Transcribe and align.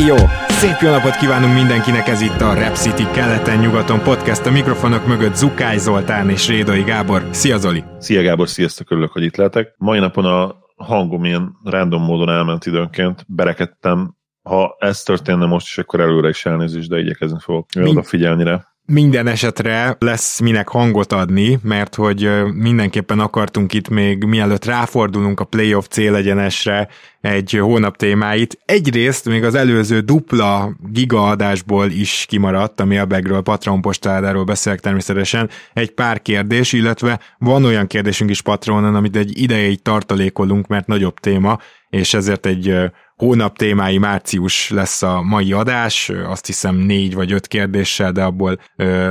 Éj 0.00 0.06
jó! 0.06 0.16
Szép 0.48 0.76
jó 0.80 0.90
napot 0.90 1.16
kívánunk 1.16 1.54
mindenkinek, 1.54 2.08
ez 2.08 2.20
itt 2.20 2.40
a 2.40 2.54
Rap 2.54 2.74
City 2.74 3.02
keleten-nyugaton 3.02 4.02
podcast, 4.02 4.46
a 4.46 4.50
mikrofonok 4.50 5.06
mögött 5.06 5.34
Zukály 5.34 5.78
Zoltán 5.78 6.30
és 6.30 6.48
Rédai 6.48 6.82
Gábor. 6.82 7.28
Szia 7.30 7.58
Zoli! 7.58 7.84
Szia 7.98 8.22
Gábor, 8.22 8.48
sziasztok, 8.48 8.90
örülök, 8.90 9.12
hogy 9.12 9.22
itt 9.22 9.36
lehetek. 9.36 9.74
Mai 9.78 9.98
napon 9.98 10.24
a 10.24 10.56
hangom 10.76 11.24
ilyen 11.24 11.56
random 11.64 12.02
módon 12.02 12.28
elment 12.28 12.66
időnként, 12.66 13.24
berekedtem. 13.28 14.14
Ha 14.42 14.76
ez 14.78 15.02
történne 15.02 15.46
most 15.46 15.66
is, 15.66 15.78
akkor 15.78 16.00
előre 16.00 16.28
is 16.28 16.46
elnézést, 16.46 16.88
de 16.88 16.98
igyekezni 16.98 17.38
fogok 17.40 17.66
Mind... 17.74 17.88
odafigyelni 17.88 18.44
rá 18.44 18.69
minden 18.90 19.26
esetre 19.26 19.96
lesz 19.98 20.40
minek 20.40 20.68
hangot 20.68 21.12
adni, 21.12 21.58
mert 21.62 21.94
hogy 21.94 22.30
mindenképpen 22.54 23.20
akartunk 23.20 23.72
itt 23.72 23.88
még 23.88 24.24
mielőtt 24.24 24.64
ráfordulunk 24.64 25.40
a 25.40 25.44
playoff 25.44 25.86
célegyenesre 25.88 26.88
egy 27.20 27.58
hónap 27.60 27.96
témáit. 27.96 28.58
Egyrészt 28.64 29.24
még 29.24 29.44
az 29.44 29.54
előző 29.54 30.00
dupla 30.00 30.76
gigaadásból 30.92 31.90
is 31.90 32.24
kimaradt, 32.28 32.80
a 32.80 32.84
mailbagről, 32.84 33.40
Patron 33.40 33.80
postádáról 33.80 34.44
beszélek 34.44 34.80
természetesen, 34.80 35.50
egy 35.72 35.90
pár 35.90 36.22
kérdés, 36.22 36.72
illetve 36.72 37.20
van 37.38 37.64
olyan 37.64 37.86
kérdésünk 37.86 38.30
is 38.30 38.42
Patronon, 38.42 38.94
amit 38.94 39.16
egy 39.16 39.40
ideig 39.40 39.82
tartalékolunk, 39.82 40.66
mert 40.66 40.86
nagyobb 40.86 41.18
téma, 41.18 41.58
és 41.90 42.14
ezért 42.14 42.46
egy 42.46 42.74
hónap 43.20 43.56
témái 43.56 43.98
március 43.98 44.70
lesz 44.70 45.02
a 45.02 45.22
mai 45.22 45.52
adás, 45.52 46.12
azt 46.26 46.46
hiszem 46.46 46.76
négy 46.76 47.14
vagy 47.14 47.32
öt 47.32 47.46
kérdéssel, 47.46 48.12
de 48.12 48.22
abból 48.22 48.60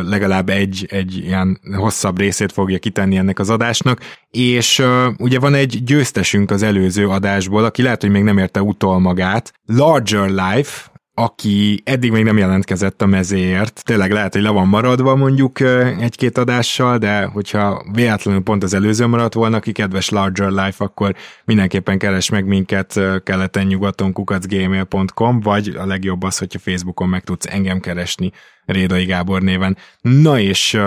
legalább 0.02 0.50
egy, 0.50 0.86
egy 0.90 1.18
ilyen 1.18 1.60
hosszabb 1.76 2.18
részét 2.18 2.52
fogja 2.52 2.80
kitenni 2.80 3.18
ennek 3.18 3.40
az 3.40 3.50
adásnak, 3.50 4.00
és 4.32 4.84
ugye 5.18 5.40
van 5.40 5.54
egy 5.54 5.84
győztesünk 5.84 6.52
az 6.52 6.64
előző 6.64 7.08
adásból, 7.08 7.64
aki 7.64 7.82
lehet, 7.82 8.02
hogy 8.02 8.12
még 8.12 8.24
nem 8.24 8.38
érte 8.38 8.62
utol 8.62 9.00
magát, 9.00 9.54
Larger 9.66 10.30
Life, 10.30 10.92
aki 11.20 11.82
eddig 11.84 12.12
még 12.12 12.24
nem 12.24 12.38
jelentkezett 12.38 13.02
a 13.02 13.06
mezéért, 13.06 13.84
tényleg 13.84 14.12
lehet, 14.12 14.34
hogy 14.34 14.42
le 14.42 14.50
van 14.50 14.68
maradva 14.68 15.16
mondjuk 15.16 15.60
egy-két 16.00 16.38
adással, 16.38 16.98
de 16.98 17.24
hogyha 17.24 17.84
véletlenül 17.94 18.42
pont 18.42 18.64
az 18.64 18.74
előző 18.74 19.08
maradt 19.08 19.34
volna, 19.34 19.58
aki 19.58 19.72
kedves 19.72 20.10
Larger 20.10 20.50
Life, 20.50 20.84
akkor 20.84 21.16
mindenképpen 21.46 21.98
keres 21.98 22.30
meg 22.30 22.46
minket 22.46 23.00
keleten-nyugaton 23.24 24.14
kukacgmail.com, 24.14 25.40
vagy 25.40 25.76
a 25.78 25.86
legjobb 25.86 26.24
az, 26.24 26.38
hogyha 26.38 26.60
Facebookon 26.60 27.10
meg 27.10 27.24
tudsz 27.24 27.46
engem 27.46 27.80
keresni 27.80 28.32
Rédai 28.66 29.06
Gábor 29.06 29.42
néven. 29.42 29.78
Na 30.02 30.40
és 30.40 30.80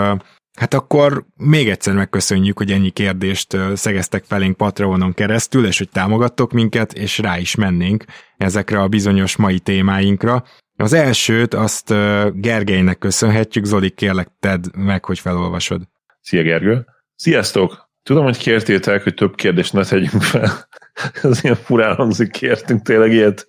Hát 0.57 0.73
akkor 0.73 1.25
még 1.37 1.69
egyszer 1.69 1.93
megköszönjük, 1.93 2.57
hogy 2.57 2.71
ennyi 2.71 2.89
kérdést 2.89 3.57
szegeztek 3.73 4.23
felénk 4.23 4.57
Patreonon 4.57 5.13
keresztül, 5.13 5.65
és 5.65 5.77
hogy 5.77 5.89
támogattok 5.89 6.51
minket, 6.51 6.93
és 6.93 7.17
rá 7.17 7.37
is 7.37 7.55
mennénk 7.55 8.05
ezekre 8.37 8.79
a 8.79 8.87
bizonyos 8.87 9.35
mai 9.35 9.59
témáinkra. 9.59 10.43
Az 10.75 10.93
elsőt 10.93 11.53
azt 11.53 11.93
Gergelynek 12.33 12.97
köszönhetjük, 12.97 13.65
Zoli, 13.65 13.89
kérlek 13.89 14.27
tedd 14.39 14.77
meg, 14.77 15.05
hogy 15.05 15.19
felolvasod. 15.19 15.81
Szia 16.21 16.41
Gergő! 16.41 16.85
Sziasztok! 17.15 17.91
Tudom, 18.03 18.23
hogy 18.23 18.37
kértétek, 18.37 19.03
hogy 19.03 19.13
több 19.13 19.35
kérdést 19.35 19.73
ne 19.73 19.83
tegyünk 19.83 20.21
fel. 20.21 20.67
Ez 21.23 21.43
ilyen 21.43 21.55
furán 21.55 21.95
hangzik, 21.95 22.31
kértünk 22.31 22.81
tényleg 22.81 23.11
ilyet. 23.11 23.45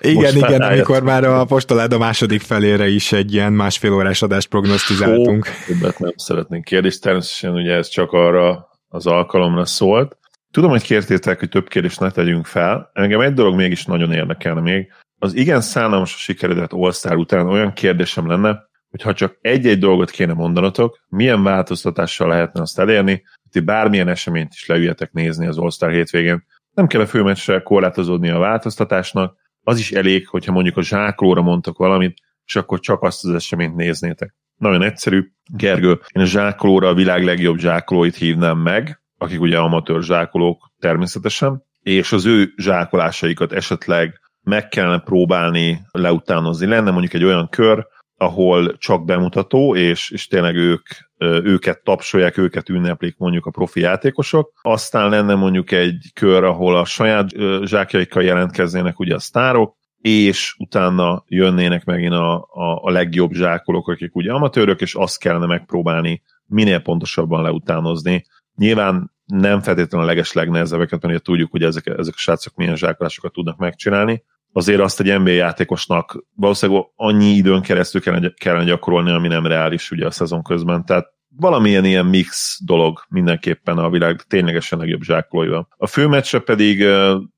Igen, 0.00 0.36
igen, 0.36 0.60
amikor 0.60 1.02
már 1.02 1.24
a 1.24 1.44
postalád 1.44 1.92
a 1.92 1.98
második 1.98 2.40
felére 2.40 2.88
is 2.88 3.12
egy 3.12 3.32
ilyen 3.32 3.52
másfél 3.52 3.92
órás 3.92 4.22
adást 4.22 4.48
prognosztizáltunk. 4.48 5.46
Többet 5.66 5.98
nem 5.98 6.12
szeretnénk 6.16 6.64
kérdést, 6.64 7.02
természetesen 7.02 7.54
ugye 7.54 7.74
ez 7.74 7.88
csak 7.88 8.12
arra 8.12 8.68
az 8.88 9.06
alkalomra 9.06 9.66
szólt. 9.66 10.16
Tudom, 10.50 10.70
hogy 10.70 10.82
kértétek, 10.82 11.38
hogy 11.38 11.48
több 11.48 11.68
kérdést 11.68 12.00
ne 12.00 12.10
tegyünk 12.10 12.46
fel. 12.46 12.90
Engem 12.92 13.20
egy 13.20 13.32
dolog 13.32 13.54
mégis 13.54 13.84
nagyon 13.84 14.12
érdekelne 14.12 14.60
még. 14.60 14.92
Az 15.18 15.34
igen 15.34 15.60
szánalmas 15.60 16.14
a 16.14 16.18
sikeredet 16.18 16.72
all 16.72 17.16
után 17.16 17.46
olyan 17.46 17.72
kérdésem 17.72 18.28
lenne, 18.28 18.66
hogy 18.90 19.02
ha 19.02 19.12
csak 19.12 19.38
egy-egy 19.40 19.78
dolgot 19.78 20.10
kéne 20.10 20.32
mondanotok, 20.32 20.98
milyen 21.08 21.42
változtatással 21.42 22.28
lehetne 22.28 22.60
azt 22.60 22.78
elérni, 22.78 23.22
ti 23.50 23.60
bármilyen 23.60 24.08
eseményt 24.08 24.52
is 24.52 24.66
leüljetek 24.66 25.12
nézni 25.12 25.46
az 25.46 25.58
All-Star 25.58 25.90
hétvégén. 25.90 26.44
Nem 26.78 26.86
kell 26.86 27.00
a 27.00 27.06
főmeccsre 27.06 27.62
korlátozódni 27.62 28.28
a 28.28 28.38
változtatásnak, 28.38 29.36
az 29.64 29.78
is 29.78 29.92
elég, 29.92 30.28
hogyha 30.28 30.52
mondjuk 30.52 30.76
a 30.76 30.82
zsáklóra 30.82 31.42
mondtok 31.42 31.78
valamit, 31.78 32.18
és 32.44 32.56
akkor 32.56 32.80
csak 32.80 33.02
azt 33.02 33.24
az 33.24 33.34
eseményt 33.34 33.74
néznétek. 33.74 34.34
Nagyon 34.56 34.82
egyszerű. 34.82 35.30
Gergő, 35.56 36.00
én 36.12 36.22
a 36.22 36.24
zsákolóra 36.24 36.88
a 36.88 36.94
világ 36.94 37.24
legjobb 37.24 37.58
zsákolóit 37.58 38.16
hívnám 38.16 38.58
meg, 38.58 39.02
akik 39.16 39.40
ugye 39.40 39.58
amatőr 39.58 40.02
zsákolók 40.02 40.72
természetesen, 40.78 41.62
és 41.82 42.12
az 42.12 42.26
ő 42.26 42.52
zsákolásaikat 42.56 43.52
esetleg 43.52 44.20
meg 44.42 44.68
kellene 44.68 44.98
próbálni 44.98 45.80
leutánozni. 45.90 46.66
Lenne 46.66 46.90
mondjuk 46.90 47.14
egy 47.14 47.24
olyan 47.24 47.48
kör, 47.48 47.86
ahol 48.16 48.76
csak 48.76 49.04
bemutató, 49.04 49.76
és, 49.76 50.10
és 50.10 50.26
tényleg 50.26 50.56
ők, 50.56 50.86
őket 51.20 51.82
tapsolják, 51.82 52.38
őket 52.38 52.68
ünneplik 52.68 53.16
mondjuk 53.18 53.46
a 53.46 53.50
profi 53.50 53.80
játékosok. 53.80 54.52
Aztán 54.62 55.10
lenne 55.10 55.34
mondjuk 55.34 55.70
egy 55.70 56.10
kör, 56.14 56.44
ahol 56.44 56.76
a 56.76 56.84
saját 56.84 57.28
zsákjaikkal 57.64 58.22
jelentkeznének 58.22 58.98
ugye 58.98 59.14
a 59.14 59.18
sztárok, 59.18 59.76
és 60.00 60.54
utána 60.58 61.24
jönnének 61.26 61.84
megint 61.84 62.12
a, 62.12 62.34
a, 62.34 62.82
a 62.82 62.90
legjobb 62.90 63.32
zsákolók, 63.32 63.88
akik 63.88 64.14
ugye 64.14 64.32
amatőrök, 64.32 64.80
és 64.80 64.94
azt 64.94 65.18
kellene 65.18 65.46
megpróbálni 65.46 66.22
minél 66.46 66.80
pontosabban 66.80 67.42
leutánozni. 67.42 68.24
Nyilván 68.54 69.12
nem 69.24 69.60
feltétlenül 69.60 70.06
a 70.06 70.10
leges 70.10 70.32
legnehezebbeket, 70.32 71.06
mert 71.06 71.22
tudjuk, 71.22 71.50
hogy 71.50 71.62
ezek, 71.62 71.86
ezek 71.86 72.14
a 72.14 72.18
srácok 72.18 72.54
milyen 72.54 72.76
zsákolásokat 72.76 73.32
tudnak 73.32 73.58
megcsinálni, 73.58 74.22
azért 74.52 74.80
azt 74.80 75.00
egy 75.00 75.20
NBA 75.20 75.30
játékosnak 75.30 76.24
valószínűleg 76.34 76.84
annyi 76.96 77.30
időn 77.30 77.62
keresztül 77.62 78.00
kellene, 78.00 78.32
kellene 78.36 78.64
gyakorolni, 78.64 79.10
ami 79.10 79.28
nem 79.28 79.46
reális 79.46 79.90
ugye 79.90 80.06
a 80.06 80.10
szezon 80.10 80.42
közben. 80.42 80.84
Tehát 80.84 81.06
valamilyen 81.36 81.84
ilyen 81.84 82.06
mix 82.06 82.58
dolog 82.64 83.00
mindenképpen 83.08 83.78
a 83.78 83.90
világ 83.90 84.22
ténylegesen 84.22 84.78
legjobb 84.78 85.02
zsákolóival. 85.02 85.68
A 85.76 85.86
főmeccsre 85.86 86.38
pedig 86.38 86.84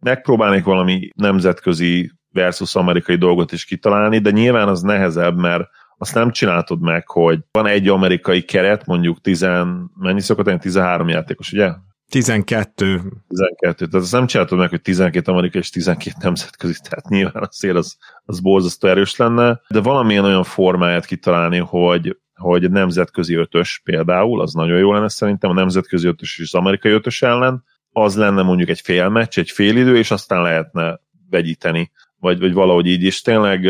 megpróbálnék 0.01 0.65
valami 0.65 1.09
nemzetközi 1.15 2.13
versus 2.33 2.75
amerikai 2.75 3.17
dolgot 3.17 3.53
is 3.53 3.65
kitalálni, 3.65 4.19
de 4.19 4.31
nyilván 4.31 4.69
az 4.69 4.81
nehezebb, 4.81 5.37
mert 5.37 5.69
azt 5.99 6.15
nem 6.15 6.31
csináltod 6.31 6.81
meg, 6.81 7.09
hogy 7.09 7.39
van 7.51 7.67
egy 7.67 7.89
amerikai 7.89 8.43
keret, 8.43 8.87
mondjuk 8.87 9.21
10, 9.21 9.47
mennyi 9.95 10.21
szokott 10.21 10.47
lenni, 10.47 10.59
13 10.59 11.09
játékos, 11.09 11.53
ugye? 11.53 11.71
12. 12.11 13.03
12. 13.29 13.87
Tehát 13.87 13.95
azt 13.95 14.13
nem 14.13 14.27
csináltad 14.27 14.59
meg, 14.59 14.69
hogy 14.69 14.83
12 14.83 15.33
amerikai 15.33 15.61
és 15.61 15.71
12 15.71 16.17
nemzetközi, 16.23 16.75
tehát 16.89 17.09
nyilván 17.09 17.49
azért 17.49 17.77
az, 17.77 17.97
az 18.25 18.41
borzasztó 18.41 18.89
erős 18.89 19.17
lenne, 19.17 19.61
de 19.69 19.81
valamilyen 19.81 20.25
olyan 20.25 20.45
formáját 20.45 21.07
kitalálni, 21.07 21.59
hogy, 21.59 22.17
hogy 22.35 22.71
nemzetközi 22.71 23.35
ötös 23.35 23.81
például, 23.85 24.41
az 24.41 24.53
nagyon 24.53 24.79
jó 24.79 24.93
lenne 24.93 25.09
szerintem, 25.09 25.51
a 25.51 25.55
nemzetközi 25.55 26.07
ötös 26.07 26.39
és 26.39 26.45
az 26.53 26.61
amerikai 26.61 26.93
ötös 26.93 27.23
ellen, 27.23 27.65
az 27.93 28.17
lenne 28.17 28.43
mondjuk 28.43 28.69
egy 28.69 28.81
fél 28.81 29.09
meccs, 29.09 29.39
egy 29.39 29.51
fél 29.51 29.77
idő, 29.77 29.97
és 29.97 30.11
aztán 30.11 30.43
lehetne 30.43 31.01
vegyíteni, 31.31 31.91
vagy, 32.19 32.39
vagy 32.39 32.53
valahogy 32.53 32.87
így 32.87 33.03
is. 33.03 33.21
Tényleg 33.21 33.65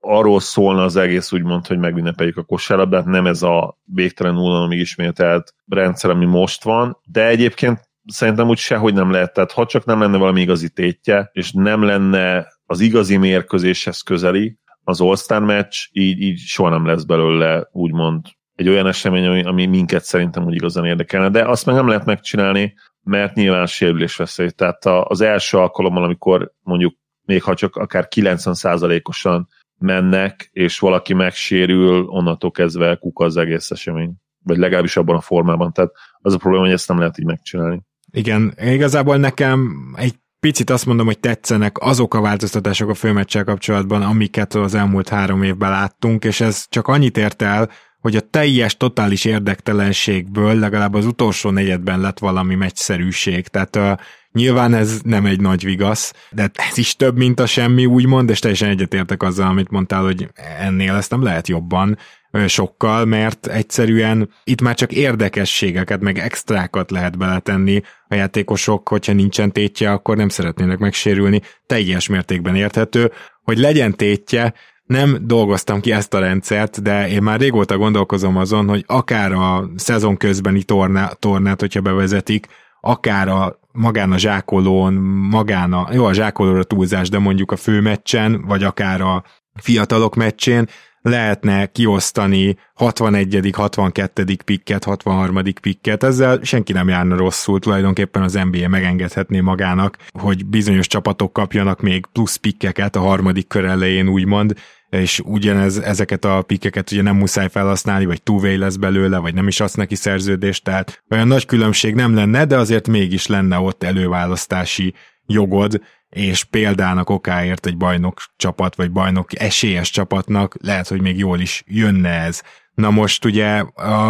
arról 0.00 0.40
szólna 0.40 0.84
az 0.84 0.96
egész 0.96 1.32
úgymond, 1.32 1.66
hogy 1.66 1.78
megünnepeljük 1.78 2.36
a 2.36 2.44
kosárlabdát, 2.44 3.04
nem 3.04 3.26
ez 3.26 3.42
a 3.42 3.78
végtelen 3.84 4.36
unalomig 4.36 4.78
ismételt 4.78 5.54
rendszer, 5.66 6.10
ami 6.10 6.24
most 6.24 6.64
van, 6.64 6.98
de 7.04 7.26
egyébként 7.26 7.88
szerintem 8.06 8.48
úgy 8.48 8.58
sehogy 8.58 8.94
nem 8.94 9.10
lehet, 9.10 9.32
tehát 9.32 9.52
ha 9.52 9.66
csak 9.66 9.84
nem 9.84 10.00
lenne 10.00 10.16
valami 10.16 10.40
igazi 10.40 10.68
tétje, 10.70 11.30
és 11.32 11.52
nem 11.52 11.82
lenne 11.82 12.46
az 12.66 12.80
igazi 12.80 13.16
mérkőzéshez 13.16 14.00
közeli, 14.00 14.58
az 14.84 15.00
All-Star 15.00 15.42
meccs, 15.42 15.76
így, 15.92 16.20
így 16.20 16.38
soha 16.38 16.68
nem 16.68 16.86
lesz 16.86 17.02
belőle 17.02 17.68
úgymond 17.72 18.26
egy 18.54 18.68
olyan 18.68 18.86
esemény, 18.86 19.26
ami, 19.26 19.42
ami 19.42 19.66
minket 19.66 20.04
szerintem 20.04 20.44
úgy 20.44 20.54
igazán 20.54 20.84
érdekelne, 20.84 21.28
de 21.28 21.44
azt 21.44 21.66
meg 21.66 21.74
nem 21.74 21.88
lehet 21.88 22.04
megcsinálni, 22.04 22.74
mert 23.02 23.34
nyilván 23.34 23.66
sérülés 23.66 24.16
veszély. 24.16 24.50
Tehát 24.50 24.86
az 24.86 25.20
első 25.20 25.58
alkalommal, 25.58 26.04
amikor 26.04 26.52
mondjuk 26.62 26.94
még 27.24 27.42
ha 27.42 27.54
csak 27.54 27.76
akár 27.76 28.08
90%-osan 28.14 29.48
mennek, 29.78 30.48
és 30.52 30.78
valaki 30.78 31.14
megsérül, 31.14 32.04
onnantól 32.04 32.50
kezdve 32.50 32.96
kuka 32.96 33.24
az 33.24 33.36
egész 33.36 33.70
esemény. 33.70 34.12
Vagy 34.44 34.56
legalábbis 34.56 34.96
abban 34.96 35.16
a 35.16 35.20
formában. 35.20 35.72
Tehát 35.72 35.90
az 36.18 36.34
a 36.34 36.36
probléma, 36.36 36.64
hogy 36.64 36.72
ezt 36.72 36.88
nem 36.88 36.98
lehet 36.98 37.18
így 37.18 37.26
megcsinálni. 37.26 37.82
Igen, 38.10 38.54
igazából 38.58 39.16
nekem 39.16 39.70
egy 39.96 40.14
picit 40.40 40.70
azt 40.70 40.86
mondom, 40.86 41.06
hogy 41.06 41.18
tetszenek 41.18 41.78
azok 41.78 42.14
a 42.14 42.20
változtatások 42.20 42.88
a 42.88 42.94
főmeccsel 42.94 43.44
kapcsolatban, 43.44 44.02
amiket 44.02 44.54
az 44.54 44.74
elmúlt 44.74 45.08
három 45.08 45.42
évben 45.42 45.70
láttunk, 45.70 46.24
és 46.24 46.40
ez 46.40 46.66
csak 46.68 46.88
annyit 46.88 47.16
ért 47.16 47.42
el, 47.42 47.70
hogy 48.00 48.16
a 48.16 48.20
teljes, 48.20 48.76
totális 48.76 49.24
érdektelenségből 49.24 50.58
legalább 50.58 50.94
az 50.94 51.06
utolsó 51.06 51.50
negyedben 51.50 52.00
lett 52.00 52.18
valami 52.18 52.54
meccszerűség. 52.54 53.46
Tehát 53.46 54.00
nyilván 54.32 54.74
ez 54.74 55.00
nem 55.04 55.26
egy 55.26 55.40
nagy 55.40 55.64
vigasz, 55.64 56.12
de 56.30 56.50
ez 56.70 56.78
is 56.78 56.96
több, 56.96 57.16
mint 57.16 57.40
a 57.40 57.46
semmi, 57.46 57.86
úgymond, 57.86 58.30
és 58.30 58.38
teljesen 58.38 58.68
egyetértek 58.68 59.22
azzal, 59.22 59.46
amit 59.48 59.70
mondtál, 59.70 60.02
hogy 60.02 60.28
ennél 60.58 60.94
ezt 60.94 61.10
nem 61.10 61.22
lehet 61.22 61.48
jobban 61.48 61.98
sokkal, 62.46 63.04
mert 63.04 63.46
egyszerűen 63.46 64.30
itt 64.44 64.60
már 64.60 64.74
csak 64.74 64.92
érdekességeket, 64.92 66.00
meg 66.00 66.18
extrákat 66.18 66.90
lehet 66.90 67.18
beletenni. 67.18 67.80
A 68.08 68.14
játékosok, 68.14 68.88
hogyha 68.88 69.12
nincsen 69.12 69.52
tétje, 69.52 69.90
akkor 69.90 70.16
nem 70.16 70.28
szeretnének 70.28 70.78
megsérülni. 70.78 71.40
Teljes 71.66 72.08
mértékben 72.08 72.54
érthető, 72.54 73.12
hogy 73.42 73.58
legyen 73.58 73.96
tétje, 73.96 74.54
nem 74.84 75.18
dolgoztam 75.20 75.80
ki 75.80 75.92
ezt 75.92 76.14
a 76.14 76.18
rendszert, 76.18 76.82
de 76.82 77.08
én 77.08 77.22
már 77.22 77.40
régóta 77.40 77.76
gondolkozom 77.76 78.36
azon, 78.36 78.68
hogy 78.68 78.84
akár 78.86 79.32
a 79.32 79.70
szezon 79.76 80.16
közbeni 80.16 80.62
torná, 80.62 81.06
tornát, 81.06 81.60
hogyha 81.60 81.80
bevezetik, 81.80 82.46
akár 82.88 83.28
a 83.28 83.58
magán 83.72 84.12
a 84.12 84.18
zsákolón, 84.18 84.94
magán 85.30 85.72
a, 85.72 85.88
jó 85.92 86.04
a 86.04 86.12
zsákolóra 86.12 86.64
túlzás, 86.64 87.08
de 87.08 87.18
mondjuk 87.18 87.52
a 87.52 87.56
főmeccsen, 87.56 88.44
vagy 88.46 88.62
akár 88.62 89.00
a 89.00 89.24
fiatalok 89.60 90.14
meccsén, 90.14 90.68
lehetne 91.00 91.66
kiosztani 91.66 92.56
61., 92.74 93.50
62. 93.52 94.24
pikket, 94.44 94.84
63. 94.84 95.42
pikket, 95.60 96.02
ezzel 96.02 96.40
senki 96.42 96.72
nem 96.72 96.88
járna 96.88 97.16
rosszul, 97.16 97.58
tulajdonképpen 97.58 98.22
az 98.22 98.38
NBA 98.50 98.68
megengedhetné 98.68 99.40
magának, 99.40 99.96
hogy 100.18 100.46
bizonyos 100.46 100.86
csapatok 100.86 101.32
kapjanak 101.32 101.80
még 101.80 102.06
plusz 102.12 102.36
pikkeket 102.36 102.96
a 102.96 103.00
harmadik 103.00 103.46
kör 103.46 103.64
elején, 103.64 104.08
úgymond, 104.08 104.54
és 104.90 105.20
ugyanez, 105.24 105.78
ezeket 105.78 106.24
a 106.24 106.42
pikkeket 106.42 106.90
ugye 106.90 107.02
nem 107.02 107.16
muszáj 107.16 107.48
felhasználni, 107.48 108.06
vagy 108.06 108.22
two 108.22 108.56
lesz 108.58 108.76
belőle, 108.76 109.18
vagy 109.18 109.34
nem 109.34 109.48
is 109.48 109.60
adsz 109.60 109.74
neki 109.74 109.94
szerződést, 109.94 110.64
tehát 110.64 111.02
olyan 111.10 111.26
nagy 111.26 111.46
különbség 111.46 111.94
nem 111.94 112.14
lenne, 112.14 112.44
de 112.44 112.56
azért 112.56 112.88
mégis 112.88 113.26
lenne 113.26 113.58
ott 113.58 113.82
előválasztási 113.82 114.94
jogod, 115.26 115.80
és 116.08 116.44
példának 116.44 117.10
okáért 117.10 117.66
egy 117.66 117.76
bajnok 117.76 118.20
csapat, 118.36 118.74
vagy 118.74 118.90
bajnok 118.90 119.40
esélyes 119.40 119.90
csapatnak 119.90 120.56
lehet, 120.60 120.88
hogy 120.88 121.00
még 121.00 121.18
jól 121.18 121.40
is 121.40 121.64
jönne 121.66 122.08
ez. 122.08 122.42
Na 122.78 122.90
most 122.90 123.24
ugye 123.24 123.64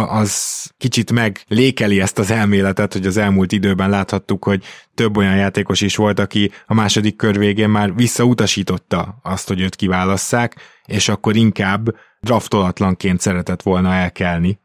az 0.09 0.63
kicsit 0.77 1.11
meglékeli 1.11 2.01
ezt 2.01 2.19
az 2.19 2.31
elméletet, 2.31 2.93
hogy 2.93 3.05
az 3.05 3.17
elmúlt 3.17 3.51
időben 3.51 3.89
láthattuk, 3.89 4.43
hogy 4.43 4.63
több 4.93 5.17
olyan 5.17 5.35
játékos 5.35 5.81
is 5.81 5.95
volt, 5.95 6.19
aki 6.19 6.51
a 6.67 6.73
második 6.73 7.15
kör 7.15 7.37
végén 7.37 7.69
már 7.69 7.95
visszautasította 7.95 9.19
azt, 9.23 9.47
hogy 9.47 9.61
őt 9.61 9.75
kiválasszák, 9.75 10.55
és 10.85 11.09
akkor 11.09 11.35
inkább 11.35 11.95
draftolatlanként 12.19 13.19
szeretett 13.19 13.61
volna 13.61 13.93
elkelni. 13.93 14.59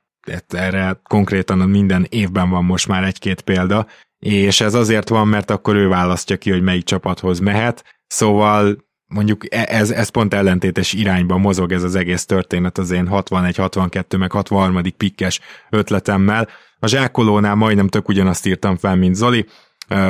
Erre 0.49 1.01
konkrétan 1.03 1.59
minden 1.59 2.07
évben 2.09 2.51
van 2.51 2.65
most 2.65 2.89
már 2.89 3.05
egy-két 3.05 3.41
példa, 3.41 3.87
és 4.19 4.61
ez 4.61 4.75
azért 4.75 5.09
van, 5.09 5.29
mert 5.29 5.51
akkor 5.51 5.77
ő 5.77 5.89
választja 5.89 6.37
ki, 6.37 6.51
hogy 6.51 6.63
melyik 6.63 6.85
csapathoz 6.85 7.39
mehet, 7.39 7.85
szóval 8.07 8.84
mondjuk 9.07 9.55
e- 9.55 9.67
ez, 9.69 9.91
ez 9.91 10.09
pont 10.09 10.35
ellentétes 10.35 10.93
irányba 10.93 11.37
mozog 11.37 11.73
ez 11.73 11.83
az 11.83 11.95
egész 11.95 12.25
történet 12.25 12.79
az 12.79 12.91
én 12.91 13.07
61, 13.07 13.57
62, 13.57 14.17
meg 14.17 14.33
63. 14.33 14.83
pikkes 14.97 15.41
ötletemmel. 15.71 16.49
A 16.79 16.87
zsákolónál 16.87 17.55
majdnem 17.55 17.89
tök 17.89 18.09
ugyanazt 18.09 18.47
írtam 18.47 18.77
fel, 18.77 18.97
mint 18.97 19.15
Zoli, 19.15 19.47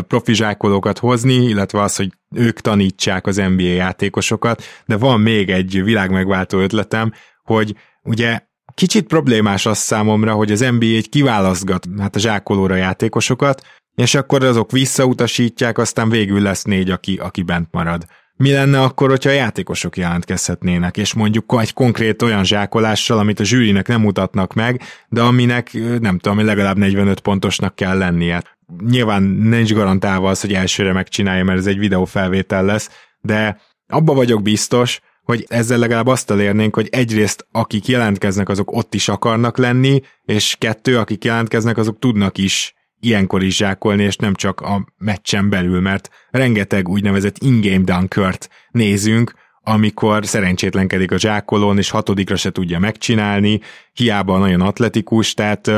profi 0.07 0.35
zsákolókat 0.35 0.99
hozni, 0.99 1.35
illetve 1.35 1.81
az, 1.81 1.97
hogy 1.97 2.13
ők 2.35 2.61
tanítsák 2.61 3.27
az 3.27 3.37
NBA 3.37 3.63
játékosokat, 3.63 4.63
de 4.87 4.97
van 4.97 5.21
még 5.21 5.51
egy 5.51 5.83
világmegváltó 5.83 6.59
ötletem, 6.59 7.13
hogy 7.43 7.77
ugye 8.03 8.41
kicsit 8.75 9.07
problémás 9.07 9.67
az 9.67 9.79
számomra, 9.79 10.33
hogy 10.35 10.53
az 10.53 10.61
NBA 10.61 10.87
egy 10.87 11.09
kiválasztgat 11.09 11.89
hát 11.99 12.17
a 12.17 12.19
zsákolóra 12.19 12.75
játékosokat, 12.75 13.63
és 13.95 14.15
akkor 14.15 14.45
azok 14.45 14.71
visszautasítják, 14.71 15.79
aztán 15.79 16.09
végül 16.09 16.41
lesz 16.41 16.63
négy, 16.63 16.91
aki, 16.91 17.17
aki 17.17 17.43
bent 17.43 17.69
marad. 17.71 18.05
Mi 18.37 18.53
lenne 18.53 18.83
akkor, 18.83 19.09
hogyha 19.09 19.31
a 19.31 19.33
játékosok 19.33 19.97
jelentkezhetnének, 19.97 20.97
és 20.97 21.15
mondjuk 21.15 21.59
egy 21.61 21.73
konkrét 21.73 22.23
olyan 22.23 22.45
zsákolással, 22.45 23.19
amit 23.19 23.41
a 23.41 23.45
zsűrinek 23.45 23.89
nem 23.89 24.01
mutatnak 24.01 24.55
meg, 24.55 24.83
de 25.09 25.21
aminek 25.21 25.73
nem 26.01 26.19
tudom, 26.19 26.45
legalább 26.45 26.77
45 26.77 27.21
pontosnak 27.21 27.75
kell 27.75 27.99
lennie. 27.99 28.43
Nyilván 28.87 29.23
nincs 29.23 29.73
garantálva 29.73 30.31
az, 30.31 30.41
hogy 30.41 30.53
elsőre 30.53 30.93
megcsinálja, 30.93 31.45
mert 31.45 31.59
ez 31.59 31.67
egy 31.67 31.79
videófelvétel 31.79 32.65
lesz, 32.65 32.91
de 33.21 33.61
abba 33.89 34.15
vagyok 34.15 34.43
biztos, 34.43 35.01
hogy 35.23 35.45
ezzel 35.49 35.79
legalább 35.79 36.07
azt 36.07 36.31
elérnénk, 36.31 36.75
hogy 36.75 36.89
egyrészt 36.91 37.47
akik 37.53 37.87
jelentkeznek, 37.87 38.49
azok 38.49 38.73
ott 38.73 38.95
is 38.95 39.09
akarnak 39.09 39.59
lenni, 39.59 40.01
és 40.25 40.57
kettő, 40.59 40.99
akik 40.99 41.25
jelentkeznek, 41.25 41.79
azok 41.79 41.99
tudnak 41.99 42.39
is 42.39 42.75
ilyenkor 43.05 43.43
is 43.43 43.57
zsákolni, 43.57 44.03
és 44.03 44.17
nem 44.17 44.35
csak 44.35 44.61
a 44.61 44.87
meccsen 44.99 45.49
belül, 45.51 45.81
mert 45.81 46.11
rengeteg 46.31 46.89
úgynevezett 46.89 47.39
in-game 47.39 47.85
dunkert 47.85 48.49
nézünk, 48.71 49.35
amikor 49.61 50.27
szerencsétlenkedik 50.27 51.13
a 51.13 51.19
zsákolón, 51.19 51.79
és 51.79 51.91
hatodikra 51.91 52.37
se 52.37 52.51
tudja 52.51 52.79
megcsinálni, 52.79 53.61
hiába 53.93 54.39
nagyon 54.39 54.61
atletikus, 54.61 55.35
tehát 55.35 55.71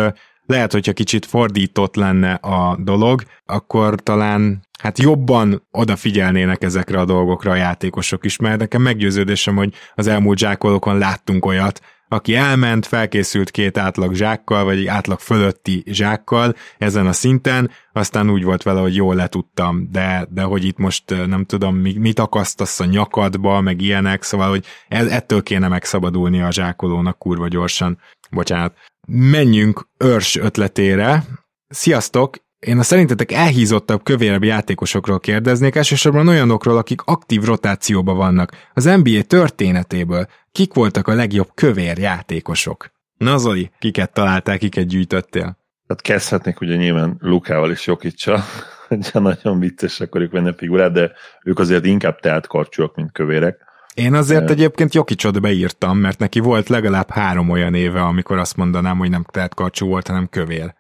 lehet, 0.47 0.73
hogyha 0.73 0.93
kicsit 0.93 1.27
fordított 1.27 1.97
lenne 1.97 2.33
a 2.33 2.77
dolog, 2.81 3.23
akkor 3.45 3.95
talán 3.95 4.65
hát 4.79 4.99
jobban 4.99 5.67
odafigyelnének 5.71 6.63
ezekre 6.63 7.01
a 7.01 7.05
dolgokra 7.05 7.51
a 7.51 7.55
játékosok 7.55 8.25
is, 8.25 8.37
mert 8.37 8.59
nekem 8.59 8.83
meggyőződésem, 8.83 9.57
hogy 9.57 9.75
az 9.95 10.07
elmúlt 10.07 10.39
zsákolókon 10.39 10.99
láttunk 10.99 11.47
olyat, 11.47 11.81
aki 12.09 12.35
elment, 12.35 12.87
felkészült 12.87 13.51
két 13.51 13.79
átlag 13.79 14.15
zsákkal, 14.15 14.65
vagy 14.65 14.79
egy 14.79 14.87
átlag 14.87 15.19
fölötti 15.19 15.83
zsákkal 15.87 16.55
ezen 16.79 17.07
a 17.07 17.13
szinten, 17.13 17.71
aztán 17.93 18.31
úgy 18.31 18.45
volt 18.45 18.63
vele, 18.63 18.81
hogy 18.81 18.95
jól 18.95 19.15
letudtam, 19.15 19.89
de, 19.93 20.27
de 20.31 20.43
hogy 20.43 20.65
itt 20.65 20.79
most 20.79 21.27
nem 21.27 21.45
tudom, 21.45 21.77
mit 21.77 22.19
akasztasz 22.19 22.81
a 22.81 22.85
nyakadba, 22.85 23.61
meg 23.61 23.81
ilyenek, 23.81 24.23
szóval, 24.23 24.49
hogy 24.49 24.65
ettől 24.89 25.43
kéne 25.43 25.69
megszabadulni 25.69 26.41
a 26.41 26.53
zsákolónak 26.53 27.19
kurva 27.19 27.49
gyorsan. 27.49 27.99
Bocsánat. 28.31 28.75
Menjünk 29.09 29.89
őrs 29.99 30.37
ötletére. 30.37 31.25
Sziasztok! 31.69 32.46
Én 32.67 32.79
a 32.79 32.83
szerintetek 32.83 33.33
elhízottabb, 33.33 34.03
kövérebb 34.03 34.45
játékosokról 34.45 35.21
kérdeznék, 35.21 35.75
elsősorban 35.75 36.29
olyanokról, 36.29 36.77
akik 36.77 37.01
aktív 37.05 37.43
rotációban 37.43 38.17
vannak. 38.17 38.53
Az 38.75 38.85
NBA 38.85 39.23
történetéből 39.23 40.27
kik 40.53 40.75
voltak 40.75 41.09
a 41.09 41.15
legjobb 41.15 41.49
kövér 41.55 41.99
játékosok? 41.99 42.91
Na 43.17 43.39
Zoli, 43.39 43.71
kiket 43.79 44.13
találtál, 44.13 44.59
kiket 44.59 44.87
gyűjtöttél? 44.87 45.59
Hát 45.89 46.01
kezdhetnék 46.01 46.61
ugye 46.61 46.77
nyilván 46.77 47.17
Lukával 47.21 47.71
és 47.71 47.87
Jokicsa, 47.87 48.45
hogyha 48.89 49.19
nagyon 49.19 49.59
vicces 49.59 50.01
akarjuk 50.01 50.33
venni 50.33 50.49
a 50.49 50.55
figurát, 50.57 50.93
de 50.93 51.13
ők 51.45 51.59
azért 51.59 51.87
inkább 51.87 52.21
telt 52.21 52.47
karcsúak, 52.47 52.95
mint 52.95 53.13
kövérek. 53.13 53.57
Én 53.95 54.15
azért 54.15 54.51
egyébként 54.51 54.95
Jokicsot 54.95 55.41
beírtam, 55.41 55.99
mert 55.99 56.19
neki 56.19 56.41
volt 56.41 56.69
legalább 56.69 57.11
három 57.11 57.51
olyan 57.51 57.75
éve, 57.75 58.01
amikor 58.01 58.39
azt 58.39 58.57
mondanám, 58.57 58.99
hogy 58.99 59.11
nem 59.11 59.25
telt 59.31 59.55
karcsú 59.55 59.87
volt, 59.87 60.07
hanem 60.07 60.29
kövér. 60.29 60.75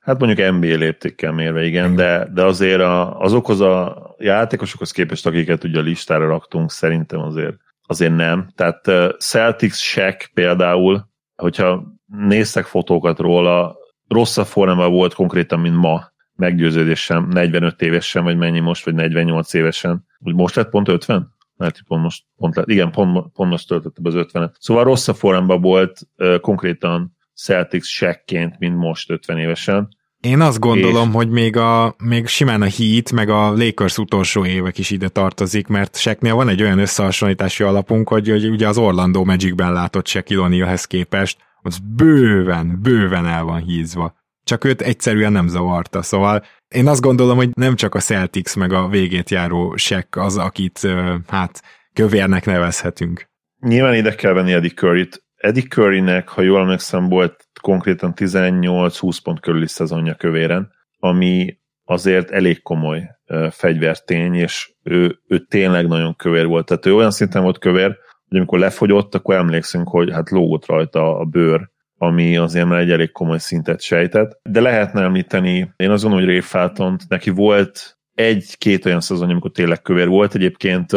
Hát 0.00 0.18
mondjuk 0.18 0.50
NBA 0.52 0.76
léptékkel 0.76 1.32
mérve, 1.32 1.64
igen, 1.64 1.94
de, 1.94 2.28
de 2.32 2.44
azért 2.44 2.80
a, 2.80 3.20
azokhoz 3.20 3.60
a 3.60 4.14
játékosokhoz 4.18 4.90
képest, 4.90 5.26
akiket 5.26 5.64
ugye 5.64 5.78
a 5.78 5.82
listára 5.82 6.26
raktunk, 6.26 6.70
szerintem 6.70 7.20
azért, 7.20 7.56
azért 7.86 8.16
nem. 8.16 8.50
Tehát 8.54 8.90
Celtics 9.18 9.74
Shaq 9.74 10.30
például, 10.34 11.08
hogyha 11.36 11.82
néztek 12.06 12.64
fotókat 12.64 13.18
róla, 13.18 13.76
rosszabb 14.08 14.46
formában 14.46 14.92
volt 14.92 15.14
konkrétan, 15.14 15.60
mint 15.60 15.76
ma, 15.76 16.12
meggyőződésem, 16.36 17.28
45 17.28 17.82
évesen, 17.82 18.24
vagy 18.24 18.36
mennyi 18.36 18.60
most, 18.60 18.84
vagy 18.84 18.94
48 18.94 19.54
évesen. 19.54 20.06
Úgy 20.18 20.34
most 20.34 20.54
lett 20.54 20.70
pont 20.70 20.88
50? 20.88 21.34
Mert 21.56 21.82
pont 21.86 22.02
most, 22.02 22.24
pont 22.36 22.56
lett, 22.56 22.68
igen, 22.68 22.90
pont, 22.90 23.32
pont 23.32 23.50
most 23.50 23.68
töltötte 23.68 24.00
be 24.02 24.08
az 24.08 24.14
50-et. 24.32 24.54
Szóval 24.58 24.84
rosszabb 24.84 25.16
formában 25.16 25.60
volt 25.60 26.00
konkrétan 26.40 27.16
Celtics 27.42 27.86
sekként, 27.86 28.58
mint 28.58 28.76
most 28.76 29.10
50 29.10 29.38
évesen. 29.38 29.88
Én 30.20 30.40
azt 30.40 30.58
gondolom, 30.58 31.08
és... 31.08 31.14
hogy 31.14 31.28
még, 31.28 31.56
a, 31.56 31.94
még 32.04 32.26
simán 32.26 32.62
a 32.62 32.68
Heat, 32.68 33.12
meg 33.12 33.28
a 33.28 33.52
Lakers 33.52 33.98
utolsó 33.98 34.46
évek 34.46 34.78
is 34.78 34.90
ide 34.90 35.08
tartozik, 35.08 35.66
mert 35.66 35.96
Seknél 35.96 36.34
van 36.34 36.48
egy 36.48 36.62
olyan 36.62 36.78
összehasonlítási 36.78 37.62
alapunk, 37.62 38.08
hogy, 38.08 38.28
hogy 38.28 38.48
ugye 38.48 38.68
az 38.68 38.78
Orlando 38.78 39.24
Magicben 39.24 39.72
látott 39.72 40.06
Shaquille 40.06 40.46
O'Nealhez 40.48 40.84
képest, 40.86 41.38
az 41.62 41.78
bőven, 41.96 42.78
bőven 42.82 43.26
el 43.26 43.44
van 43.44 43.62
hízva. 43.62 44.14
Csak 44.44 44.64
őt 44.64 44.82
egyszerűen 44.82 45.32
nem 45.32 45.48
zavarta, 45.48 46.02
szóval 46.02 46.44
én 46.68 46.86
azt 46.86 47.00
gondolom, 47.00 47.36
hogy 47.36 47.50
nem 47.52 47.76
csak 47.76 47.94
a 47.94 48.00
Celtics 48.00 48.56
meg 48.56 48.72
a 48.72 48.88
végét 48.88 49.30
járó 49.30 49.76
Shaq 49.76 50.20
az, 50.20 50.36
akit 50.36 50.88
hát 51.26 51.62
kövérnek 51.92 52.46
nevezhetünk. 52.46 53.28
Nyilván 53.60 53.94
ide 53.94 54.14
kell 54.14 54.32
venni 54.32 54.52
Eddie 54.52 54.70
Curry-t, 54.70 55.22
Eddie 55.40 55.62
Currynek, 55.62 56.28
ha 56.28 56.42
jól 56.42 56.60
emlékszem, 56.60 57.08
volt 57.08 57.48
konkrétan 57.60 58.12
18-20 58.16 59.18
pont 59.22 59.40
körüli 59.40 59.66
szezonja 59.66 60.14
kövéren, 60.14 60.72
ami 60.98 61.58
azért 61.84 62.30
elég 62.30 62.62
komoly 62.62 63.08
fegyvertény, 63.50 64.34
és 64.34 64.72
ő, 64.82 65.18
ő 65.28 65.38
tényleg 65.38 65.86
nagyon 65.86 66.16
kövér 66.16 66.46
volt. 66.46 66.66
Tehát 66.66 66.86
ő 66.86 66.94
olyan 66.94 67.10
szinten 67.10 67.42
volt 67.42 67.58
kövér, 67.58 67.96
hogy 68.28 68.38
amikor 68.38 68.58
lefogyott, 68.58 69.14
akkor 69.14 69.34
emlékszünk, 69.34 69.88
hogy 69.88 70.10
hát 70.12 70.30
lógott 70.30 70.66
rajta 70.66 71.18
a 71.18 71.24
bőr 71.24 71.68
ami 72.02 72.36
azért 72.36 72.66
már 72.66 72.78
egy 72.78 72.90
elég 72.90 73.12
komoly 73.12 73.38
szintet 73.38 73.80
sejtett. 73.80 74.40
De 74.42 74.60
lehetne 74.60 75.02
említeni, 75.02 75.58
én 75.76 75.88
gondolom, 75.88 76.12
hogy 76.12 76.24
Ray 76.24 76.40
Felton, 76.40 76.96
neki 77.08 77.30
volt 77.30 77.98
egy-két 78.14 78.86
olyan 78.86 79.00
szezon, 79.00 79.30
amikor 79.30 79.50
tényleg 79.50 79.82
kövér 79.82 80.08
volt. 80.08 80.34
Egyébként 80.34 80.92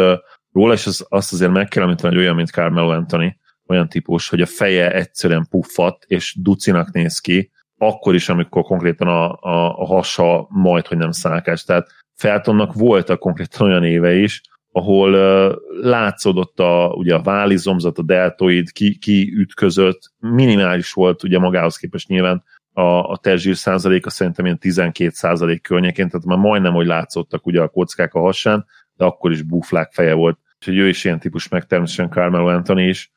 róla, 0.51 0.73
és 0.73 0.85
az, 0.85 1.05
azt 1.09 1.33
azért 1.33 1.51
meg 1.51 1.67
kell 1.67 1.83
említeni, 1.83 2.13
hogy 2.13 2.23
olyan, 2.23 2.35
mint 2.35 2.49
Carmelo 2.49 2.89
Anthony, 2.89 3.35
olyan 3.67 3.89
típus, 3.89 4.29
hogy 4.29 4.41
a 4.41 4.45
feje 4.45 4.93
egyszerűen 4.93 5.47
puffat, 5.49 6.05
és 6.07 6.35
ducinak 6.41 6.91
néz 6.91 7.19
ki, 7.19 7.51
akkor 7.77 8.15
is, 8.15 8.29
amikor 8.29 8.63
konkrétan 8.63 9.07
a, 9.07 9.31
a, 9.31 9.79
a 9.79 9.85
hasa 9.85 10.47
majd, 10.49 10.87
hogy 10.87 10.97
nem 10.97 11.11
szálkás. 11.11 11.63
Tehát 11.63 11.87
Feltonnak 12.15 12.73
voltak 12.73 13.19
konkrétan 13.19 13.67
olyan 13.67 13.83
éve 13.83 14.13
is, 14.15 14.41
ahol 14.71 15.13
uh, 15.13 15.55
látszódott 15.81 16.59
a, 16.59 16.93
ugye 16.95 17.15
a 17.15 17.21
válizomzat, 17.21 17.97
a 17.97 18.01
deltoid, 18.03 18.71
ki, 18.71 18.97
ki 18.97 19.33
ütközött, 19.35 20.11
minimális 20.19 20.91
volt 20.91 21.23
ugye 21.23 21.39
magához 21.39 21.77
képest 21.77 22.07
nyilván 22.07 22.43
a, 22.73 22.81
a 22.81 23.17
testzsír 23.17 23.55
százaléka 23.55 24.09
szerintem 24.09 24.45
ilyen 24.45 24.59
12 24.59 25.09
százalék 25.13 25.61
környékén, 25.61 26.09
tehát 26.09 26.25
már 26.25 26.37
majdnem, 26.37 26.73
hogy 26.73 26.85
látszottak 26.85 27.45
ugye 27.45 27.61
a 27.61 27.67
kockák 27.67 28.13
a 28.13 28.19
hasán, 28.19 28.65
de 28.95 29.05
akkor 29.05 29.31
is 29.31 29.41
buflák 29.41 29.91
feje 29.91 30.13
volt. 30.13 30.39
Úgyhogy 30.55 30.77
ő 30.77 30.87
is 30.87 31.03
ilyen 31.03 31.19
típus, 31.19 31.47
meg 31.47 31.65
természetesen 31.65 32.11
Carmelo 32.11 32.47
Anthony 32.47 32.87
is. 32.87 33.11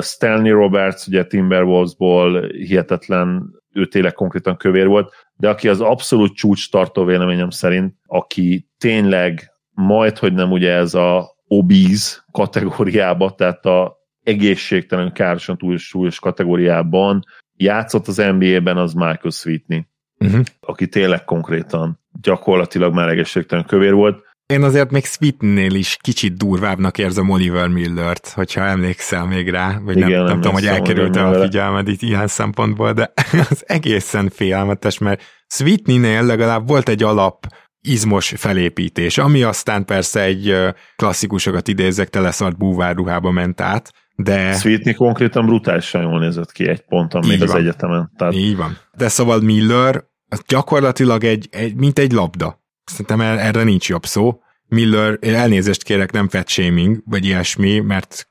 Stanley 0.00 0.52
Roberts, 0.52 1.06
ugye 1.06 1.24
Timberwolvesból 1.24 2.46
hihetetlen, 2.46 3.58
ő 3.72 3.86
tényleg 3.86 4.12
konkrétan 4.12 4.56
kövér 4.56 4.86
volt, 4.86 5.12
de 5.36 5.48
aki 5.48 5.68
az 5.68 5.80
abszolút 5.80 6.34
csúcs 6.34 6.70
tartó 6.70 7.04
véleményem 7.04 7.50
szerint, 7.50 7.94
aki 8.06 8.68
tényleg 8.78 9.52
majd, 9.70 10.18
hogy 10.18 10.32
nem 10.32 10.50
ugye 10.50 10.72
ez 10.72 10.94
a 10.94 11.36
obíz 11.46 12.24
kategóriába, 12.32 13.34
tehát 13.34 13.66
a 13.66 13.98
egészségtelen 14.22 15.12
károsan 15.12 15.56
túl 15.56 15.76
súlyos 15.76 16.18
kategóriában 16.18 17.24
játszott 17.56 18.06
az 18.06 18.16
NBA-ben, 18.16 18.76
az 18.76 18.92
Michael 18.92 19.30
Sweetney, 19.30 19.86
uh-huh. 20.18 20.40
aki 20.60 20.88
tényleg 20.88 21.24
konkrétan 21.24 22.00
gyakorlatilag 22.20 22.94
már 22.94 23.08
egészségtelen 23.08 23.64
kövér 23.64 23.94
volt. 23.94 24.22
Én 24.50 24.62
azért 24.62 24.90
még 24.90 25.04
Sweetnél 25.04 25.74
is 25.74 25.96
kicsit 26.00 26.36
durvábbnak 26.36 26.98
érzem 26.98 27.30
Oliver 27.30 27.68
Millert, 27.68 28.28
hogyha 28.28 28.60
emlékszel 28.60 29.26
még 29.26 29.50
rá, 29.50 29.78
vagy 29.84 29.96
Igen, 29.96 30.08
nem, 30.10 30.18
nem, 30.18 30.26
nem 30.26 30.36
tudom, 30.40 30.52
hogy 30.52 30.66
elkerült 30.66 31.16
a 31.16 31.40
figyelmed 31.42 31.88
itt 31.88 32.02
ilyen 32.02 32.26
szempontból, 32.26 32.92
de 32.92 33.12
az 33.50 33.64
egészen 33.66 34.28
félelmetes, 34.28 34.98
mert 34.98 35.22
Sweetney-nél 35.46 36.22
legalább 36.22 36.68
volt 36.68 36.88
egy 36.88 37.02
alap 37.02 37.46
izmos 37.80 38.32
felépítés, 38.36 39.18
ami 39.18 39.42
aztán 39.42 39.84
persze 39.84 40.20
egy 40.22 40.56
klasszikusokat 40.96 41.68
idézek, 41.68 42.08
teleszart 42.08 42.58
búvárruhába 42.58 43.30
ment 43.30 43.60
át, 43.60 43.92
de... 44.16 44.52
Sweetney 44.52 44.94
konkrétan 44.94 45.46
brutálisan 45.46 46.02
jól 46.02 46.20
nézett 46.20 46.52
ki 46.52 46.68
egy 46.68 46.80
ponton 46.80 47.26
még 47.26 47.38
van. 47.38 47.48
az 47.48 47.54
egyetemen. 47.54 48.10
Tehát... 48.16 48.34
Így 48.34 48.56
van. 48.56 48.76
De 48.96 49.08
szóval 49.08 49.40
Miller 49.40 50.04
az 50.28 50.42
gyakorlatilag 50.46 51.24
egy, 51.24 51.48
egy, 51.50 51.74
mint 51.74 51.98
egy 51.98 52.12
labda. 52.12 52.59
Szerintem 52.90 53.20
erre 53.20 53.62
nincs 53.62 53.88
jobb 53.88 54.04
szó. 54.04 54.40
Miller, 54.68 55.18
elnézést 55.20 55.82
kérek, 55.82 56.12
nem 56.12 56.28
fat 56.28 56.48
shaming, 56.48 57.02
vagy 57.04 57.24
ilyesmi, 57.24 57.78
mert 57.78 58.26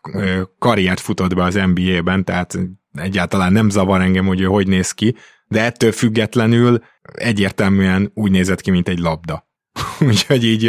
karriert 0.60 1.00
futott 1.00 1.36
be 1.36 1.44
az 1.44 1.60
NBA-ben, 1.74 2.24
tehát 2.24 2.60
egyáltalán 2.94 3.51
nem 3.51 3.70
zavar 3.70 4.01
engem, 4.01 4.25
hogy 4.25 4.42
ő 4.42 4.46
hogy 4.46 4.68
néz 4.68 4.92
ki, 4.92 5.16
de 5.48 5.63
ettől 5.63 5.92
függetlenül 5.92 6.84
egyértelműen 7.13 8.12
úgy 8.13 8.32
nézett 8.32 8.62
ki, 8.62 8.72
mint 8.72 8.88
egy 8.88 9.00
labda. 9.00 9.48
Úgyhogy 10.10 10.46
így... 10.46 10.63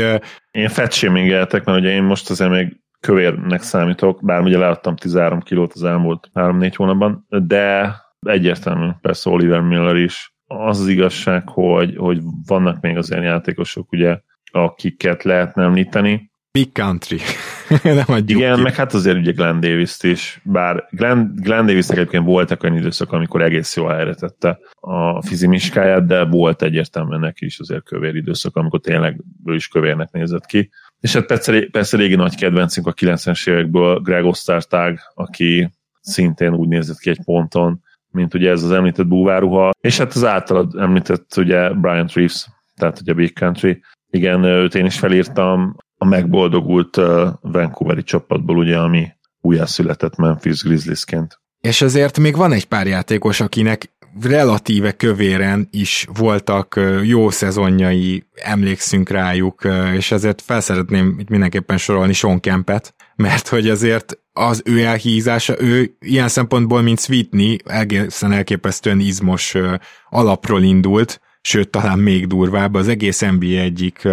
Én 0.51 0.69
fatshamingeltek, 0.69 1.65
mert 1.65 1.79
ugye 1.79 1.91
én 1.91 2.03
most 2.03 2.31
azért 2.31 2.51
még 2.51 2.81
kövérnek 3.01 3.63
számítok, 3.63 4.25
bár 4.25 4.41
ugye 4.41 4.59
leadtam 4.59 4.97
13 4.97 5.41
kilót 5.41 5.73
az 5.73 5.85
elmúlt 5.85 6.31
3-4 6.35 6.73
hónapban, 6.77 7.27
de 7.29 7.95
egyértelmű, 8.21 8.89
persze 9.01 9.31
Oliver 9.31 9.61
Miller 9.61 9.97
is. 9.97 10.35
Az 10.53 10.81
az 10.81 10.89
igazság, 10.89 11.49
hogy, 11.49 11.97
hogy 11.97 12.21
vannak 12.47 12.81
még 12.81 12.97
az 12.97 13.11
ilyen 13.11 13.23
játékosok, 13.23 13.93
ugye, 13.93 14.21
akiket 14.53 15.23
lehetne 15.23 15.63
említeni. 15.63 16.31
Big 16.53 16.73
country. 16.73 17.19
nem 17.83 18.05
adjuk 18.07 18.41
Igen, 18.41 18.55
ki. 18.57 18.63
meg 18.63 18.75
hát 18.75 18.95
azért 18.95 19.17
ugye 19.17 19.33
Glenn 19.33 19.61
davis 19.61 19.97
is, 20.03 20.41
bár 20.45 20.87
Glenn, 20.91 21.31
Glenn 21.35 21.67
Davisnek 21.67 21.99
egyébként 21.99 22.25
voltak 22.25 22.63
olyan 22.63 22.77
időszak, 22.77 23.13
amikor 23.13 23.43
egész 23.43 23.77
jól 23.77 23.95
helyre 23.95 24.15
tette 24.15 24.59
a 24.81 25.23
fizimiskáját, 25.23 26.07
de 26.07 26.25
volt 26.25 26.63
egyértelműen 26.63 27.21
neki 27.21 27.45
is 27.45 27.59
azért 27.59 27.85
kövér 27.85 28.15
időszak, 28.15 28.57
amikor 28.57 28.81
tényleg 28.81 29.21
ő 29.45 29.55
is 29.55 29.69
kövérnek 29.69 30.11
nézett 30.11 30.47
ki. 30.47 30.71
És 31.01 31.13
hát 31.13 31.27
persze, 31.27 31.67
persze 31.71 31.97
régi 31.97 32.15
nagy 32.15 32.37
kedvencünk 32.37 32.87
a 32.87 32.95
90-es 32.95 33.49
évekből 33.49 34.01
Greg 34.01 34.25
Osztártág, 34.25 35.01
aki 35.15 35.71
szintén 36.01 36.55
úgy 36.55 36.69
nézett 36.69 36.99
ki 36.99 37.11
egy 37.11 37.25
ponton, 37.25 37.83
mint 38.11 38.35
ugye 38.35 38.51
ez 38.51 38.63
az 38.63 38.71
említett 38.71 39.07
búváruha, 39.07 39.71
és 39.81 39.99
hát 39.99 40.13
az 40.13 40.25
általad 40.25 40.75
említett 40.79 41.37
ugye 41.37 41.71
Brian 41.71 42.11
Reeves, 42.15 42.47
tehát 42.77 43.01
ugye 43.01 43.13
Big 43.13 43.39
Country, 43.39 43.83
igen, 44.11 44.45
őt 44.45 44.75
én 44.75 44.87
is 44.87 44.99
felírtam, 44.99 45.77
a 45.97 46.05
megboldogult 46.05 46.97
uh, 46.97 47.29
Vancouveri 47.41 48.03
csapatból, 48.03 48.57
ugye, 48.57 48.79
ami 48.79 49.09
újjászületett 49.41 50.17
Memphis 50.17 50.63
Grizzliesként. 50.63 51.41
És 51.61 51.83
azért 51.83 52.19
még 52.19 52.37
van 52.37 52.53
egy 52.53 52.67
pár 52.67 52.87
játékos, 52.87 53.41
akinek 53.41 53.93
relatíve 54.23 54.93
kövéren 54.93 55.69
is 55.71 56.07
voltak 56.19 56.81
jó 57.03 57.31
szezonjai, 57.31 58.27
emlékszünk 58.35 59.09
rájuk, 59.09 59.63
és 59.95 60.13
ezért 60.13 60.41
felszeretném 60.41 61.21
mindenképpen 61.29 61.77
sorolni 61.77 62.13
Sean 62.13 62.41
Kempet, 62.41 62.95
mert 63.21 63.49
hogy 63.49 63.69
azért 63.69 64.19
az 64.33 64.63
ő 64.65 64.85
elhízása, 64.85 65.63
ő 65.63 65.97
ilyen 66.01 66.29
szempontból, 66.29 66.83
mint 66.83 67.01
Sweetney, 67.01 67.59
egészen 67.65 68.33
elképesztően 68.33 69.01
izmos 69.01 69.55
alapról 70.09 70.63
indult, 70.63 71.21
sőt, 71.41 71.71
talán 71.71 71.99
még 71.99 72.27
durvább, 72.27 72.75
az 72.75 72.89
egész 72.89 73.21
NBA 73.21 73.47
egyik 73.47 74.09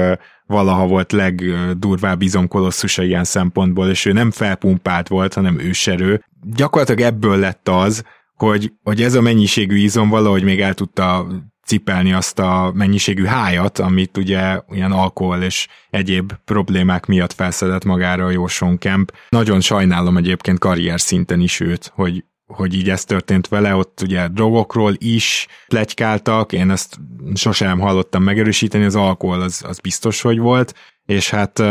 valaha 0.46 0.88
volt 0.88 1.12
legdurvább 1.12 2.22
izomkolosszusa 2.22 3.04
ilyen 3.04 3.24
szempontból, 3.24 3.90
és 3.90 4.06
ő 4.06 4.12
nem 4.12 4.32
felpumpált 4.32 5.08
volt, 5.08 5.34
hanem 5.34 5.60
őserő. 5.60 6.24
Gyakorlatilag 6.56 7.14
ebből 7.14 7.38
lett 7.38 7.70
az, 7.70 8.04
hogy, 8.36 8.72
hogy 8.84 9.02
ez 9.02 9.14
a 9.14 9.22
mennyiségű 9.22 9.78
izom 9.78 10.10
valahogy 10.10 10.44
még 10.44 10.62
el 10.62 10.74
tudta 10.74 11.28
cipelni 11.68 12.14
azt 12.14 12.40
a 12.40 12.72
mennyiségű 12.74 13.24
hájat, 13.24 13.80
amit 13.80 14.18
ugye 14.18 14.62
ilyen 14.70 14.92
alkohol 14.92 15.42
és 15.42 15.68
egyéb 15.90 16.34
problémák 16.46 17.06
miatt 17.06 17.34
felszedett 17.34 17.84
magára 17.84 18.26
a 18.26 18.30
Jóson 18.30 18.78
Kemp. 18.78 19.12
Nagyon 19.30 19.62
sajnálom 19.62 20.18
egyébként 20.18 20.60
karrier 20.60 21.02
szinten 21.02 21.40
is 21.40 21.60
őt, 21.60 21.92
hogy, 21.96 22.24
hogy 22.46 22.74
így 22.74 22.90
ez 22.90 23.04
történt 23.04 23.48
vele, 23.48 23.76
ott 23.76 24.02
ugye 24.02 24.28
drogokról 24.28 24.94
is 24.98 25.48
plegykáltak, 25.68 26.52
én 26.52 26.72
ezt 26.72 27.00
sosem 27.34 27.80
hallottam 27.80 28.24
megerősíteni, 28.24 28.84
az 28.84 28.96
alkohol 28.96 29.42
az, 29.42 29.64
az 29.68 29.80
biztos, 29.80 30.22
hogy 30.22 30.38
volt, 30.38 30.74
és 31.06 31.30
hát 31.30 31.64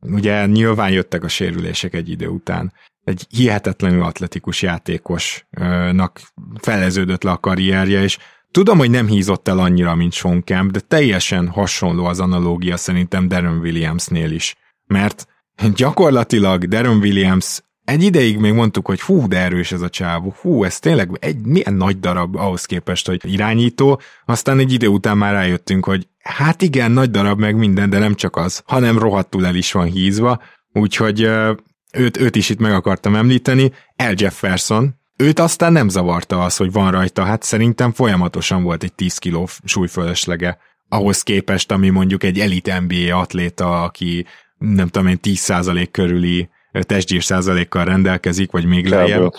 ugye 0.00 0.46
nyilván 0.46 0.90
jöttek 0.90 1.24
a 1.24 1.28
sérülések 1.28 1.94
egy 1.94 2.10
idő 2.10 2.26
után. 2.26 2.72
Egy 3.04 3.26
hihetetlenül 3.28 4.02
atletikus 4.02 4.62
játékosnak 4.62 6.20
feleződött 6.60 7.22
le 7.22 7.30
a 7.30 7.38
karrierje, 7.38 8.02
és 8.02 8.18
tudom, 8.52 8.78
hogy 8.78 8.90
nem 8.90 9.06
hízott 9.06 9.48
el 9.48 9.58
annyira, 9.58 9.94
mint 9.94 10.12
Sean 10.12 10.44
Kemp, 10.44 10.70
de 10.70 10.80
teljesen 10.80 11.48
hasonló 11.48 12.04
az 12.04 12.20
analógia 12.20 12.76
szerintem 12.76 13.28
Darren 13.28 13.58
Williamsnél 13.58 14.30
is. 14.30 14.54
Mert 14.86 15.26
gyakorlatilag 15.74 16.64
Darren 16.64 16.96
Williams 16.96 17.60
egy 17.84 18.02
ideig 18.02 18.38
még 18.38 18.52
mondtuk, 18.52 18.86
hogy 18.86 19.00
hú, 19.00 19.28
de 19.28 19.38
erős 19.38 19.72
ez 19.72 19.80
a 19.80 19.88
csávó, 19.88 20.34
hú, 20.40 20.64
ez 20.64 20.78
tényleg 20.78 21.10
egy 21.20 21.36
milyen 21.38 21.74
nagy 21.74 22.00
darab 22.00 22.36
ahhoz 22.36 22.64
képest, 22.64 23.06
hogy 23.06 23.32
irányító, 23.32 24.00
aztán 24.24 24.58
egy 24.58 24.72
idő 24.72 24.86
után 24.86 25.18
már 25.18 25.32
rájöttünk, 25.32 25.84
hogy 25.84 26.08
hát 26.18 26.62
igen, 26.62 26.90
nagy 26.90 27.10
darab 27.10 27.38
meg 27.38 27.56
minden, 27.56 27.90
de 27.90 27.98
nem 27.98 28.14
csak 28.14 28.36
az, 28.36 28.62
hanem 28.66 28.98
rohadtul 28.98 29.46
el 29.46 29.54
is 29.54 29.72
van 29.72 29.86
hízva, 29.86 30.42
úgyhogy 30.72 31.20
őt, 31.92 32.16
őt 32.16 32.36
is 32.36 32.48
itt 32.48 32.60
meg 32.60 32.72
akartam 32.72 33.14
említeni, 33.14 33.72
El 33.96 34.14
Jefferson, 34.16 35.00
őt 35.22 35.38
aztán 35.38 35.72
nem 35.72 35.88
zavarta 35.88 36.44
az, 36.44 36.56
hogy 36.56 36.72
van 36.72 36.90
rajta, 36.90 37.24
hát 37.24 37.42
szerintem 37.42 37.92
folyamatosan 37.92 38.62
volt 38.62 38.82
egy 38.82 38.92
10 38.92 39.18
kiló 39.18 39.48
súlyfölöslege, 39.64 40.58
ahhoz 40.88 41.22
képest, 41.22 41.72
ami 41.72 41.88
mondjuk 41.88 42.22
egy 42.22 42.38
elit 42.38 42.72
NBA 42.86 43.18
atléta, 43.18 43.82
aki 43.82 44.26
nem 44.58 44.88
tudom 44.88 45.08
én 45.08 45.18
10% 45.22 45.88
körüli 45.90 46.48
testgyír 46.80 47.22
százalékkal 47.22 47.84
rendelkezik, 47.84 48.50
vagy 48.50 48.64
még 48.64 48.86
lejjebb. 48.86 49.32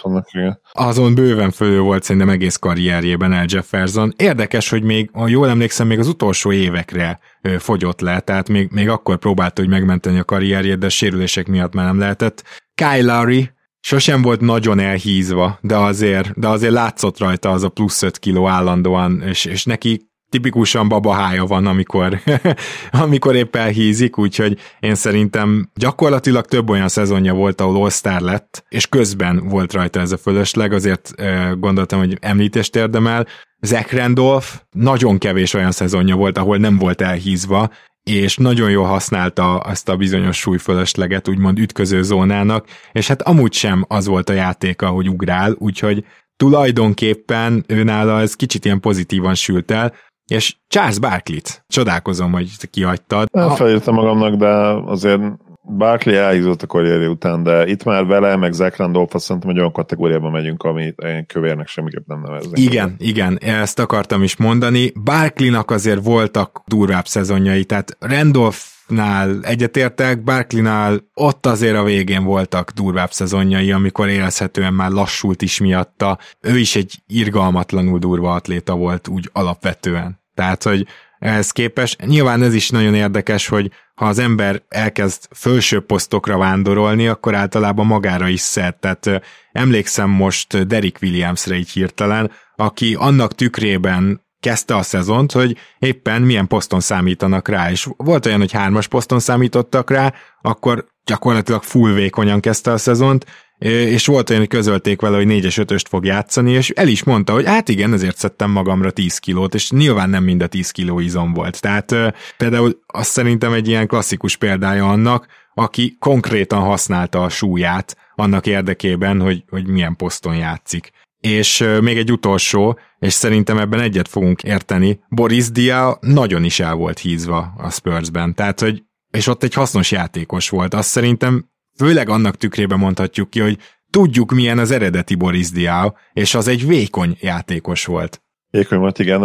Azon 0.72 1.16
bőven 1.16 1.52
fölül 1.52 1.82
volt 1.82 2.04
szerintem 2.04 2.30
egész 2.30 2.56
karrierjében 2.56 3.34
El 3.34 3.46
Jefferson. 3.48 4.14
Érdekes, 4.18 4.70
hogy 4.70 4.84
még, 4.84 5.10
ha 5.14 5.28
jól 5.28 5.50
emlékszem, 5.50 5.88
még 5.88 6.00
az 6.00 6.08
utolsó 6.08 6.52
évekre 6.52 7.20
fogyott 7.58 8.02
le, 8.02 8.20
tehát 8.20 8.50
még, 8.50 8.70
még 8.72 8.90
akkor 8.90 9.18
próbálta, 9.18 9.62
hogy 9.62 9.70
megmenteni 9.70 10.20
a 10.20 10.24
karrierjét, 10.24 10.78
de 10.78 10.86
a 10.86 10.90
sérülések 10.90 11.48
miatt 11.48 11.74
már 11.74 11.86
nem 11.86 12.00
lehetett. 12.00 12.44
Kyle 12.76 13.16
Lowry 13.16 13.52
sosem 13.84 14.22
volt 14.22 14.42
nagyon 14.42 14.80
elhízva, 14.80 15.58
de 15.62 15.78
azért, 15.78 16.40
de 16.40 16.48
azért 16.48 16.74
látszott 16.74 17.18
rajta 17.20 17.50
az 17.50 17.64
a 17.64 17.70
plusz 17.70 18.02
5 18.02 18.20
kiló 18.20 18.48
állandóan, 18.48 19.22
és, 19.22 19.46
és 19.46 19.66
neki 19.66 20.12
tipikusan 20.30 20.88
babahája 20.88 21.46
van, 21.46 21.66
amikor, 21.66 22.20
amikor 23.04 23.36
épp 23.36 23.56
elhízik, 23.56 24.18
úgyhogy 24.18 24.60
én 24.80 24.96
szerintem 24.96 25.70
gyakorlatilag 25.76 26.46
több 26.46 26.70
olyan 26.70 26.88
szezonja 26.88 27.34
volt, 27.34 27.62
ahol 27.62 27.84
All-Star 27.84 28.22
lett, 28.22 28.66
és 28.70 28.88
közben 28.88 29.48
volt 29.48 29.74
rajta 29.74 30.00
ez 30.00 30.12
a 30.12 30.18
fölösleg, 30.18 30.74
azért 30.74 31.14
gondoltam, 31.60 32.00
hogy 32.00 32.18
említést 32.22 32.76
érdemel. 32.76 33.28
Zach 33.60 33.96
Randolph 33.96 34.48
nagyon 34.72 35.18
kevés 35.18 35.54
olyan 35.54 35.72
szezonja 35.72 36.16
volt, 36.16 36.38
ahol 36.38 36.58
nem 36.58 36.78
volt 36.78 37.02
elhízva, 37.02 37.70
és 38.04 38.38
nagyon 38.38 38.70
jól 38.70 38.86
használta 38.86 39.64
ezt 39.70 39.90
a 39.90 39.96
bizonyos 39.96 40.38
súlyfölösleget, 40.38 41.28
úgymond 41.28 41.60
ütköző 41.60 42.02
zónának, 42.02 42.68
és 42.92 43.08
hát 43.08 43.22
amúgy 43.22 43.54
sem 43.54 43.86
az 43.88 44.08
volt 44.08 44.30
a 44.30 44.34
játéka, 44.34 44.88
hogy 44.88 45.10
ugrál, 45.10 45.56
úgyhogy 45.58 46.06
tulajdonképpen 46.36 47.64
őnála 47.68 48.20
ez 48.20 48.36
kicsit 48.36 48.66
ilyen 48.66 48.80
pozitívan 48.80 49.36
sült 49.36 49.72
el, 49.72 49.94
és 50.32 50.56
Charles 50.68 51.00
Barkley-t 51.00 51.64
csodálkozom, 51.68 52.32
hogy 52.32 52.70
kihagytad. 52.70 53.28
Felírtam 53.56 53.96
magamnak, 53.96 54.36
de 54.36 54.48
azért 54.92 55.22
Barkley 55.66 56.16
elhízott 56.16 56.62
a 56.62 56.68
karrierje 56.68 57.08
után, 57.08 57.44
de 57.44 57.68
itt 57.68 57.84
már 57.84 58.06
vele, 58.06 58.36
meg 58.36 58.54
Zach 58.54 58.78
Randolph 58.78 59.16
azt 59.16 59.26
szerintem 59.26 59.50
egy 59.50 59.58
olyan 59.58 59.72
kategóriában 59.72 60.32
megyünk, 60.32 60.64
amit 60.64 61.00
én 61.00 61.26
kövérnek 61.26 61.68
semmiképp 61.68 62.08
nem 62.08 62.22
neveznek. 62.22 62.60
Igen, 62.60 62.96
igen, 62.98 63.38
ezt 63.40 63.80
akartam 63.80 64.24
is 64.24 64.38
mondani. 64.38 64.92
Barkleynak 65.04 65.72
azért 65.72 66.04
voltak 66.04 66.64
durvább 66.68 67.06
szezonjai, 67.06 67.66
tehát 67.66 67.98
Randolph 68.00 68.58
nál 68.88 69.40
egyetértek, 69.44 70.24
Barkley-nál 70.24 71.00
ott 71.14 71.46
azért 71.46 71.76
a 71.76 71.84
végén 71.84 72.24
voltak 72.24 72.72
durvább 72.72 73.12
szezonjai, 73.12 73.72
amikor 73.72 74.10
érezhetően 74.10 74.74
már 74.74 74.92
lassult 74.92 75.42
is 75.42 75.60
miatta. 75.60 76.18
Ő 76.42 76.58
is 76.58 76.76
egy 76.76 76.96
irgalmatlanul 77.08 78.00
durva 78.00 78.34
atléta 78.34 78.76
volt 78.76 79.08
úgy 79.08 79.30
alapvetően. 79.34 80.22
Tehát, 80.34 80.64
hogy 80.64 80.88
ehhez 81.24 81.52
képes. 81.52 81.96
Nyilván 82.06 82.42
ez 82.44 82.54
is 82.54 82.70
nagyon 82.70 82.96
érdekes, 82.96 83.48
hogy 83.48 83.72
ha 83.96 84.06
az 84.06 84.20
ember 84.20 84.62
elkezd 84.70 85.28
fölső 85.36 85.80
posztokra 85.80 86.38
vándorolni, 86.38 87.08
akkor 87.08 87.36
általában 87.36 87.86
magára 87.86 88.28
is 88.28 88.40
szert. 88.40 88.80
Tehát 88.80 89.22
emlékszem 89.52 90.10
most 90.10 90.68
Derek 90.68 90.98
Williamsre 91.02 91.56
így 91.56 91.70
hirtelen, 91.70 92.32
aki 92.56 92.96
annak 93.00 93.36
tükrében 93.36 94.22
kezdte 94.40 94.76
a 94.76 94.82
szezont, 94.82 95.32
hogy 95.32 95.58
éppen 95.80 96.22
milyen 96.22 96.48
poszton 96.48 96.80
számítanak 96.80 97.48
rá, 97.48 97.72
és 97.72 97.88
volt 97.98 98.26
olyan, 98.26 98.40
hogy 98.40 98.52
hármas 98.52 98.88
poszton 98.88 99.20
számítottak 99.20 99.90
rá, 99.90 100.14
akkor 100.42 100.86
gyakorlatilag 101.06 101.64
full 101.64 101.94
vékonyan 101.94 102.40
kezdte 102.40 102.72
a 102.72 102.78
szezont, 102.78 103.26
és 103.58 104.06
volt 104.06 104.30
olyan, 104.30 104.42
hogy 104.42 104.52
közölték 104.52 105.02
vele, 105.02 105.18
hogy 105.18 105.28
4-es 105.30 105.72
5 105.72 105.88
fog 105.88 106.06
játszani, 106.06 106.52
és 106.52 106.70
el 106.70 106.88
is 106.88 107.04
mondta, 107.04 107.34
hogy 107.34 107.46
hát 107.46 107.70
igen, 107.70 107.94
ezért 107.94 108.18
szedtem 108.18 108.52
magamra 108.52 108.92
10 108.92 109.18
kilót, 109.18 109.54
és 109.54 109.72
nyilván 109.72 110.10
nem 110.10 110.24
mind 110.24 110.42
a 110.42 110.48
10 110.48 110.72
kiló 110.72 111.00
izom 111.00 111.34
volt. 111.34 111.62
Tehát 111.62 111.96
például 112.38 112.80
azt 112.88 113.12
szerintem 113.12 113.54
egy 113.54 113.68
ilyen 113.68 113.88
klasszikus 113.88 114.36
példája 114.36 114.90
annak, 114.90 115.28
aki 115.54 115.96
konkrétan 116.00 116.60
használta 116.60 117.24
a 117.24 117.30
súlyát 117.30 117.98
annak 118.16 118.48
érdekében, 118.48 119.22
hogy, 119.22 119.44
hogy 119.50 119.68
milyen 119.68 119.96
poszton 119.96 120.36
játszik. 120.36 120.92
És 121.20 121.66
még 121.82 121.98
egy 121.98 122.12
utolsó, 122.12 122.80
és 123.00 123.14
szerintem 123.14 123.58
ebben 123.58 123.80
egyet 123.80 124.08
fogunk 124.08 124.44
érteni, 124.44 125.00
Boris 125.10 125.52
Dia 125.52 125.98
nagyon 126.02 126.44
is 126.44 126.60
el 126.60 126.74
volt 126.74 127.00
hízva 127.00 127.54
a 127.58 127.70
Spursben, 127.70 128.36
tehát 128.36 128.60
hogy 128.60 128.84
és 129.12 129.28
ott 129.28 129.44
egy 129.44 129.54
hasznos 129.54 129.92
játékos 129.92 130.50
volt. 130.50 130.74
Azt 130.74 130.90
szerintem 130.90 131.52
főleg 131.78 132.10
annak 132.10 132.36
tükrében 132.36 132.80
mondhatjuk 132.80 133.30
ki, 133.30 133.40
hogy 133.40 133.58
tudjuk 133.90 134.32
milyen 134.32 134.60
az 134.60 134.72
eredeti 134.72 135.16
Boris 135.16 135.52
Diaw, 135.52 135.90
és 136.14 136.36
az 136.36 136.48
egy 136.48 136.68
vékony 136.68 137.18
játékos 137.20 137.86
volt. 137.86 138.22
Vékony 138.50 138.80
volt, 138.80 139.00
igen, 139.00 139.24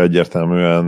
egyértelműen 0.00 0.84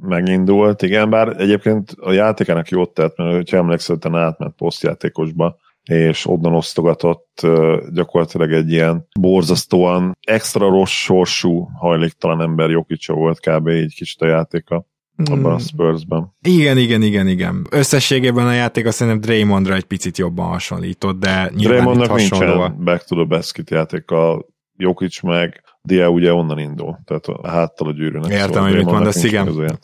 megindult, 0.00 0.82
igen, 0.82 1.10
bár 1.10 1.28
egyébként 1.28 1.90
a 1.90 2.12
játékának 2.12 2.68
jót 2.68 2.94
tett, 2.94 3.16
mert 3.16 3.50
ha 3.50 3.56
emlékszel, 3.56 3.98
átment 4.12 4.54
posztjátékosba, 4.54 5.56
és 5.82 6.26
onnan 6.26 6.54
osztogatott 6.54 7.46
gyakorlatilag 7.92 8.52
egy 8.52 8.70
ilyen 8.70 9.06
borzasztóan 9.20 10.16
extra 10.26 10.68
rossz 10.68 10.90
sorsú, 10.90 11.68
hajléktalan 11.78 12.40
ember 12.40 12.70
Jokicsa 12.70 13.14
volt 13.14 13.40
kb. 13.40 13.68
így 13.68 13.94
kicsit 13.94 14.20
a 14.20 14.26
játéka 14.26 14.86
abban 15.24 15.44
a 15.44 15.48
hmm. 15.48 15.58
Spursben. 15.58 16.36
Igen, 16.40 16.78
igen, 16.78 17.02
igen, 17.02 17.28
igen. 17.28 17.66
Összességében 17.70 18.46
a 18.46 18.52
játék 18.52 18.86
azt 18.86 18.96
szerintem 18.96 19.20
Draymondra 19.20 19.74
egy 19.74 19.84
picit 19.84 20.18
jobban 20.18 20.46
hasonlított, 20.46 21.18
de 21.18 21.50
Draymondnak 21.54 22.14
nincsen 22.14 22.84
back 22.84 23.04
to 23.04 23.16
the 23.16 23.24
basket 23.24 23.70
játéka, 23.70 24.46
Jokic 24.76 25.20
meg 25.22 25.62
Dia 25.82 26.08
ugye 26.08 26.32
onnan 26.32 26.58
indul, 26.58 26.98
tehát 27.04 27.26
a 27.26 27.48
háttal 27.48 27.88
a 27.88 27.92
gyűrűnek. 27.92 28.30
Értem, 28.30 28.46
szóval 28.48 28.68
hogy 28.68 28.76
mit 28.76 28.84
mondasz, 28.84 29.22
igen. 29.24 29.78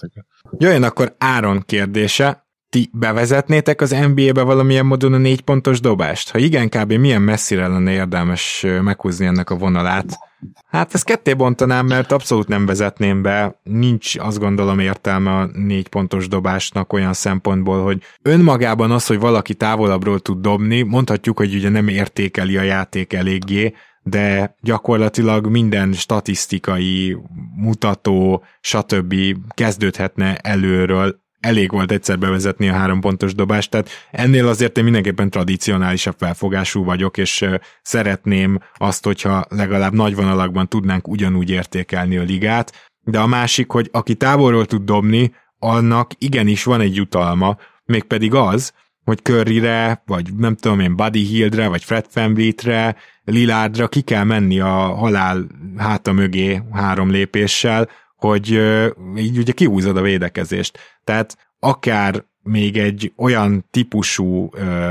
Jöjjön 0.58 0.82
akkor 0.82 1.14
Áron 1.18 1.62
kérdése. 1.66 2.45
Ti 2.76 2.88
bevezetnétek 2.92 3.80
az 3.80 3.90
NBA-be 3.90 4.42
valamilyen 4.42 4.86
módon 4.86 5.12
a 5.12 5.16
négy 5.16 5.40
pontos 5.40 5.80
dobást? 5.80 6.30
Ha 6.30 6.38
igen, 6.38 6.68
kb. 6.68 6.92
milyen 6.92 7.22
messzire 7.22 7.66
lenne 7.66 7.92
érdemes 7.92 8.66
meghúzni 8.82 9.26
ennek 9.26 9.50
a 9.50 9.56
vonalát? 9.56 10.18
Hát 10.66 10.94
ezt 10.94 11.04
ketté 11.04 11.34
bontanám, 11.34 11.86
mert 11.86 12.12
abszolút 12.12 12.48
nem 12.48 12.66
vezetném 12.66 13.22
be. 13.22 13.60
Nincs 13.62 14.16
azt 14.18 14.38
gondolom 14.38 14.78
értelme 14.78 15.30
a 15.30 15.48
négy 15.52 15.88
pontos 15.88 16.28
dobásnak 16.28 16.92
olyan 16.92 17.12
szempontból, 17.12 17.82
hogy 17.82 18.02
önmagában 18.22 18.90
az, 18.90 19.06
hogy 19.06 19.18
valaki 19.18 19.54
távolabbról 19.54 20.20
tud 20.20 20.40
dobni, 20.40 20.82
mondhatjuk, 20.82 21.38
hogy 21.38 21.54
ugye 21.54 21.68
nem 21.68 21.88
értékeli 21.88 22.56
a 22.56 22.62
játék 22.62 23.12
eléggé, 23.12 23.74
de 24.02 24.56
gyakorlatilag 24.60 25.46
minden 25.46 25.92
statisztikai 25.92 27.16
mutató, 27.56 28.44
stb. 28.60 29.14
kezdődhetne 29.54 30.36
előről, 30.36 31.24
elég 31.46 31.70
volt 31.70 31.92
egyszer 31.92 32.18
bevezetni 32.18 32.68
a 32.68 32.72
három 32.72 33.00
pontos 33.00 33.34
dobást, 33.34 33.70
tehát 33.70 33.90
ennél 34.10 34.48
azért 34.48 34.78
én 34.78 34.84
mindenképpen 34.84 35.30
tradicionálisabb 35.30 36.14
felfogású 36.18 36.84
vagyok, 36.84 37.16
és 37.16 37.44
szeretném 37.82 38.58
azt, 38.74 39.04
hogyha 39.04 39.44
legalább 39.48 39.92
nagy 39.92 40.14
vonalakban 40.14 40.68
tudnánk 40.68 41.08
ugyanúgy 41.08 41.50
értékelni 41.50 42.16
a 42.16 42.22
ligát, 42.22 42.90
de 43.00 43.18
a 43.18 43.26
másik, 43.26 43.70
hogy 43.70 43.88
aki 43.92 44.14
távolról 44.14 44.66
tud 44.66 44.84
dobni, 44.84 45.34
annak 45.58 46.10
igenis 46.18 46.64
van 46.64 46.80
egy 46.80 46.96
jutalma, 46.96 47.56
mégpedig 47.84 48.34
az, 48.34 48.72
hogy 49.04 49.22
Curryre, 49.22 50.02
vagy 50.06 50.34
nem 50.36 50.56
tudom 50.56 50.80
én, 50.80 50.96
Buddy 50.96 51.22
Hieldre, 51.22 51.68
vagy 51.68 51.84
Fred 51.84 52.06
VanVleetre, 52.12 52.96
Lilardra 53.24 53.88
ki 53.88 54.00
kell 54.00 54.24
menni 54.24 54.60
a 54.60 54.74
halál 54.74 55.46
háta 55.76 56.12
mögé 56.12 56.62
három 56.72 57.10
lépéssel, 57.10 57.88
hogy 58.16 58.50
így 59.16 59.38
ugye 59.38 59.52
kihúzod 59.52 59.96
a 59.96 60.00
védekezést. 60.02 60.78
Tehát 61.06 61.50
akár 61.58 62.24
még 62.42 62.76
egy 62.76 63.12
olyan 63.16 63.64
típusú 63.70 64.50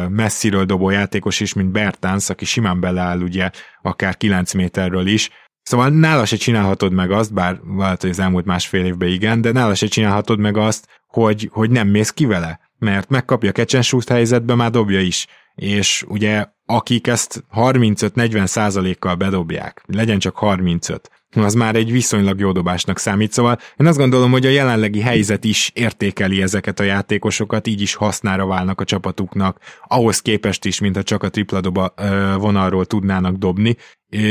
messziről 0.10 0.66
dobó 0.66 0.90
játékos 0.90 1.40
is, 1.40 1.54
mint 1.54 1.72
Bertans, 1.72 2.30
aki 2.30 2.46
simán 2.46 2.80
beleáll 2.80 3.22
ugye 3.22 3.50
akár 3.82 4.18
9 4.18 4.54
méterről 4.54 5.08
is, 5.08 5.30
Szóval 5.66 5.90
nála 5.90 6.26
se 6.26 6.36
csinálhatod 6.36 6.94
meg 6.94 7.12
azt, 7.12 7.34
bár 7.34 7.60
valahogy 7.64 8.10
az 8.10 8.20
elmúlt 8.20 8.46
másfél 8.46 8.86
évben 8.86 9.10
igen, 9.10 9.42
de 9.42 9.52
nála 9.52 9.76
se 9.76 9.88
csinálhatod 9.88 10.40
meg 10.40 10.58
azt, 10.58 10.88
hogy, 11.08 11.50
hogy 11.52 11.70
nem 11.70 11.88
mész 11.88 12.12
ki 12.12 12.26
vele, 12.26 12.60
mert 12.80 13.10
megkapja 13.10 13.52
kecsensúzt 13.52 14.10
helyzetbe, 14.10 14.56
már 14.56 14.72
dobja 14.72 15.00
is. 15.00 15.28
És 15.56 16.06
ugye 16.08 16.46
akik 16.66 17.08
ezt 17.08 17.44
35-40 17.56 18.46
százalékkal 18.46 19.16
bedobják, 19.16 19.84
legyen 19.88 20.20
csak 20.20 20.36
35, 20.36 21.10
az 21.44 21.54
már 21.54 21.76
egy 21.76 21.92
viszonylag 21.92 22.40
jó 22.40 22.52
dobásnak 22.52 23.00
számít. 23.00 23.32
Szóval 23.32 23.58
én 23.78 23.88
azt 23.88 23.98
gondolom, 23.98 24.32
hogy 24.32 24.46
a 24.46 24.50
jelenlegi 24.50 25.02
helyzet 25.02 25.44
is 25.44 25.72
értékeli 25.74 26.42
ezeket 26.42 26.80
a 26.80 26.84
játékosokat, 26.84 27.68
így 27.68 27.82
is 27.82 27.96
hasznára 27.96 28.46
válnak 28.46 28.82
a 28.82 28.84
csapatuknak, 28.84 29.60
ahhoz 29.88 30.20
képest 30.20 30.66
is, 30.66 30.80
mint 30.80 30.96
ha 30.96 31.04
csak 31.04 31.24
a 31.24 31.30
tripla 31.30 31.62
doba 31.62 31.94
vonalról 32.38 32.86
tudnának 32.86 33.36
dobni, 33.36 33.76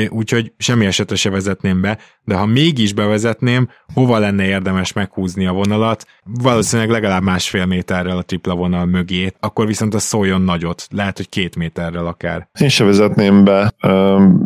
úgyhogy 0.08 0.52
semmi 0.56 0.86
esetre 0.86 1.16
se 1.16 1.30
vezetném 1.30 1.80
be, 1.80 1.98
de 2.24 2.34
ha 2.34 2.46
mégis 2.46 2.92
bevezetném, 2.92 3.68
hova 3.94 4.18
lenne 4.18 4.44
érdemes 4.44 4.92
meghúzni 4.92 5.46
a 5.46 5.52
vonalat? 5.52 6.06
Valószínűleg 6.24 6.90
legalább 6.90 7.22
másfél 7.22 7.66
méterrel 7.66 8.16
a 8.16 8.22
tripla 8.22 8.54
vonal 8.54 8.86
mögé, 8.86 9.32
akkor 9.40 9.66
viszont 9.66 9.94
az 9.94 10.02
szóljon 10.02 10.42
nagyot, 10.42 10.86
lehet, 10.90 11.16
hogy 11.16 11.28
két 11.28 11.56
méterrel 11.56 12.06
akár. 12.06 12.48
Én 12.60 12.68
se 12.68 12.84
vezetném 12.84 13.44
be, 13.44 13.74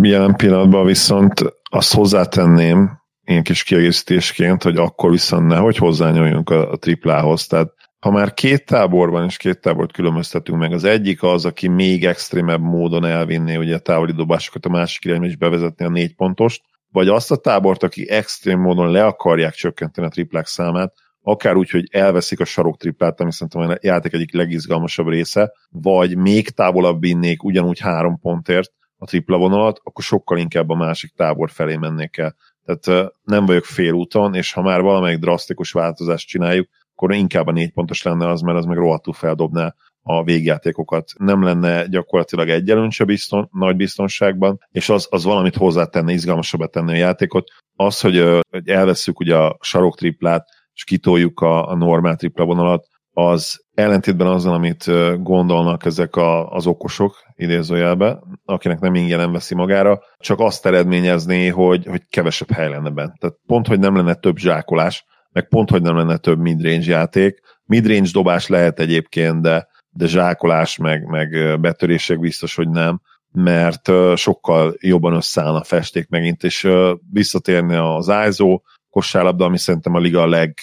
jelen 0.03 0.37
pillanatban 0.37 0.87
viszont 0.87 1.45
azt 1.69 1.95
hozzátenném, 1.95 2.99
én 3.23 3.43
kis 3.43 3.63
kiegészítésként, 3.63 4.63
hogy 4.63 4.77
akkor 4.77 5.11
viszont 5.11 5.47
nehogy 5.47 5.77
hozzányoljunk 5.77 6.51
a, 6.51 6.71
a 6.71 6.77
triplához, 6.77 7.47
tehát 7.47 7.73
ha 7.99 8.11
már 8.11 8.35
két 8.35 8.65
táborban 8.65 9.25
és 9.25 9.37
két 9.37 9.61
tábort 9.61 9.93
különböztetünk 9.93 10.59
meg, 10.59 10.73
az 10.73 10.85
egyik 10.85 11.23
az, 11.23 11.45
aki 11.45 11.69
még 11.69 12.05
extrémebb 12.05 12.61
módon 12.61 13.05
elvinné 13.05 13.57
ugye 13.57 13.75
a 13.75 13.79
távoli 13.79 14.13
dobásokat, 14.13 14.67
a 14.67 14.69
másik 14.69 15.05
irányba 15.05 15.27
is 15.27 15.37
bevezetni 15.37 15.85
a 15.85 15.89
négy 15.89 16.15
pontost, 16.15 16.63
vagy 16.91 17.09
azt 17.09 17.31
a 17.31 17.37
tábort, 17.37 17.83
aki 17.83 18.11
extrém 18.11 18.61
módon 18.61 18.91
le 18.91 19.05
akarják 19.05 19.55
csökkenteni 19.55 20.07
a 20.07 20.11
triplák 20.11 20.47
számát, 20.47 20.93
akár 21.23 21.57
úgy, 21.57 21.71
hogy 21.71 21.89
elveszik 21.91 22.41
a 22.41 22.45
sarok 22.45 22.77
triplát, 22.77 23.21
ami 23.21 23.33
szerintem 23.33 23.71
a 23.71 23.79
játék 23.81 24.13
egyik 24.13 24.35
legizgalmasabb 24.35 25.09
része, 25.09 25.53
vagy 25.71 26.17
még 26.17 26.49
távolabb 26.49 27.01
vinnék 27.01 27.43
ugyanúgy 27.43 27.79
három 27.79 28.19
pontért 28.19 28.73
a 28.99 29.07
tripla 29.07 29.37
vonalat, 29.37 29.81
akkor 29.85 30.05
sokkal 30.05 30.39
inkább 30.39 30.71
a 30.71 30.75
másik 30.75 31.13
tábor 31.17 31.51
felé 31.51 31.77
mennék 31.77 32.17
el. 32.17 32.37
Tehát 32.65 33.13
nem 33.25 33.47
vagyok 33.47 33.65
félúton, 33.65 34.35
és 34.35 34.53
ha 34.53 34.63
már 34.63 34.81
valamelyik 34.81 35.19
drasztikus 35.19 35.73
változást 35.73 36.29
csináljuk, 36.29 36.69
akkor 36.95 37.15
inkább 37.15 37.47
a 37.47 37.53
négy 37.53 37.73
pontos 37.73 38.03
lenne 38.03 38.29
az, 38.29 38.41
mert 38.41 38.59
az 38.59 38.65
meg 38.65 38.77
rohadtul 38.77 39.13
feldobná 39.13 39.75
a 40.03 40.25
végjátékokat. 40.25 41.13
Nem 41.19 41.43
lenne 41.43 41.87
gyakorlatilag 41.87 42.49
egy 42.49 42.73
se 42.91 43.05
bizton, 43.05 43.49
nagy 43.53 43.77
biztonságban, 43.77 44.59
és 44.71 44.89
az, 44.89 45.07
az 45.11 45.25
valamit 45.25 45.57
hozzátenne, 45.57 46.13
izgalmasabbá 46.13 46.67
tenni 46.67 46.93
a 46.93 46.97
játékot. 46.97 47.49
Az, 47.77 48.01
hogy, 48.01 48.43
hogy 48.51 48.69
elveszük 48.69 49.21
ugye 49.21 49.37
a 49.37 49.59
sarok 49.61 49.97
triplát, 49.97 50.49
és 50.75 50.85
kitoljuk 50.85 51.41
a, 51.41 51.69
a 51.69 51.77
normál 51.77 52.17
tripla 52.17 52.45
vonalat, 52.45 52.87
az 53.19 53.65
ellentétben 53.75 54.27
azzal, 54.27 54.55
amit 54.55 54.85
gondolnak 55.23 55.85
ezek 55.85 56.17
a, 56.17 56.51
az 56.51 56.67
okosok, 56.67 57.17
idézőjelbe, 57.35 58.19
akinek 58.45 58.81
nem 58.81 58.95
ingyen 58.95 59.33
veszi 59.33 59.55
magára, 59.55 60.01
csak 60.19 60.41
azt 60.41 60.67
eredményezné, 60.67 61.47
hogy, 61.49 61.87
hogy 61.87 62.03
kevesebb 62.11 62.51
hely 62.51 62.69
lenne 62.69 62.91
benne. 62.91 63.13
Tehát 63.19 63.37
pont, 63.47 63.67
hogy 63.67 63.79
nem 63.79 63.97
lenne 63.97 64.15
több 64.15 64.37
zsákolás, 64.37 65.05
meg 65.33 65.49
pont, 65.49 65.71
hogy 65.71 65.83
nem 65.83 65.97
lenne 65.97 66.17
több 66.17 66.39
midrange 66.39 66.91
játék. 66.91 67.41
Midrange 67.65 68.09
dobás 68.13 68.47
lehet 68.47 68.81
egyébként, 68.81 69.43
de, 69.43 69.69
de 69.91 70.07
zsákolás, 70.07 70.77
meg, 70.77 71.05
meg 71.07 71.61
betörések 71.61 72.21
biztos, 72.21 72.55
hogy 72.55 72.69
nem, 72.69 73.01
mert 73.33 73.91
sokkal 74.15 74.75
jobban 74.81 75.15
összeáll 75.15 75.55
a 75.55 75.65
festék 75.65 76.09
megint, 76.09 76.45
és 76.45 76.69
visszatérni 77.13 77.75
az 77.75 78.13
ISO 78.29 78.61
kosárlabda, 78.91 79.45
ami 79.45 79.59
szerintem 79.59 79.95
a 79.95 79.99
liga 79.99 80.27
leg 80.27 80.55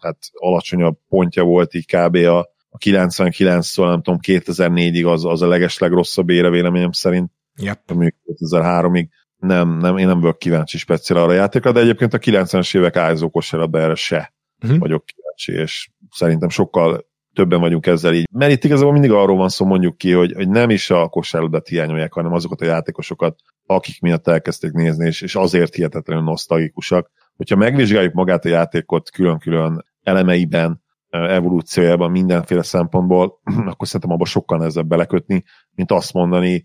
hát 0.00 0.16
alacsonyabb 0.32 0.98
pontja 1.08 1.42
volt 1.42 1.74
így 1.74 1.86
kb. 1.86 2.14
a, 2.14 2.38
a 2.68 2.78
99-től, 2.84 3.88
nem 3.88 4.02
tudom, 4.02 4.18
2004-ig 4.22 5.12
az, 5.12 5.24
az 5.24 5.42
a 5.42 5.48
leges 5.48 5.78
legrosszabb 5.78 6.28
ére 6.28 6.50
véleményem 6.50 6.92
szerint. 6.92 7.30
Yep. 7.56 7.80
Mondjuk 7.92 8.14
2003-ig 8.26 9.06
nem, 9.36 9.78
nem, 9.78 9.96
én 9.96 10.06
nem 10.06 10.20
vagyok 10.20 10.38
kíváncsi 10.38 10.78
speciál 10.78 11.22
arra 11.22 11.30
a 11.30 11.34
játékra, 11.34 11.72
de 11.72 11.80
egyébként 11.80 12.14
a 12.14 12.18
90-es 12.18 12.76
évek 12.76 13.30
kosárlabda 13.30 13.78
erre 13.78 13.94
se 13.94 14.34
uh-huh. 14.62 14.78
vagyok 14.78 15.04
kíváncsi, 15.04 15.52
és 15.52 15.90
szerintem 16.10 16.48
sokkal 16.48 17.06
többen 17.36 17.60
vagyunk 17.60 17.86
ezzel 17.86 18.14
így. 18.14 18.28
Mert 18.32 18.52
itt 18.52 18.64
igazából 18.64 18.92
mindig 18.92 19.10
arról 19.10 19.36
van 19.36 19.48
szó, 19.48 19.64
mondjuk 19.64 19.96
ki, 19.96 20.12
hogy, 20.12 20.32
hogy 20.32 20.48
nem 20.48 20.70
is 20.70 20.90
a 20.90 21.08
kosárlabdát 21.08 21.68
hiányolják, 21.68 22.12
hanem 22.12 22.32
azokat 22.32 22.60
a 22.60 22.64
játékosokat, 22.64 23.40
akik 23.66 24.00
miatt 24.00 24.28
elkezdték 24.28 24.72
nézni, 24.72 25.06
és, 25.06 25.20
és 25.20 25.34
azért 25.34 25.74
hihetetlenül 25.74 26.22
nosztalgikusak. 26.22 27.10
Hogyha 27.36 27.56
megvizsgáljuk 27.56 28.12
magát 28.12 28.44
a 28.44 28.48
játékot 28.48 29.10
külön-külön 29.10 29.84
elemeiben, 30.02 30.84
evolúciójában 31.08 32.10
mindenféle 32.10 32.62
szempontból, 32.62 33.40
akkor 33.70 33.86
szerintem 33.86 34.10
abban 34.10 34.26
sokkal 34.26 34.58
nehezebb 34.58 34.86
belekötni, 34.86 35.44
mint 35.70 35.92
azt 35.92 36.12
mondani 36.12 36.64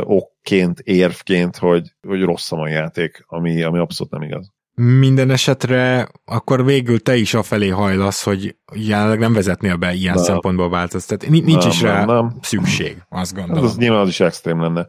okként, 0.00 0.80
érvként, 0.80 1.56
hogy, 1.56 1.94
hogy 2.08 2.22
rossz 2.22 2.52
a 2.52 2.68
játék, 2.68 3.24
ami, 3.26 3.62
ami 3.62 3.78
abszolút 3.78 4.12
nem 4.12 4.22
igaz. 4.22 4.52
Minden 4.74 5.30
esetre 5.30 6.08
akkor 6.24 6.64
végül 6.64 7.00
te 7.00 7.16
is 7.16 7.34
afelé 7.34 7.68
hajlasz, 7.68 8.24
hogy 8.24 8.56
jelenleg 8.74 9.18
nem 9.18 9.32
vezetnél 9.32 9.76
be 9.76 9.92
ilyen 9.92 10.14
nem. 10.14 10.24
szempontból 10.24 10.70
változtat. 10.70 11.28
Nincs 11.28 11.44
nem, 11.44 11.68
is 11.68 11.82
rá 11.82 12.04
nem, 12.04 12.14
nem. 12.14 12.38
szükség, 12.40 13.02
azt 13.08 13.34
gondolom. 13.34 13.64
Ez, 13.64 13.70
az 13.70 13.76
nyilván 13.76 14.00
az 14.00 14.08
is 14.08 14.20
extrém 14.20 14.60
lenne. 14.60 14.88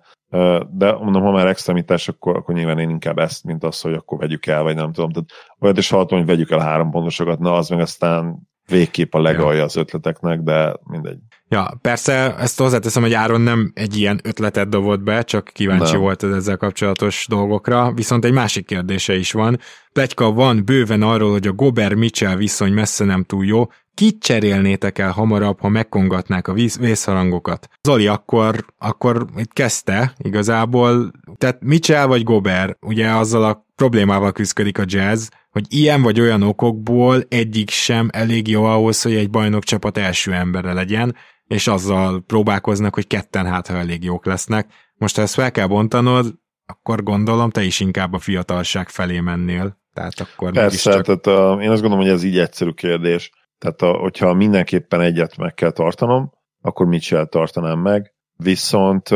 De 0.69 0.91
mondom, 0.91 1.21
ha 1.21 1.31
már 1.31 1.47
extremitás, 1.47 2.07
akkor, 2.07 2.35
akkor 2.35 2.55
nyilván 2.55 2.79
én 2.79 2.89
inkább 2.89 3.17
ezt, 3.17 3.43
mint 3.43 3.63
az, 3.63 3.81
hogy 3.81 3.93
akkor 3.93 4.17
vegyük 4.17 4.45
el, 4.45 4.63
vagy 4.63 4.75
nem 4.75 4.91
tudom. 4.91 5.11
Tehát 5.11 5.29
olyat 5.59 5.77
is 5.77 5.89
hallottam, 5.89 6.17
hogy 6.17 6.27
vegyük 6.27 6.51
el 6.51 6.59
három 6.59 6.91
pontosokat, 6.91 7.39
na 7.39 7.53
az 7.53 7.69
meg 7.69 7.79
aztán 7.79 8.49
végképp 8.67 9.13
a 9.13 9.21
legalja 9.21 9.57
ja. 9.57 9.63
az 9.63 9.75
ötleteknek, 9.75 10.39
de 10.39 10.73
mindegy. 10.83 11.17
Ja, 11.47 11.79
persze 11.81 12.35
ezt 12.37 12.59
hozzáteszem, 12.59 13.01
hogy 13.01 13.13
Áron 13.13 13.41
nem 13.41 13.71
egy 13.75 13.97
ilyen 13.97 14.19
ötletet 14.23 14.69
dobott 14.69 15.01
be, 15.01 15.21
csak 15.21 15.49
kíváncsi 15.53 15.91
nem. 15.91 16.01
volt 16.01 16.23
ezzel 16.23 16.57
kapcsolatos 16.57 17.25
dolgokra, 17.29 17.91
viszont 17.93 18.25
egy 18.25 18.33
másik 18.33 18.65
kérdése 18.65 19.15
is 19.15 19.31
van. 19.31 19.59
Plegyka 19.93 20.31
van 20.31 20.65
bőven 20.65 21.01
arról, 21.01 21.31
hogy 21.31 21.47
a 21.47 21.51
Gober 21.51 21.93
Mitchell 21.93 22.35
viszony 22.35 22.73
messze 22.73 23.05
nem 23.05 23.23
túl 23.23 23.45
jó, 23.45 23.63
kit 23.93 24.23
cserélnétek 24.23 24.99
el 24.99 25.11
hamarabb, 25.11 25.59
ha 25.59 25.69
megkongatnák 25.69 26.47
a 26.47 26.53
víz, 26.53 26.77
vészharangokat? 26.77 27.67
Zoli 27.81 28.07
akkor, 28.07 28.65
akkor 28.77 29.25
itt 29.35 29.53
kezdte 29.53 30.13
igazából, 30.17 31.11
tehát 31.37 31.57
Mitchell 31.61 32.05
vagy 32.05 32.23
Gober, 32.23 32.77
ugye 32.81 33.09
azzal 33.09 33.43
a 33.43 33.65
problémával 33.75 34.31
küzdik 34.31 34.77
a 34.77 34.83
jazz, 34.85 35.27
hogy 35.49 35.65
ilyen 35.69 36.01
vagy 36.01 36.19
olyan 36.19 36.41
okokból 36.41 37.23
egyik 37.27 37.69
sem 37.69 38.09
elég 38.11 38.47
jó 38.47 38.63
ahhoz, 38.63 39.01
hogy 39.01 39.15
egy 39.15 39.29
bajnok 39.29 39.63
csapat 39.63 39.97
első 39.97 40.33
embere 40.33 40.73
legyen, 40.73 41.15
és 41.47 41.67
azzal 41.67 42.23
próbálkoznak, 42.27 42.93
hogy 42.93 43.07
ketten 43.07 43.45
hát, 43.45 43.67
ha 43.67 43.77
elég 43.77 44.03
jók 44.03 44.25
lesznek. 44.25 44.69
Most 44.95 45.15
ha 45.15 45.21
ezt 45.21 45.33
fel 45.33 45.51
kell 45.51 45.67
bontanod, 45.67 46.33
akkor 46.65 47.03
gondolom 47.03 47.49
te 47.49 47.63
is 47.63 47.79
inkább 47.79 48.13
a 48.13 48.19
fiatalság 48.19 48.89
felé 48.89 49.19
mennél. 49.19 49.79
Tehát 49.93 50.19
akkor 50.19 50.51
Persze, 50.51 50.91
csak... 50.91 51.05
tehát 51.05 51.55
uh, 51.55 51.63
én 51.63 51.69
azt 51.69 51.81
gondolom, 51.81 52.05
hogy 52.05 52.13
ez 52.13 52.23
így 52.23 52.39
egyszerű 52.39 52.71
kérdés. 52.71 53.31
Tehát 53.61 53.81
a, 53.81 53.91
hogyha 53.91 54.33
mindenképpen 54.33 55.01
egyet 55.01 55.37
meg 55.37 55.53
kell 55.53 55.71
tartanom, 55.71 56.31
akkor 56.61 56.85
mit 56.85 57.01
sem 57.01 57.27
tartanám 57.27 57.79
meg. 57.79 58.13
Viszont 58.35 59.07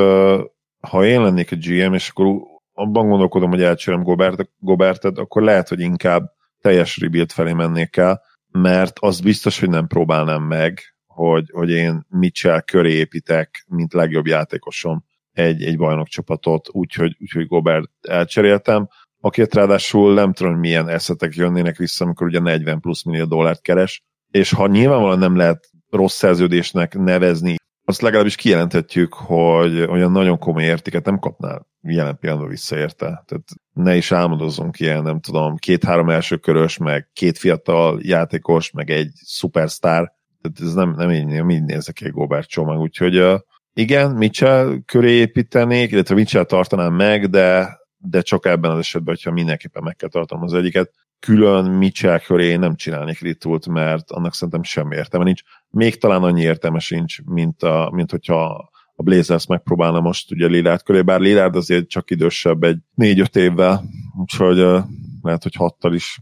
ha 0.79 1.05
én 1.05 1.21
lennék 1.21 1.51
a 1.51 1.55
GM, 1.55 1.93
és 1.93 2.09
akkor 2.09 2.25
abban 2.73 3.07
gondolkodom, 3.07 3.49
hogy 3.49 3.61
elcserem 3.61 4.03
Gobert, 4.03 4.49
Gobertet, 4.57 5.17
akkor 5.17 5.41
lehet, 5.41 5.67
hogy 5.67 5.79
inkább 5.79 6.31
teljes 6.61 6.97
rebuild 6.97 7.31
felé 7.31 7.53
mennék 7.53 7.97
el, 7.97 8.21
mert 8.51 8.99
az 8.99 9.19
biztos, 9.19 9.59
hogy 9.59 9.69
nem 9.69 9.87
próbálnám 9.87 10.43
meg, 10.43 10.79
hogy, 11.05 11.49
hogy 11.53 11.69
én 11.69 12.05
Mitchell 12.09 12.61
köré 12.61 12.93
építek, 12.93 13.65
mint 13.67 13.93
legjobb 13.93 14.27
játékosom 14.27 15.03
egy, 15.31 15.63
egy 15.63 15.77
bajnokcsapatot, 15.77 16.69
úgyhogy, 16.71 17.15
úgyhogy 17.19 17.47
Gobert 17.47 17.91
elcseréltem, 18.01 18.87
akit 19.19 19.53
ráadásul 19.53 20.13
nem 20.13 20.33
tudom, 20.33 20.51
hogy 20.51 20.61
milyen 20.61 20.89
eszetek 20.89 21.35
jönnének 21.35 21.77
vissza, 21.77 22.05
amikor 22.05 22.27
ugye 22.27 22.39
40 22.39 22.79
plusz 22.79 23.03
millió 23.03 23.25
dollárt 23.25 23.61
keres, 23.61 24.03
és 24.35 24.53
ha 24.53 24.67
nyilvánvalóan 24.67 25.19
nem 25.19 25.35
lehet 25.35 25.69
rossz 25.89 26.15
szerződésnek 26.15 26.97
nevezni, 26.97 27.55
azt 27.85 28.01
legalábbis 28.01 28.35
kijelenthetjük, 28.35 29.13
hogy 29.13 29.79
olyan 29.81 30.11
nagyon 30.11 30.37
komoly 30.37 30.63
értéket 30.63 31.05
nem 31.05 31.19
kapnál 31.19 31.67
jelen 31.81 32.17
pillanatban 32.19 32.49
visszaérte. 32.49 33.23
Tehát 33.25 33.43
ne 33.73 33.95
is 33.95 34.11
álmodozzunk 34.11 34.79
ilyen, 34.79 35.03
nem 35.03 35.19
tudom, 35.19 35.55
két-három 35.55 36.09
első 36.09 36.37
körös, 36.37 36.77
meg 36.77 37.09
két 37.13 37.37
fiatal 37.37 37.99
játékos, 38.01 38.71
meg 38.71 38.89
egy 38.89 39.11
szupersztár. 39.13 40.13
Tehát 40.41 40.59
ez 40.59 40.73
nem, 40.73 40.93
nem 40.97 41.11
így, 41.11 41.25
nem 41.25 41.49
így 41.49 41.63
nézek 41.63 42.01
egy 42.01 42.11
Gobert 42.11 42.49
csomag. 42.49 42.79
Úgyhogy 42.79 43.19
uh, 43.19 43.39
igen, 43.73 44.11
Mitchell 44.11 44.77
köré 44.85 45.11
építenék, 45.11 45.91
illetve 45.91 46.15
Mitchell 46.15 46.43
tartanám 46.43 46.93
meg, 46.93 47.29
de, 47.29 47.77
de 48.09 48.21
csak 48.21 48.45
ebben 48.45 48.71
az 48.71 48.79
esetben, 48.79 49.13
hogyha 49.15 49.31
mindenképpen 49.31 49.83
meg 49.83 49.95
kell 49.95 50.09
tartanom 50.09 50.43
az 50.43 50.53
egyiket. 50.53 50.91
Külön 51.19 51.65
Mitchell 51.65 52.19
köré 52.19 52.55
nem 52.55 52.75
csinálnék 52.75 53.19
ritult, 53.19 53.67
mert 53.67 54.11
annak 54.11 54.33
szerintem 54.33 54.63
semmi 54.63 54.95
értelme 54.95 55.25
nincs. 55.25 55.41
Még 55.69 55.97
talán 55.97 56.23
annyi 56.23 56.41
értelme 56.41 56.79
sincs, 56.79 57.21
mint, 57.23 57.63
a, 57.63 57.89
mint 57.93 58.11
hogyha 58.11 58.69
a 58.95 59.03
Blazers 59.03 59.47
megpróbálna 59.47 59.99
most 59.99 60.31
ugye 60.31 60.47
Lillard 60.47 60.83
köré, 60.83 61.01
bár 61.01 61.19
Lillard 61.19 61.55
azért 61.55 61.89
csak 61.89 62.11
idősebb 62.11 62.63
egy 62.63 62.77
négy-öt 62.93 63.35
évvel, 63.35 63.83
úgyhogy 64.19 64.59
uh, 64.59 64.83
lehet, 65.21 65.43
hogy 65.43 65.55
hattal 65.55 65.93
is. 65.93 66.19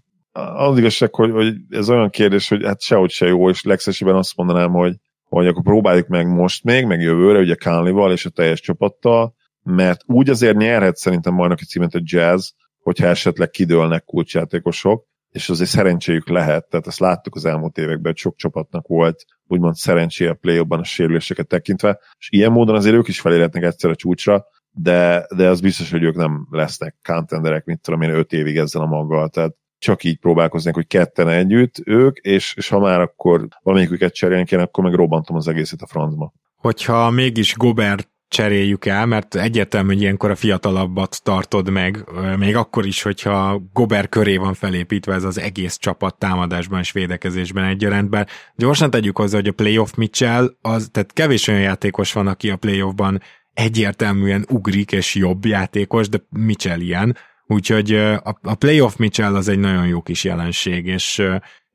Az 0.56 0.78
igazság, 0.78 1.16
hogy, 1.16 1.32
hogy 1.32 1.56
ez 1.70 1.90
olyan 1.90 2.10
kérdés, 2.10 2.50
hogy 2.50 2.66
hát 2.66 2.82
sehogy 2.82 3.10
se 3.10 3.26
jó, 3.26 3.50
és 3.50 3.64
legszesében 3.64 4.16
azt 4.16 4.36
mondanám, 4.36 4.72
hogy, 4.72 4.96
hogy 5.24 5.48
akkor 5.48 5.64
próbáljuk 5.64 6.08
meg 6.08 6.28
most 6.28 6.64
még, 6.64 6.86
meg 6.86 7.02
jövőre, 7.02 7.40
ugye 7.40 7.56
Kánlival 7.56 8.12
és 8.12 8.26
a 8.26 8.30
teljes 8.30 8.62
csapattal, 8.62 9.36
mert 9.64 10.02
úgy 10.06 10.30
azért 10.30 10.58
nyerhet 10.58 10.96
szerintem 10.96 11.36
bajnoki 11.36 11.66
címet 11.66 11.96
a 11.96 12.02
jazz, 12.04 12.50
hogyha 12.80 13.08
esetleg 13.08 13.50
kidőlnek 13.50 14.04
kulcsjátékosok, 14.04 15.06
és 15.30 15.50
azért 15.50 15.70
szerencséjük 15.70 16.30
lehet, 16.30 16.70
tehát 16.70 16.88
ezt 16.88 17.00
láttuk 17.00 17.36
az 17.36 17.46
elmúlt 17.46 17.78
években, 17.78 18.12
hogy 18.12 18.18
sok 18.18 18.36
csapatnak 18.36 18.88
volt 18.88 19.26
úgymond 19.48 19.76
szerencséje 19.76 20.30
a 20.30 20.34
play 20.34 20.58
a 20.70 20.84
sérüléseket 20.84 21.48
tekintve, 21.48 22.00
és 22.18 22.28
ilyen 22.32 22.52
módon 22.52 22.76
azért 22.76 22.96
ők 22.96 23.08
is 23.08 23.20
felérhetnek 23.20 23.64
egyszer 23.64 23.90
a 23.90 23.96
csúcsra, 23.96 24.46
de, 24.72 25.26
de 25.36 25.50
az 25.50 25.62
biztos, 25.62 25.92
hogy 25.92 26.04
ők 26.04 26.16
nem 26.16 26.48
lesznek 26.50 26.96
contenderek, 27.04 27.66
mint 27.66 27.82
tudom 27.82 28.02
én, 28.02 28.10
öt 28.10 28.34
évig 28.34 28.58
ezzel 28.58 28.82
a 28.82 28.86
maggal, 28.86 29.30
tehát 29.30 29.56
csak 29.78 30.04
így 30.04 30.20
próbálkoznak, 30.20 30.76
hogy 30.76 30.88
ketten 30.88 31.30
együtt 31.30 31.76
ők, 31.86 32.18
és, 32.18 32.54
és 32.58 32.70
ha 32.70 32.80
már 32.80 33.00
akkor 33.00 33.48
valamelyiküket 33.62 34.14
cserélni 34.14 34.46
kéne, 34.46 34.62
akkor 34.62 34.84
meg 34.84 34.94
robbantom 34.94 35.36
az 35.36 35.48
egészet 35.48 35.82
a 35.82 35.88
francba. 35.88 36.34
Hogyha 36.56 37.10
mégis 37.10 37.56
Gobert 37.56 38.13
cseréljük 38.34 38.86
el, 38.86 39.06
mert 39.06 39.36
egyértelmű, 39.36 39.94
hogy 39.94 40.02
ilyenkor 40.02 40.32
a 40.32 40.36
fiatalabbat 40.36 41.24
tartod 41.24 41.70
meg, 41.70 42.06
még 42.38 42.56
akkor 42.56 42.86
is, 42.86 43.02
hogyha 43.02 43.62
Gober 43.74 44.10
köré 44.10 44.38
van 44.38 44.54
felépítve 44.54 45.14
ez 45.14 45.24
az 45.24 45.40
egész 45.40 45.78
csapat 45.78 46.18
támadásban 46.18 46.80
és 46.80 46.92
védekezésben 46.92 47.64
egyarántben. 47.64 48.28
Gyorsan 48.56 48.90
tegyük 48.90 49.18
hozzá, 49.18 49.38
hogy 49.38 49.48
a 49.48 49.52
playoff 49.52 49.94
Mitchell, 49.94 50.56
az, 50.62 50.90
tehát 50.92 51.14
kevés 51.14 51.48
olyan 51.48 51.62
játékos 51.62 52.14
van, 52.14 52.28
aki 52.28 52.50
a 52.50 52.56
playoffban 52.56 53.22
egyértelműen 53.54 54.46
ugrik 54.50 54.92
és 54.92 55.16
jobb 55.16 55.46
játékos, 55.46 56.10
de 56.10 56.18
Mitchell 56.30 56.80
ilyen, 56.80 57.18
úgyhogy 57.46 57.94
a, 57.96 58.40
a 58.42 58.56
playoff 58.56 58.96
Mitchell 58.96 59.36
az 59.36 59.48
egy 59.48 59.60
nagyon 59.60 59.88
jó 59.88 60.02
kis 60.02 60.24
jelenség, 60.24 60.86
és 60.86 61.22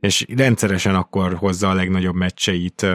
és 0.01 0.27
rendszeresen 0.37 0.95
akkor 0.95 1.35
hozza 1.35 1.69
a 1.69 1.75
legnagyobb 1.75 2.15
meccseit 2.15 2.87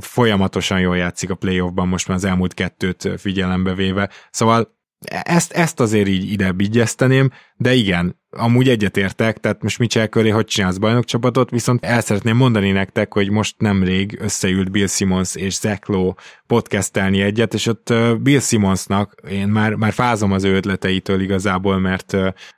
folyamatosan 0.00 0.80
jól 0.80 0.96
játszik 0.96 1.30
a 1.30 1.34
playoffban, 1.34 1.88
most 1.88 2.08
már 2.08 2.16
az 2.16 2.24
elmúlt 2.24 2.54
kettőt 2.54 3.20
figyelembe 3.20 3.74
véve. 3.74 4.10
Szóval 4.30 4.78
ezt, 5.22 5.52
ezt 5.52 5.80
azért 5.80 6.08
így 6.08 6.32
ide 6.32 6.52
bigyezteném, 6.52 7.30
de 7.56 7.74
igen, 7.74 8.21
amúgy 8.36 8.68
egyetértek, 8.68 9.38
tehát 9.38 9.62
most 9.62 9.78
Mitchell 9.78 10.06
köré 10.06 10.28
hogy 10.28 10.44
csinálsz 10.44 10.76
bajnokcsapatot, 10.76 11.50
viszont 11.50 11.84
el 11.84 12.00
szeretném 12.00 12.36
mondani 12.36 12.70
nektek, 12.70 13.12
hogy 13.12 13.30
most 13.30 13.54
nemrég 13.58 14.18
összeült 14.20 14.70
Bill 14.70 14.86
Simmons 14.86 15.34
és 15.34 15.54
Zach 15.54 15.90
Lowe 15.90 16.14
podcastelni 16.46 17.20
egyet, 17.20 17.54
és 17.54 17.66
ott 17.66 17.94
Bill 18.20 18.40
Simmonsnak 18.40 19.14
én 19.30 19.48
már, 19.48 19.74
már 19.74 19.92
fázom 19.92 20.32
az 20.32 20.44
ő 20.44 20.54
ötleteitől 20.54 21.20
igazából, 21.20 21.78
mert 21.78 22.16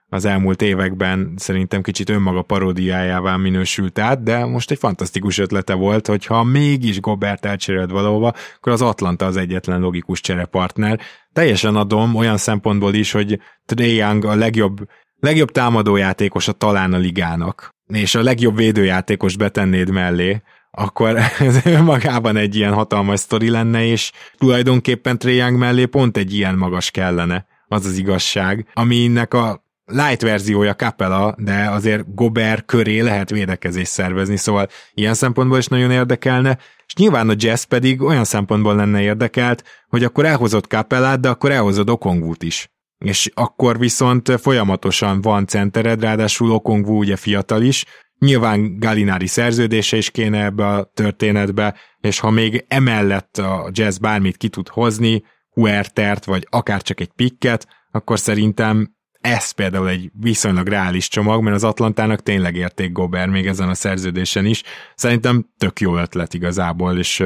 az 0.09 0.25
elmúlt 0.25 0.63
években 0.63 1.35
szerintem 1.37 1.83
kicsit 1.83 2.11
önmaga 2.11 2.43
paródiájává 2.43 3.37
minősült 3.37 3.99
át, 3.99 4.23
de 4.23 4.45
most 4.45 4.71
egy 4.71 4.79
fantasztikus 4.79 5.39
ötlete 5.39 5.75
volt, 5.75 6.07
hogy 6.07 6.27
ha 6.27 6.43
mégis 6.45 7.01
Gobert 7.01 7.45
elcserélt 7.45 7.91
valahova, 7.91 8.33
akkor 8.57 8.73
az 8.73 8.83
Atlanta 8.83 9.27
az 9.27 9.37
egyetlen 9.37 9.81
logikus 9.81 10.21
cserepartner. 10.21 11.01
Teljesen 11.33 11.77
adom 11.77 12.15
olyan 12.15 12.37
szempontból 12.37 12.95
is, 12.95 13.13
hogy 13.13 13.41
Trey 13.67 13.95
Young 13.95 14.25
a 14.25 14.35
legjobb 14.35 14.89
legjobb 15.25 15.51
támadójátékos 15.51 16.49
a 16.49 16.53
talán 16.53 16.93
a 16.93 16.97
ligának, 16.97 17.71
és 17.87 18.15
a 18.15 18.23
legjobb 18.23 18.57
védőjátékos 18.57 19.37
betennéd 19.37 19.91
mellé, 19.91 20.43
akkor 20.71 21.17
ez 21.39 21.65
magában 21.85 22.37
egy 22.37 22.57
ilyen 22.57 22.73
hatalmas 22.73 23.21
sztori 23.21 23.51
lenne, 23.51 23.85
és 23.85 24.13
tulajdonképpen 24.37 25.19
Trae 25.19 25.51
mellé 25.51 25.85
pont 25.85 26.17
egy 26.17 26.35
ilyen 26.35 26.55
magas 26.55 26.91
kellene, 26.91 27.47
az 27.69 27.87
az 27.87 27.99
igazság, 27.99 28.67
aminek 28.75 29.35
a 29.35 29.65
light 29.85 30.23
verziója 30.23 30.75
Capella, 30.75 31.35
de 31.39 31.71
azért 31.71 32.15
Gober 32.15 32.65
köré 32.65 33.01
lehet 33.01 33.31
védekezés 33.31 33.89
szervezni, 33.89 34.37
szóval 34.37 34.69
ilyen 34.95 35.15
szempontból 35.15 35.59
is 35.59 35.67
nagyon 35.67 35.91
érdekelne, 35.91 36.59
és 36.87 36.95
nyilván 36.95 37.29
a 37.29 37.35
Jazz 37.37 37.63
pedig 37.63 38.03
olyan 38.03 38.25
szempontból 38.25 38.75
lenne 38.75 39.01
érdekelt, 39.01 39.65
hogy 39.89 40.05
akkor 40.05 40.25
elhozott 40.25 40.65
Capellát, 40.65 41.21
de 41.21 41.29
akkor 41.29 41.51
elhozod 41.51 41.91
Okongut 41.91 42.43
is 42.43 42.69
és 43.05 43.31
akkor 43.35 43.79
viszont 43.79 44.41
folyamatosan 44.41 45.21
van 45.21 45.47
centered, 45.47 46.01
ráadásul 46.01 46.51
Okongwu 46.51 46.99
ugye 46.99 47.17
fiatal 47.17 47.63
is, 47.63 47.85
nyilván 48.19 48.79
Galinári 48.79 49.27
szerződése 49.27 49.97
is 49.97 50.11
kéne 50.11 50.45
ebbe 50.45 50.67
a 50.67 50.91
történetbe, 50.95 51.75
és 52.01 52.19
ha 52.19 52.31
még 52.31 52.65
emellett 52.69 53.39
a 53.39 53.71
jazz 53.73 53.97
bármit 53.97 54.37
ki 54.37 54.49
tud 54.49 54.69
hozni, 54.69 55.23
Huertert, 55.49 56.25
vagy 56.25 56.47
akár 56.51 56.83
csak 56.83 57.01
egy 57.01 57.13
pikket, 57.17 57.69
akkor 57.91 58.19
szerintem 58.19 58.95
ez 59.21 59.51
például 59.51 59.89
egy 59.89 60.11
viszonylag 60.21 60.67
reális 60.67 61.09
csomag, 61.09 61.43
mert 61.43 61.57
az 61.57 61.65
Atlantának 61.65 62.23
tényleg 62.23 62.57
érték 62.57 62.93
Gober 62.93 63.29
még 63.29 63.47
ezen 63.47 63.69
a 63.69 63.75
szerződésen 63.75 64.45
is. 64.47 64.63
Szerintem 64.95 65.47
tök 65.59 65.81
jó 65.81 65.97
ötlet 65.97 66.35
igazából, 66.35 66.99
és 66.99 67.25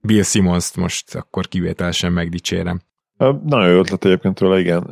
Bill 0.00 0.22
Simmons-t 0.22 0.76
most 0.76 1.14
akkor 1.14 1.48
kivételesen 1.48 2.12
megdicsérem. 2.12 2.80
Nagyon 3.18 3.68
jó 3.68 3.78
ötlet 3.78 4.04
egyébként 4.04 4.34
tőle, 4.34 4.58
igen. 4.58 4.84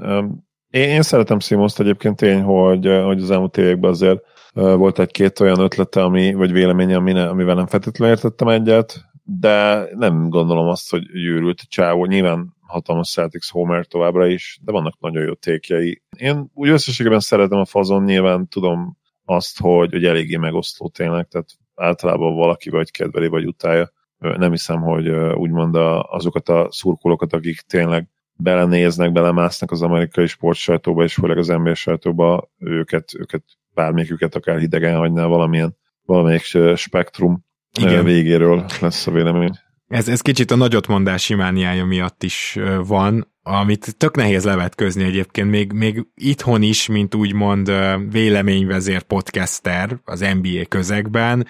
Én, 0.70 0.88
én 0.88 1.02
szeretem 1.02 1.38
Simonszt 1.40 1.80
egyébként 1.80 2.16
tény, 2.16 2.42
hogy, 2.42 2.86
hogy 3.04 3.22
az 3.22 3.30
elmúlt 3.30 3.56
években 3.56 3.90
azért 3.90 4.20
volt 4.52 4.98
egy-két 4.98 5.40
olyan 5.40 5.60
ötlete, 5.60 6.02
ami, 6.02 6.34
vagy 6.34 6.52
véleménye, 6.52 6.96
ami 6.96 7.18
amivel 7.18 7.54
nem 7.54 7.66
feltétlenül 7.66 8.14
értettem 8.14 8.48
egyet, 8.48 9.04
de 9.22 9.88
nem 9.94 10.28
gondolom 10.28 10.66
azt, 10.66 10.90
hogy 10.90 11.02
gyűrült 11.02 11.60
a 11.62 11.66
csávó. 11.68 12.04
Nyilván 12.04 12.54
hatalmas 12.60 13.10
Celtics 13.10 13.50
Homer 13.50 13.86
továbbra 13.86 14.26
is, 14.26 14.58
de 14.62 14.72
vannak 14.72 15.00
nagyon 15.00 15.22
jó 15.22 15.34
tékjei. 15.34 16.02
Én 16.16 16.50
úgy 16.54 16.68
összességében 16.68 17.20
szeretem 17.20 17.58
a 17.58 17.64
fazon, 17.64 18.04
nyilván 18.04 18.48
tudom 18.48 18.96
azt, 19.24 19.60
hogy, 19.60 19.90
hogy 19.90 20.04
eléggé 20.04 20.36
megosztó 20.36 20.88
tényleg, 20.88 21.28
tehát 21.28 21.48
általában 21.74 22.34
valaki 22.34 22.70
vagy 22.70 22.90
kedveli, 22.90 23.28
vagy 23.28 23.46
utája. 23.46 23.90
Nem 24.18 24.50
hiszem, 24.50 24.80
hogy 24.80 25.08
úgymond 25.34 25.76
azokat 26.00 26.48
a 26.48 26.68
szurkolókat, 26.70 27.32
akik 27.32 27.60
tényleg 27.60 28.08
belenéznek, 28.36 29.12
belemásznak 29.12 29.70
az 29.70 29.82
amerikai 29.82 30.26
sportsajtóba, 30.26 31.04
és 31.04 31.14
főleg 31.14 31.38
az 31.38 31.46
NBA 31.46 31.74
sajtóba, 31.74 32.50
őket, 32.58 33.14
őket 33.18 33.42
bármelyiküket 33.74 34.34
akár 34.34 34.58
hidegen 34.58 34.96
hagyná 34.96 35.26
valamilyen, 35.26 35.76
valamelyik 36.04 36.42
spektrum 36.74 37.44
Igen. 37.80 38.04
végéről 38.04 38.64
lesz 38.80 39.06
a 39.06 39.10
vélemény. 39.10 39.58
Ez, 39.88 40.08
ez 40.08 40.20
kicsit 40.20 40.50
a 40.50 40.56
nagyotmondási 40.56 41.34
mániája 41.34 41.84
miatt 41.84 42.22
is 42.22 42.58
van, 42.86 43.34
amit 43.42 43.96
tök 43.96 44.16
nehéz 44.16 44.44
levetközni 44.44 45.04
egyébként, 45.04 45.50
még, 45.50 45.72
még 45.72 46.06
itthon 46.14 46.62
is, 46.62 46.86
mint 46.86 47.14
úgymond 47.14 47.72
véleményvezér 48.10 49.02
podcaster 49.02 49.98
az 50.04 50.20
NBA 50.40 50.64
közegben, 50.68 51.46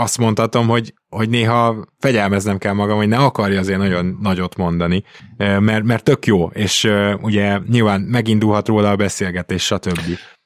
azt 0.00 0.18
mondhatom, 0.18 0.68
hogy, 0.68 0.94
hogy 1.08 1.28
néha 1.28 1.86
fegyelmeznem 1.98 2.58
kell 2.58 2.72
magam, 2.72 2.96
hogy 2.96 3.08
ne 3.08 3.16
akarja 3.16 3.58
azért 3.58 3.78
nagyon 3.78 4.18
nagyot 4.20 4.56
mondani, 4.56 5.02
mert, 5.36 5.82
mert 5.82 6.04
tök 6.04 6.26
jó, 6.26 6.46
és 6.46 6.90
ugye 7.22 7.58
nyilván 7.68 8.00
megindulhat 8.00 8.68
róla 8.68 8.90
a 8.90 8.96
beszélgetés, 8.96 9.64
stb. 9.64 10.00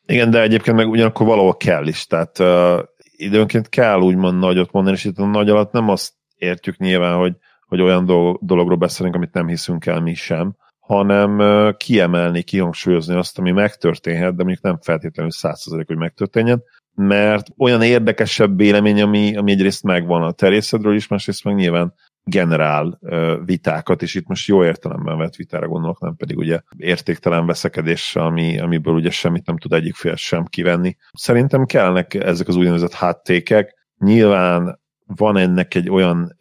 Igen, 0.07 0.31
de 0.31 0.43
egyébként 0.43 0.77
meg 0.77 0.88
ugyanakkor 0.88 1.27
valahol 1.27 1.57
kell 1.57 1.87
is, 1.87 2.07
tehát 2.07 2.38
uh, 2.38 2.83
időnként 3.17 3.69
kell 3.69 4.01
úgymond 4.01 4.38
nagyot 4.38 4.73
mondani, 4.73 4.97
és 4.97 5.05
itt 5.05 5.19
a 5.19 5.27
nagy 5.27 5.51
alatt 5.51 5.73
nem 5.73 5.88
azt 5.88 6.12
értjük 6.37 6.77
nyilván, 6.77 7.17
hogy, 7.17 7.33
hogy 7.67 7.81
olyan 7.81 8.05
dolog, 8.05 8.38
dologról 8.40 8.77
beszélünk, 8.77 9.14
amit 9.14 9.33
nem 9.33 9.49
hiszünk 9.49 9.87
el 9.87 10.01
mi 10.01 10.14
sem, 10.14 10.57
hanem 10.79 11.43
kiemelni, 11.77 12.43
kihangsúlyozni 12.43 13.14
azt, 13.14 13.38
ami 13.38 13.51
megtörténhet, 13.51 14.37
de 14.37 14.43
mondjuk 14.43 14.62
nem 14.62 14.79
feltétlenül 14.81 15.31
százszerzalék, 15.31 15.87
hogy 15.87 15.97
megtörténjen, 15.97 16.62
mert 16.94 17.46
olyan 17.59 17.83
érdekesebb 17.83 18.57
vélemény, 18.57 19.02
ami, 19.02 19.37
ami 19.37 19.52
egyrészt 19.52 19.83
megvan 19.83 20.22
a 20.22 20.33
terjeszedről 20.33 20.94
is, 20.94 21.09
másrészt 21.09 21.44
meg 21.44 21.54
nyilván 21.54 21.94
generál 22.24 22.98
vitákat, 23.44 24.02
és 24.02 24.14
itt 24.14 24.26
most 24.26 24.48
jó 24.48 24.64
értelemben 24.64 25.18
vett 25.18 25.35
vitára 25.35 25.68
gondolok, 25.68 26.00
nem 26.00 26.16
pedig 26.16 26.38
ugye 26.38 26.61
értéktelen 26.76 27.46
veszekedés, 27.46 28.16
ami, 28.16 28.59
amiből 28.59 28.94
ugye 28.94 29.11
semmit 29.11 29.46
nem 29.46 29.59
tud 29.59 29.72
egyik 29.72 29.94
fél 29.94 30.16
sem 30.16 30.44
kivenni. 30.44 30.96
Szerintem 31.12 31.64
kellnek 31.64 32.14
ezek 32.14 32.48
az 32.48 32.57
úgynevezett 32.57 32.92
háttékek. 32.92 33.74
Nyilván 33.98 34.80
van 35.07 35.37
ennek 35.37 35.74
egy 35.74 35.90
olyan 35.90 36.37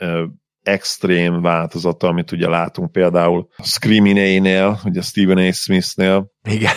extrém 0.64 1.42
változata, 1.42 2.08
amit 2.08 2.32
ugye 2.32 2.50
látunk 2.50 2.92
például 2.92 3.48
Screaming 3.64 4.18
A-nél, 4.18 4.80
ugye 4.86 5.02
Stephen 5.02 5.38
A. 5.38 5.52
Smith-nél. 5.52 6.32
Igen. 6.50 6.74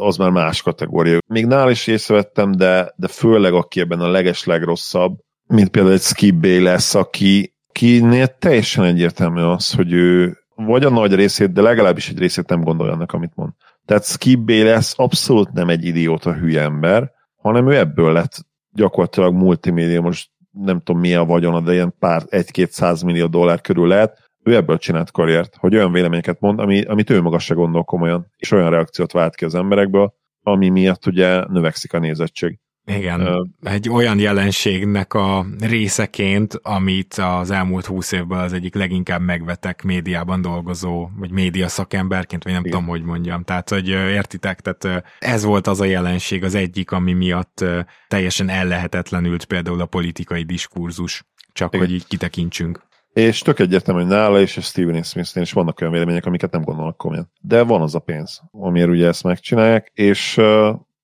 Az 0.00 0.16
már 0.16 0.30
más 0.30 0.62
kategória. 0.62 1.18
Még 1.26 1.46
nál 1.46 1.70
is 1.70 1.86
észrevettem, 1.86 2.52
de, 2.52 2.92
de 2.96 3.08
főleg 3.08 3.52
aki 3.52 3.80
ebben 3.80 4.00
a 4.00 4.10
leges 4.10 4.44
legrosszabb, 4.44 5.18
mint 5.46 5.68
például 5.68 5.94
egy 5.94 6.00
Skip 6.00 6.44
lesz, 6.44 6.94
aki 6.94 7.54
kinél 7.72 8.26
teljesen 8.26 8.84
egyértelmű 8.84 9.40
az, 9.40 9.72
hogy 9.72 9.92
ő 9.92 10.38
vagy 10.54 10.84
a 10.84 10.90
nagy 10.90 11.14
részét, 11.14 11.52
de 11.52 11.62
legalábbis 11.62 12.08
egy 12.08 12.18
részét 12.18 12.48
nem 12.48 12.60
gondolja 12.60 12.92
annak, 12.92 13.12
amit 13.12 13.34
mond. 13.34 13.52
Tehát 13.84 14.04
Skip 14.04 14.50
lesz 14.50 14.94
abszolút 14.96 15.52
nem 15.52 15.68
egy 15.68 15.84
idióta 15.84 16.34
hülye 16.34 16.62
ember, 16.62 17.10
hanem 17.36 17.70
ő 17.70 17.76
ebből 17.76 18.12
lett 18.12 18.36
gyakorlatilag 18.72 19.34
multimédia, 19.34 20.00
most 20.00 20.30
nem 20.50 20.80
tudom 20.80 21.00
milyen 21.00 21.26
vagyona, 21.26 21.60
de 21.60 21.72
ilyen 21.72 21.94
pár, 21.98 22.22
egy-két 22.28 22.70
százmillió 22.70 23.26
dollár 23.26 23.60
körül 23.60 23.88
lehet, 23.88 24.18
ő 24.42 24.54
ebből 24.54 24.78
csinált 24.78 25.10
karriert, 25.10 25.56
hogy 25.56 25.74
olyan 25.74 25.92
véleményeket 25.92 26.40
mond, 26.40 26.58
ami, 26.58 26.82
amit 26.82 27.10
ő 27.10 27.20
maga 27.20 27.38
se 27.38 27.54
gondol 27.54 27.84
komolyan, 27.84 28.26
és 28.36 28.50
olyan 28.50 28.70
reakciót 28.70 29.12
vált 29.12 29.34
ki 29.34 29.44
az 29.44 29.54
emberekből, 29.54 30.14
ami 30.42 30.68
miatt 30.68 31.06
ugye 31.06 31.44
növekszik 31.48 31.92
a 31.92 31.98
nézettség. 31.98 32.58
Igen, 32.96 33.20
uh, 33.20 33.46
egy 33.62 33.88
olyan 33.88 34.18
jelenségnek 34.18 35.14
a 35.14 35.46
részeként, 35.60 36.58
amit 36.62 37.14
az 37.14 37.50
elmúlt 37.50 37.86
húsz 37.86 38.12
évben 38.12 38.38
az 38.38 38.52
egyik 38.52 38.74
leginkább 38.74 39.20
megvetek 39.20 39.82
médiában 39.82 40.40
dolgozó, 40.40 41.08
vagy 41.18 41.30
média 41.30 41.68
szakemberként, 41.68 42.44
vagy 42.44 42.52
nem 42.52 42.64
igen. 42.64 42.72
tudom, 42.72 42.88
hogy 42.88 43.02
mondjam. 43.02 43.42
Tehát, 43.42 43.68
hogy 43.68 43.88
értitek, 43.88 44.60
tehát 44.60 45.04
ez 45.18 45.44
volt 45.44 45.66
az 45.66 45.80
a 45.80 45.84
jelenség 45.84 46.44
az 46.44 46.54
egyik, 46.54 46.90
ami 46.90 47.12
miatt 47.12 47.64
teljesen 48.08 48.48
ellehetetlenült 48.48 49.44
például 49.44 49.80
a 49.80 49.86
politikai 49.86 50.42
diskurzus, 50.42 51.24
csak 51.52 51.74
igen. 51.74 51.86
hogy 51.86 51.94
így 51.94 52.06
kitekintsünk. 52.06 52.88
És 53.12 53.38
tök 53.38 53.58
egyértelmű, 53.58 54.00
hogy 54.00 54.10
nála 54.10 54.40
és 54.40 54.56
a 54.56 54.60
Steven 54.60 55.02
Smith-nél 55.02 55.44
is 55.44 55.52
vannak 55.52 55.80
olyan 55.80 55.92
vélemények, 55.92 56.26
amiket 56.26 56.50
nem 56.50 56.62
gondolnak 56.62 56.96
komolyan. 56.96 57.30
De 57.40 57.62
van 57.62 57.82
az 57.82 57.94
a 57.94 57.98
pénz, 57.98 58.42
amiért 58.50 58.88
ugye 58.88 59.06
ezt 59.06 59.22
megcsinálják, 59.22 59.90
és 59.94 60.40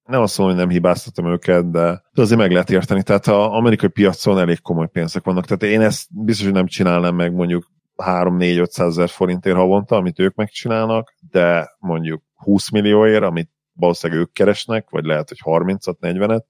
nem 0.06 0.20
azt 0.20 0.38
mondom, 0.38 0.56
hogy 0.56 0.66
nem 0.66 0.74
hibáztatom 0.74 1.30
őket, 1.30 1.70
de 1.70 2.02
azért 2.14 2.40
meg 2.40 2.50
lehet 2.50 2.70
érteni. 2.70 3.02
Tehát 3.02 3.26
az 3.26 3.52
amerikai 3.52 3.88
piacon 3.88 4.38
elég 4.38 4.60
komoly 4.60 4.88
pénzek 4.88 5.24
vannak. 5.24 5.44
Tehát 5.44 5.74
én 5.74 5.80
ezt 5.80 6.06
biztos, 6.24 6.44
hogy 6.44 6.54
nem 6.54 6.66
csinálnám 6.66 7.14
meg 7.14 7.32
mondjuk 7.32 7.66
3-4-500 7.96 8.78
ezer 8.78 9.08
forintért 9.08 9.56
havonta, 9.56 9.96
amit 9.96 10.18
ők 10.18 10.34
megcsinálnak, 10.34 11.14
de 11.30 11.76
mondjuk 11.78 12.22
20 12.34 12.70
millióért, 12.70 13.22
amit 13.22 13.50
valószínűleg 13.72 14.22
ők 14.22 14.32
keresnek, 14.32 14.90
vagy 14.90 15.04
lehet, 15.04 15.28
hogy 15.28 15.38
30-at, 15.44 15.94
40-et, 16.00 16.42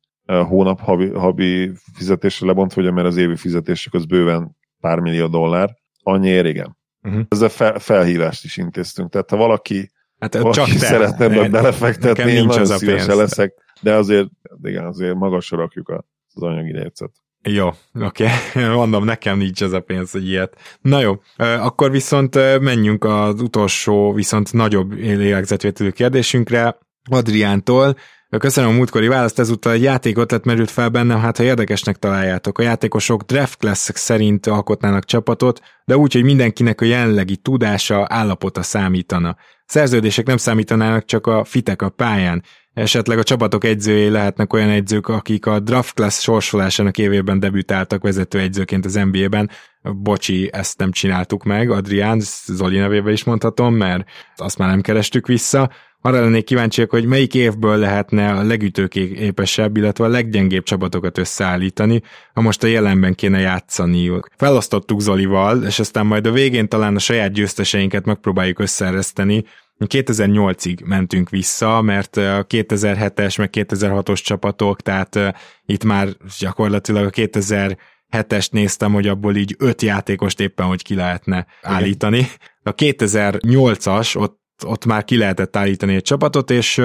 hónap 0.47 0.81
havi, 0.81 1.09
havi 1.09 1.73
fizetésre 1.95 2.47
lebontva, 2.47 2.81
ugye, 2.81 2.90
mert 2.90 3.07
az 3.07 3.16
évi 3.16 3.37
fizetésük 3.37 3.95
az 3.95 4.07
bőven 4.07 4.57
pár 4.81 4.99
millió 4.99 5.27
dollár, 5.27 5.77
annyiért 6.03 6.47
igen. 6.47 6.77
Uh-huh. 7.03 7.23
Ezzel 7.29 7.49
fel, 7.49 7.79
felhívást 7.79 8.45
is 8.45 8.57
intéztünk. 8.57 9.11
Tehát 9.11 9.31
ha 9.31 9.37
valaki 9.37 9.90
Hát 10.18 10.35
Valaki 10.35 10.57
csak 10.57 10.68
te. 10.68 10.87
szeretne 10.87 11.24
ebben 11.24 11.50
belefektetni, 11.50 12.33
én 12.33 12.44
nagyon 12.44 12.66
szívesen 12.66 13.16
leszek, 13.16 13.55
de 13.81 13.94
azért, 13.94 14.29
igen, 14.62 14.85
azért 14.85 15.14
magasra 15.14 15.57
rakjuk 15.57 15.88
az 16.35 16.42
anyagi 16.42 16.72
lécet. 16.72 17.11
Jó, 17.42 17.66
oké. 18.00 18.26
Okay. 18.55 18.68
Mondom, 18.74 19.05
nekem 19.05 19.38
nincs 19.38 19.62
ez 19.62 19.72
a 19.72 19.81
pénz, 19.81 20.11
hogy 20.11 20.29
ilyet. 20.29 20.79
Na 20.81 21.00
jó, 21.00 21.20
akkor 21.37 21.90
viszont 21.90 22.35
menjünk 22.61 23.05
az 23.05 23.40
utolsó, 23.40 24.12
viszont 24.12 24.52
nagyobb 24.52 24.92
lélegzetvételő 24.92 25.90
kérdésünkre. 25.90 26.79
Adriántól 27.11 27.96
Köszönöm 28.38 28.70
a 28.70 28.72
múltkori 28.72 29.09
választ, 29.09 29.38
ezúttal 29.38 29.72
egy 29.72 29.83
játékot 29.83 30.44
merült 30.44 30.70
fel 30.70 30.88
bennem, 30.88 31.20
hát 31.20 31.37
ha 31.37 31.42
érdekesnek 31.42 31.96
találjátok. 31.96 32.59
A 32.59 32.62
játékosok 32.62 33.22
draft 33.22 33.59
class 33.59 33.90
szerint 33.94 34.46
alkotnának 34.46 35.05
csapatot, 35.05 35.61
de 35.85 35.96
úgy, 35.96 36.12
hogy 36.12 36.25
mindenkinek 36.25 36.81
a 36.81 36.85
jelenlegi 36.85 37.37
tudása, 37.37 38.07
állapota 38.09 38.62
számítana. 38.62 39.37
Szerződések 39.66 40.27
nem 40.27 40.37
számítanának, 40.37 41.05
csak 41.05 41.27
a 41.27 41.44
fitek 41.44 41.83
a 41.83 41.88
pályán. 41.88 42.42
Esetleg 42.72 43.18
a 43.18 43.22
csapatok 43.22 43.64
egyzői 43.64 44.09
lehetnek 44.09 44.53
olyan 44.53 44.68
egyzők, 44.68 45.09
akik 45.09 45.46
a 45.46 45.61
draft 45.61 45.94
class 45.94 46.22
sorsolásának 46.22 46.99
évében 46.99 47.38
debütáltak 47.38 48.03
vezetőegyzőként 48.03 48.85
az 48.85 48.94
NBA-ben. 48.94 49.51
Bocsi, 49.83 50.51
ezt 50.53 50.79
nem 50.79 50.90
csináltuk 50.90 51.44
meg, 51.44 51.70
Adrián, 51.70 52.20
Zoli 52.46 52.79
nevébe 52.79 53.12
is 53.12 53.25
mondhatom, 53.25 53.75
mert 53.75 54.09
azt 54.37 54.59
már 54.59 54.68
nem 54.68 54.81
kerestük 54.81 55.27
vissza. 55.27 55.70
Arra 56.07 56.21
lennék 56.21 56.45
kíváncsiak, 56.45 56.90
hogy 56.90 57.05
melyik 57.05 57.35
évből 57.35 57.77
lehetne 57.77 58.31
a 58.31 58.42
legütőképesebb, 58.42 59.77
illetve 59.77 60.05
a 60.05 60.09
leggyengébb 60.09 60.62
csapatokat 60.62 61.19
összeállítani, 61.19 62.03
ha 62.35 62.40
most 62.40 62.62
a 62.62 62.66
jelenben 62.66 63.14
kéne 63.14 63.38
játszani. 63.38 64.11
Felosztottuk 64.37 65.01
Zolival, 65.01 65.64
és 65.64 65.79
aztán 65.79 66.07
majd 66.07 66.27
a 66.27 66.31
végén 66.31 66.69
talán 66.69 66.97
a 66.97 66.99
saját 66.99 67.33
győzteseinket 67.33 68.05
megpróbáljuk 68.05 68.59
összeereszteni, 68.59 69.45
2008-ig 69.79 70.85
mentünk 70.85 71.29
vissza, 71.29 71.83
mert 71.83 72.16
a 72.16 72.47
2007-es 72.49 73.38
meg 73.38 73.51
2006-os 73.53 74.23
csapatok, 74.23 74.81
tehát 74.81 75.19
itt 75.66 75.85
már 75.85 76.09
gyakorlatilag 76.38 77.05
a 77.05 77.11
2007-est 77.11 78.51
néztem, 78.51 78.92
hogy 78.92 79.09
abból 79.09 79.37
így 79.37 79.55
öt 79.59 79.83
játékost 79.83 80.40
éppen 80.40 80.66
hogy 80.66 80.83
ki 80.83 80.95
lehetne 80.95 81.47
Igen. 81.62 81.77
állítani. 81.77 82.27
A 82.62 82.75
2008-as, 82.75 84.16
ott, 84.16 84.45
ott 84.64 84.85
már 84.85 85.05
ki 85.05 85.16
lehetett 85.16 85.57
állítani 85.57 85.95
egy 85.95 86.03
csapatot, 86.03 86.51
és 86.51 86.83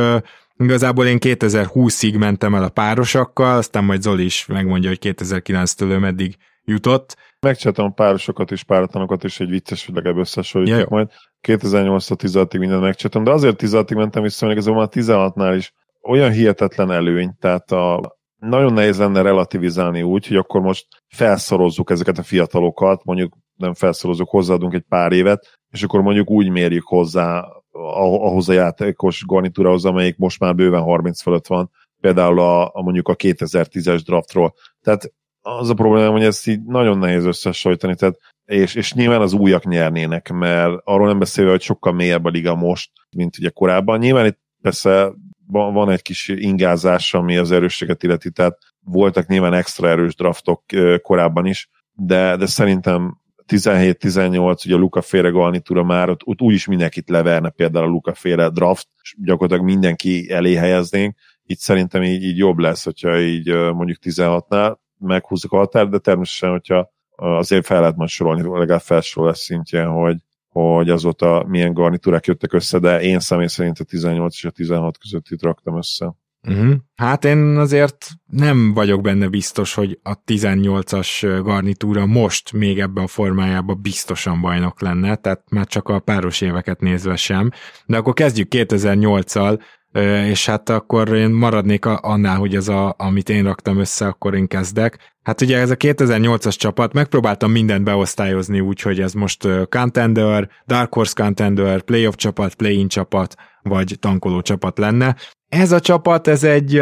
Igazából 0.64 1.06
én 1.06 1.18
2020-ig 1.20 2.18
mentem 2.18 2.56
el 2.56 2.64
a 2.64 2.70
párosakkal, 2.70 3.58
aztán 3.58 3.84
majd 3.84 4.02
Zoli 4.02 4.24
is 4.24 4.46
megmondja, 4.46 4.90
hogy 4.90 5.00
2009-től 5.02 6.00
meddig 6.00 6.38
jutott. 6.64 7.18
Megcsináltam 7.40 7.86
a 7.86 7.90
párosokat 7.90 8.52
és 8.52 8.64
páratlanokat, 8.64 9.24
és 9.24 9.40
egy 9.40 9.50
vicces, 9.50 9.86
hogy 9.86 9.96
legalább 9.96 10.18
összehasonlítjuk 10.18 10.80
ja, 10.80 10.86
majd. 10.90 11.10
2008-16-ig 11.48 12.60
mindent 12.60 12.82
megcsináltam, 12.82 13.24
de 13.24 13.32
azért 13.32 13.62
16-ig 13.64 13.96
mentem 13.96 14.24
vissza, 14.24 14.46
mert 14.46 14.58
igazából 14.58 14.80
már 14.80 14.90
16-nál 14.92 15.56
is 15.58 15.74
olyan 16.02 16.32
hihetetlen 16.32 16.92
előny, 16.92 17.36
tehát 17.40 17.72
a, 17.72 18.18
nagyon 18.36 18.74
nehéz 18.74 18.98
lenne 18.98 19.22
relativizálni 19.22 20.02
úgy, 20.02 20.28
hogy 20.28 20.38
akkor 20.38 20.62
most 20.62 20.88
felszorozzuk 21.08 21.90
ezeket 21.92 22.18
a 22.18 22.24
fiatalokat, 22.24 23.04
mondjuk 23.04 23.34
nem 23.56 23.74
felszorozzuk, 23.74 24.30
hozzáadunk 24.30 24.74
egy 24.74 24.86
pár 24.90 25.12
évet, 25.12 25.60
és 25.70 25.84
akkor 25.84 26.02
mondjuk 26.02 26.30
úgy 26.30 26.50
mérjük 26.50 26.88
hozzá 26.88 27.46
ahhoz 27.72 28.50
a 28.50 28.54
játékos 28.54 29.26
garnitúrahoz, 29.26 29.86
amelyik 29.86 30.18
most 30.18 30.40
már 30.40 30.56
bőven 30.56 30.82
30 30.82 31.22
fölött 31.22 31.48
van, 31.48 31.72
például 32.02 32.40
a, 32.40 32.76
a 32.76 32.82
mondjuk 32.82 33.08
a 33.08 33.16
2010-es 33.16 34.02
draftról. 34.06 34.54
Tehát 34.82 35.14
az 35.42 35.70
a 35.70 35.74
probléma, 35.74 36.12
hogy 36.12 36.24
ezt 36.24 36.48
így 36.48 36.64
nagyon 36.64 36.98
nehéz 36.98 37.26
összehasonlítani, 37.26 37.96
tehát 37.96 38.18
és, 38.46 38.76
és 38.76 38.94
nyilván 38.94 39.22
az 39.22 39.34
újak 39.34 39.66
nyernének, 39.66 40.30
mert 40.30 40.82
arról 40.84 41.08
nem 41.08 41.20
beszélve, 41.20 41.52
hogy 41.52 41.62
sokkal 41.62 41.94
mélyebb 41.94 42.26
a 42.26 42.30
liga 42.30 42.56
most, 42.56 42.92
mint 43.16 43.38
ugye 43.38 43.50
korábban. 43.50 44.00
Nyilván 44.00 44.26
itt 44.26 44.40
persze 44.62 45.12
van, 45.48 45.74
van 45.74 45.90
egy 45.90 46.02
kis 46.02 46.28
ingázás, 46.28 47.14
ami 47.14 47.38
az 47.38 47.52
erősséget 47.52 48.04
illeti, 48.04 48.32
tehát 48.32 48.58
voltak 48.80 49.28
nyilván 49.28 49.54
extra 49.54 49.90
erős 49.90 50.16
draftok 50.16 50.64
korábban 51.02 51.46
is, 51.46 51.70
de, 51.92 52.36
de 52.36 52.46
szerintem 52.46 53.21
17-18, 53.52 54.66
ugye 54.66 54.76
a 54.76 54.78
Luka 54.78 55.02
Féle 55.02 55.30
garnitúra 55.30 55.84
már 55.84 56.10
ott, 56.10 56.22
ott 56.24 56.42
úgyis 56.42 56.66
mindenkit 56.66 57.10
leverne 57.10 57.50
például 57.50 57.86
a 57.86 57.90
Luka 57.90 58.14
Féle 58.14 58.50
draft, 58.50 58.88
és 59.02 59.16
gyakorlatilag 59.24 59.66
mindenki 59.66 60.32
elé 60.32 60.56
helyeznénk, 60.56 61.16
itt 61.44 61.60
szerintem 61.60 62.04
így, 62.04 62.24
így 62.24 62.38
jobb 62.38 62.58
lesz, 62.58 62.84
hogyha 62.84 63.20
így 63.20 63.48
mondjuk 63.50 63.98
16-nál 64.02 64.76
meghúzzuk 64.98 65.52
a 65.52 65.58
határ, 65.58 65.88
de 65.88 65.98
természetesen, 65.98 66.50
hogyha 66.50 66.92
azért 67.16 67.66
fel 67.66 67.80
lehet 67.80 67.96
majd 67.96 68.10
sorolni, 68.10 68.42
legalább 68.42 68.82
felsorolás 68.82 69.38
szintjén, 69.38 69.88
hogy, 69.88 70.18
hogy 70.48 70.90
azóta 70.90 71.46
milyen 71.48 71.74
garnitúrák 71.74 72.26
jöttek 72.26 72.54
össze, 72.54 72.80
de 72.80 73.02
én 73.02 73.20
személy 73.20 73.48
szerint 73.48 73.80
a 73.80 73.84
18 73.84 74.36
és 74.36 74.46
a 74.46 74.50
16 74.50 74.98
között 74.98 75.26
itt 75.30 75.44
raktam 75.44 75.78
össze. 75.78 76.16
Uh-huh. 76.48 76.74
Hát 76.96 77.26
én 77.26 77.38
azért 77.38 78.08
nem 78.26 78.74
vagyok 78.74 79.02
benne 79.02 79.28
biztos, 79.28 79.74
hogy 79.74 80.00
a 80.04 80.24
18-as 80.24 81.40
garnitúra 81.44 82.06
most 82.06 82.52
még 82.54 82.80
ebben 82.80 83.04
a 83.04 83.08
formájában 83.08 83.82
biztosan 83.82 84.42
bajnok 84.42 84.82
lenne, 84.82 85.16
tehát 85.16 85.44
már 85.50 85.66
csak 85.66 85.90
a 85.90 86.00
páros 86.00 86.42
éveket 86.42 86.80
nézve 86.80 87.16
sem. 87.16 87.50
De 87.86 87.98
akkor 87.98 88.14
kezdjük 88.14 88.48
2008-al, 88.52 89.60
és 90.30 90.46
hát 90.46 90.70
akkor 90.70 91.14
én 91.14 91.30
maradnék 91.30 91.86
annál, 91.86 92.38
hogy 92.38 92.56
ez 92.56 92.68
a, 92.68 92.96
amit 92.98 93.30
én 93.30 93.44
raktam 93.44 93.80
össze, 93.80 94.08
akkor 94.08 94.36
én 94.36 94.48
kezdek. 94.48 94.98
Hát 95.24 95.42
ugye 95.42 95.58
ez 95.58 95.70
a 95.70 95.76
2008-as 95.76 96.56
csapat, 96.56 96.94
megpróbáltam 96.94 97.52
mindent 97.52 97.84
beosztályozni 97.84 98.60
úgy, 98.60 98.82
hogy 98.82 99.00
ez 99.00 99.14
most 99.14 99.48
contender, 99.70 100.50
Dark 100.68 100.94
Horse 100.94 101.14
contender, 101.16 101.82
playoff 101.82 102.16
csapat, 102.16 102.56
play-in 102.56 102.88
csapat, 102.88 103.36
vagy 103.64 103.96
tankoló 104.00 104.42
csapat 104.42 104.78
lenne. 104.78 105.16
Ez 105.48 105.72
a 105.72 105.80
csapat, 105.80 106.28
ez 106.28 106.44
egy 106.44 106.82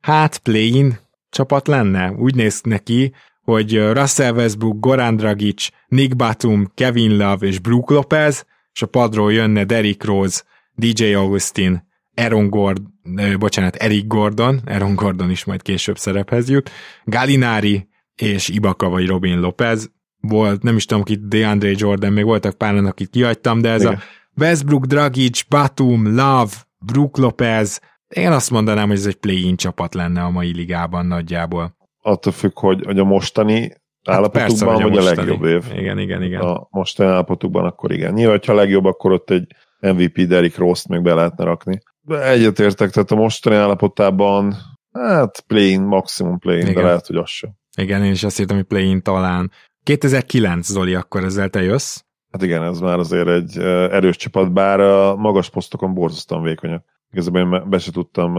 hát 0.00 0.38
play-in 0.38 0.98
csapat 1.30 1.68
lenne. 1.68 2.10
Úgy 2.10 2.34
néz 2.34 2.60
neki, 2.62 3.12
hogy 3.42 3.78
Russell 3.92 4.32
Westbrook, 4.32 4.80
Goran 4.80 5.16
Dragic, 5.16 5.68
Nick 5.86 6.16
Batum, 6.16 6.70
Kevin 6.74 7.16
Love 7.16 7.46
és 7.46 7.58
Brook 7.58 7.90
Lopez, 7.90 8.44
és 8.72 8.82
a 8.82 8.86
padról 8.86 9.32
jönne 9.32 9.64
Derrick 9.64 10.04
Rose, 10.04 10.42
DJ 10.74 11.12
Augustin, 11.12 11.88
Aaron 12.14 12.48
Gordon, 12.48 12.92
bocsánat, 13.38 13.74
Eric 13.74 14.06
Gordon, 14.06 14.60
Aaron 14.66 14.94
Gordon 14.94 15.30
is 15.30 15.44
majd 15.44 15.62
később 15.62 15.98
szerephez 15.98 16.48
jut, 16.48 16.70
Galinari 17.04 17.88
és 18.14 18.48
Ibaka 18.48 18.88
vagy 18.88 19.06
Robin 19.06 19.40
Lopez, 19.40 19.90
volt, 20.20 20.62
nem 20.62 20.76
is 20.76 20.84
tudom, 20.84 21.02
ki 21.02 21.18
DeAndre 21.22 21.72
Jordan, 21.74 22.12
még 22.12 22.24
voltak 22.24 22.54
páran, 22.54 22.86
akit 22.86 23.10
kihagytam, 23.10 23.60
de 23.60 23.70
ez 23.70 23.80
Igen. 23.80 23.94
a 23.94 23.98
Westbrook, 24.40 24.84
Dragic, 24.84 25.42
Batum, 25.48 26.14
Love, 26.14 26.52
Brook 26.78 27.16
Lopez, 27.16 27.80
én 28.08 28.30
azt 28.30 28.50
mondanám, 28.50 28.88
hogy 28.88 28.96
ez 28.96 29.06
egy 29.06 29.16
play-in 29.16 29.56
csapat 29.56 29.94
lenne 29.94 30.22
a 30.22 30.30
mai 30.30 30.54
ligában 30.54 31.06
nagyjából. 31.06 31.76
Attól 32.02 32.32
függ, 32.32 32.58
hogy, 32.58 32.84
hogy 32.84 32.98
a 32.98 33.04
mostani 33.04 33.60
hát 33.60 34.16
állapotukban, 34.16 34.42
persze, 34.42 34.64
vagy 34.64 34.96
a, 34.96 35.00
a 35.00 35.14
legjobb 35.14 35.44
év. 35.44 35.64
Igen, 35.74 35.98
igen, 35.98 36.22
igen. 36.22 36.40
A 36.40 36.66
mostani 36.70 37.10
állapotukban 37.10 37.64
akkor 37.64 37.92
igen. 37.92 38.12
Nyilván, 38.12 38.40
ha 38.46 38.52
a 38.52 38.56
legjobb, 38.56 38.84
akkor 38.84 39.12
ott 39.12 39.30
egy 39.30 39.46
MVP 39.80 40.20
Derrick 40.20 40.56
Rose-t 40.56 40.88
még 40.88 41.02
be 41.02 41.14
lehetne 41.14 41.44
rakni. 41.44 41.78
De 42.00 42.28
egyetértek, 42.28 42.90
tehát 42.90 43.10
a 43.10 43.14
mostani 43.14 43.56
állapotában 43.56 44.54
hát 44.92 45.40
play-in, 45.46 45.82
maximum 45.82 46.38
play-in, 46.38 46.74
de 46.74 46.82
lehet, 46.82 47.06
hogy 47.06 47.16
az 47.16 47.30
sem. 47.30 47.50
Igen, 47.76 48.04
én 48.04 48.12
is 48.12 48.24
azt 48.24 48.40
írtam, 48.40 48.56
hogy 48.56 48.66
play-in 48.66 49.02
talán. 49.02 49.50
2009, 49.82 50.66
Zoli, 50.66 50.94
akkor 50.94 51.24
ezzel 51.24 51.48
te 51.48 51.62
jössz? 51.62 52.00
Hát 52.30 52.42
igen, 52.42 52.62
ez 52.62 52.80
már 52.80 52.98
azért 52.98 53.28
egy 53.28 53.58
erős 53.90 54.16
csapat, 54.16 54.52
bár 54.52 54.80
a 54.80 55.16
magas 55.16 55.50
posztokon 55.50 55.94
borzasztóan 55.94 56.42
vékonyak. 56.42 56.84
Igazából 57.12 57.40
én 57.40 57.68
be 57.68 57.78
se 57.78 57.90
tudtam 57.90 58.34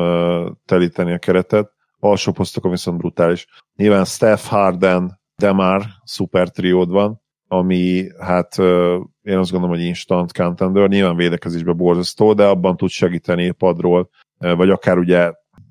telíteni 0.65 1.13
a 1.13 1.17
keretet, 1.17 1.71
alsó 1.99 2.32
posztokon 2.32 2.71
viszont 2.71 2.97
brutális. 2.97 3.47
Nyilván 3.75 4.06
Steph 4.06 4.43
Harden, 4.43 5.19
Demar, 5.36 5.84
szuper 6.04 6.49
triód 6.49 6.89
van, 6.89 7.21
ami 7.47 8.08
hát 8.19 8.58
én 9.21 9.38
azt 9.38 9.51
gondolom, 9.51 9.75
hogy 9.75 9.86
instant 9.86 10.32
contender, 10.32 10.88
nyilván 10.88 11.15
védekezésben 11.15 11.77
borzasztó, 11.77 12.34
de 12.34 12.45
abban 12.45 12.77
tud 12.77 12.89
segíteni 12.89 13.51
padról, 13.51 14.10
vagy 14.38 14.69
akár 14.69 14.97
ugye, 14.97 15.19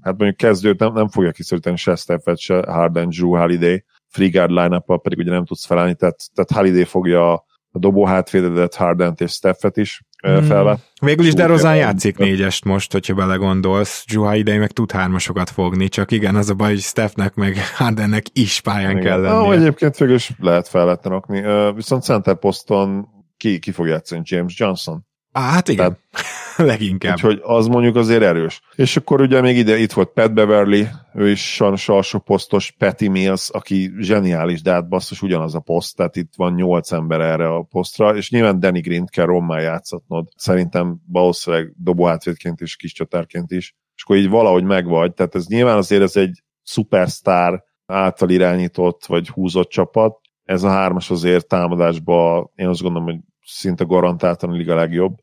hát 0.00 0.18
mondjuk 0.18 0.36
kezdőt 0.36 0.78
nem, 0.78 0.92
nem 0.92 1.08
fogja 1.08 1.30
kiszorítani 1.30 1.76
se 1.76 1.94
Steffet, 1.94 2.38
se 2.38 2.62
Harden, 2.66 3.08
Drew 3.08 3.36
Holiday, 3.36 3.84
Frigard 4.08 4.50
line 4.50 4.78
pedig 4.78 5.18
ugye 5.18 5.30
nem 5.30 5.44
tudsz 5.44 5.66
felállni, 5.66 5.94
tehát, 5.94 6.16
tehát 6.34 6.50
Holiday 6.50 6.84
fogja 6.84 7.44
a 7.72 7.78
dobó 7.78 8.06
hátvédedet, 8.06 8.74
Hardent 8.74 9.20
és 9.20 9.30
Steffet 9.30 9.76
is 9.76 10.02
hmm. 10.22 10.42
felvett. 10.42 10.78
Végül 11.00 11.26
is 11.26 11.34
DeRozan 11.34 11.76
játszik 11.76 12.18
négyest 12.18 12.64
most, 12.64 12.92
hogyha 12.92 13.14
belegondolsz. 13.14 14.04
Juha 14.06 14.34
idei 14.34 14.58
meg 14.58 14.70
tud 14.70 14.92
hármasokat 14.92 15.50
fogni, 15.50 15.88
csak 15.88 16.10
igen, 16.10 16.36
az 16.36 16.50
a 16.50 16.54
baj, 16.54 16.68
hogy 16.68 16.80
Steffnek 16.80 17.34
meg 17.34 17.56
Hardennek 17.76 18.24
is 18.32 18.60
pályán 18.60 18.90
igen. 18.90 19.02
kell 19.02 19.20
lennie. 19.20 19.38
Ah, 19.38 19.54
egyébként 19.54 19.96
végül 19.96 20.14
is 20.14 20.32
lehet 20.38 20.68
fel 20.68 20.84
lehetne 20.84 21.10
rakni. 21.10 21.42
Viszont 21.74 22.02
center 22.02 22.38
poszton 22.38 23.08
ki, 23.36 23.58
ki 23.58 23.70
fog 23.70 23.86
játszani? 23.86 24.22
James 24.24 24.58
Johnson? 24.58 25.06
Á, 25.32 25.40
hát 25.40 25.68
igen. 25.68 25.98
Tehát, 26.10 26.26
Leginkább. 26.72 27.14
Úgyhogy 27.14 27.40
az 27.42 27.66
mondjuk 27.66 27.96
azért 27.96 28.22
erős. 28.22 28.60
És 28.74 28.96
akkor 28.96 29.20
ugye 29.20 29.40
még 29.40 29.56
ide 29.56 29.78
itt 29.78 29.92
volt 29.92 30.08
Pat 30.08 30.34
Beverly, 30.34 30.86
ő 31.14 31.30
is 31.30 31.54
sajnos 31.54 31.88
alsó 31.88 32.18
posztos, 32.18 32.70
Patty 32.70 33.08
Mills, 33.08 33.50
aki 33.50 33.92
zseniális, 33.98 34.62
de 34.62 34.72
hát 34.72 34.88
basszus 34.88 35.22
ugyanaz 35.22 35.54
a 35.54 35.60
poszt, 35.60 35.96
tehát 35.96 36.16
itt 36.16 36.32
van 36.36 36.54
nyolc 36.54 36.92
ember 36.92 37.20
erre 37.20 37.48
a 37.48 37.62
posztra, 37.62 38.16
és 38.16 38.30
nyilván 38.30 38.60
Danny 38.60 38.80
Green 38.80 39.06
kell 39.06 39.26
rommá 39.26 39.60
játszatnod. 39.60 40.28
Szerintem 40.36 41.00
valószínűleg 41.06 41.72
dobóhátvédként 41.76 42.60
is, 42.60 42.76
kis 42.76 42.92
csatárként 42.92 43.50
is. 43.50 43.74
És 43.94 44.02
akkor 44.02 44.16
így 44.16 44.28
valahogy 44.28 44.64
megvagy, 44.64 45.12
tehát 45.12 45.34
ez 45.34 45.46
nyilván 45.46 45.76
azért 45.76 46.02
ez 46.02 46.16
egy 46.16 46.42
superstar 46.62 47.64
által 47.86 48.30
irányított 48.30 49.06
vagy 49.06 49.28
húzott 49.28 49.68
csapat. 49.68 50.18
Ez 50.44 50.62
a 50.62 50.68
hármas 50.68 51.10
azért 51.10 51.46
támadásba 51.46 52.50
én 52.54 52.66
azt 52.66 52.82
gondolom, 52.82 53.06
hogy 53.06 53.18
szinte 53.44 53.84
garantáltan 53.84 54.50
a 54.50 54.54
liga 54.54 54.74
legjobb 54.74 55.18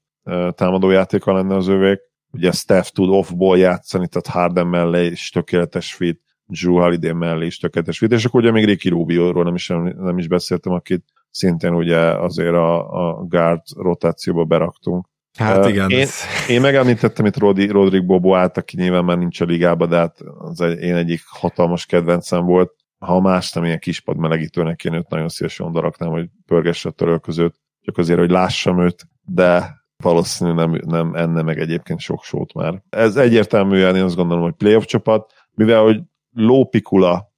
támadójátéka 0.51 1.33
lenne 1.33 1.55
az 1.55 1.67
övék. 1.67 1.99
ugye 2.31 2.51
Steph 2.51 2.89
tud 2.89 3.09
off-ból 3.09 3.57
játszani, 3.57 4.07
tehát 4.07 4.27
Harden 4.27 4.67
mellé 4.67 5.05
is 5.05 5.29
tökéletes 5.29 5.93
fit, 5.93 6.21
Drew 6.45 6.75
Holiday 6.75 7.11
mellé 7.11 7.45
is 7.45 7.57
tökéletes 7.57 7.97
fit, 7.97 8.11
és 8.11 8.25
akkor 8.25 8.41
ugye 8.41 8.51
még 8.51 8.65
Ricky 8.65 8.89
Rubio-ról 8.89 9.43
nem 9.43 9.55
is, 9.55 9.67
nem 9.97 10.17
is 10.17 10.27
beszéltem, 10.27 10.73
akit 10.73 11.05
szintén 11.29 11.73
ugye 11.73 11.99
azért 11.99 12.53
a, 12.53 12.89
a 13.07 13.23
guard 13.23 13.61
rotációba 13.75 14.43
beraktunk. 14.43 15.07
Hát 15.37 15.65
uh, 15.65 15.69
igen. 15.69 15.89
Én, 15.89 16.07
én 16.49 16.61
megemlítettem 16.61 17.25
itt 17.25 17.37
Rodi, 17.37 17.67
Rodrik 17.67 18.05
Bobo 18.05 18.35
át, 18.35 18.57
aki 18.57 18.77
nyilván 18.77 19.05
már 19.05 19.17
nincs 19.17 19.41
a 19.41 19.45
ligába, 19.45 19.85
de 19.85 19.97
hát 19.97 20.17
az 20.37 20.61
egy, 20.61 20.81
én 20.81 20.95
egyik 20.95 21.21
hatalmas 21.25 21.85
kedvencem 21.85 22.45
volt. 22.45 22.75
Ha 22.99 23.21
más 23.21 23.51
nem 23.51 23.63
ilyen 23.63 23.79
kispad 23.79 24.17
melegítőnek 24.17 24.83
én 24.83 24.93
őt 24.93 25.09
nagyon 25.09 25.29
szívesen 25.29 25.67
odaraknám, 25.67 26.09
hogy 26.09 26.29
pörgesse 26.45 26.89
a 26.89 26.91
törölközőt, 26.91 27.55
csak 27.81 27.97
azért, 27.97 28.19
hogy 28.19 28.29
lássam 28.29 28.81
őt, 28.81 29.07
de 29.21 29.76
valószínűleg 30.03 30.69
nem, 30.69 30.81
nem 30.85 31.15
enne 31.15 31.41
meg 31.41 31.59
egyébként 31.59 31.99
sok 31.99 32.23
sót 32.23 32.53
már. 32.53 32.81
Ez 32.89 33.15
egyértelműen 33.15 33.95
én 33.95 34.03
azt 34.03 34.15
gondolom, 34.15 34.43
hogy 34.43 34.53
playoff 34.53 34.85
csapat, 34.85 35.33
mivel 35.51 35.81
hogy 35.81 36.01
lópikula 36.31 37.31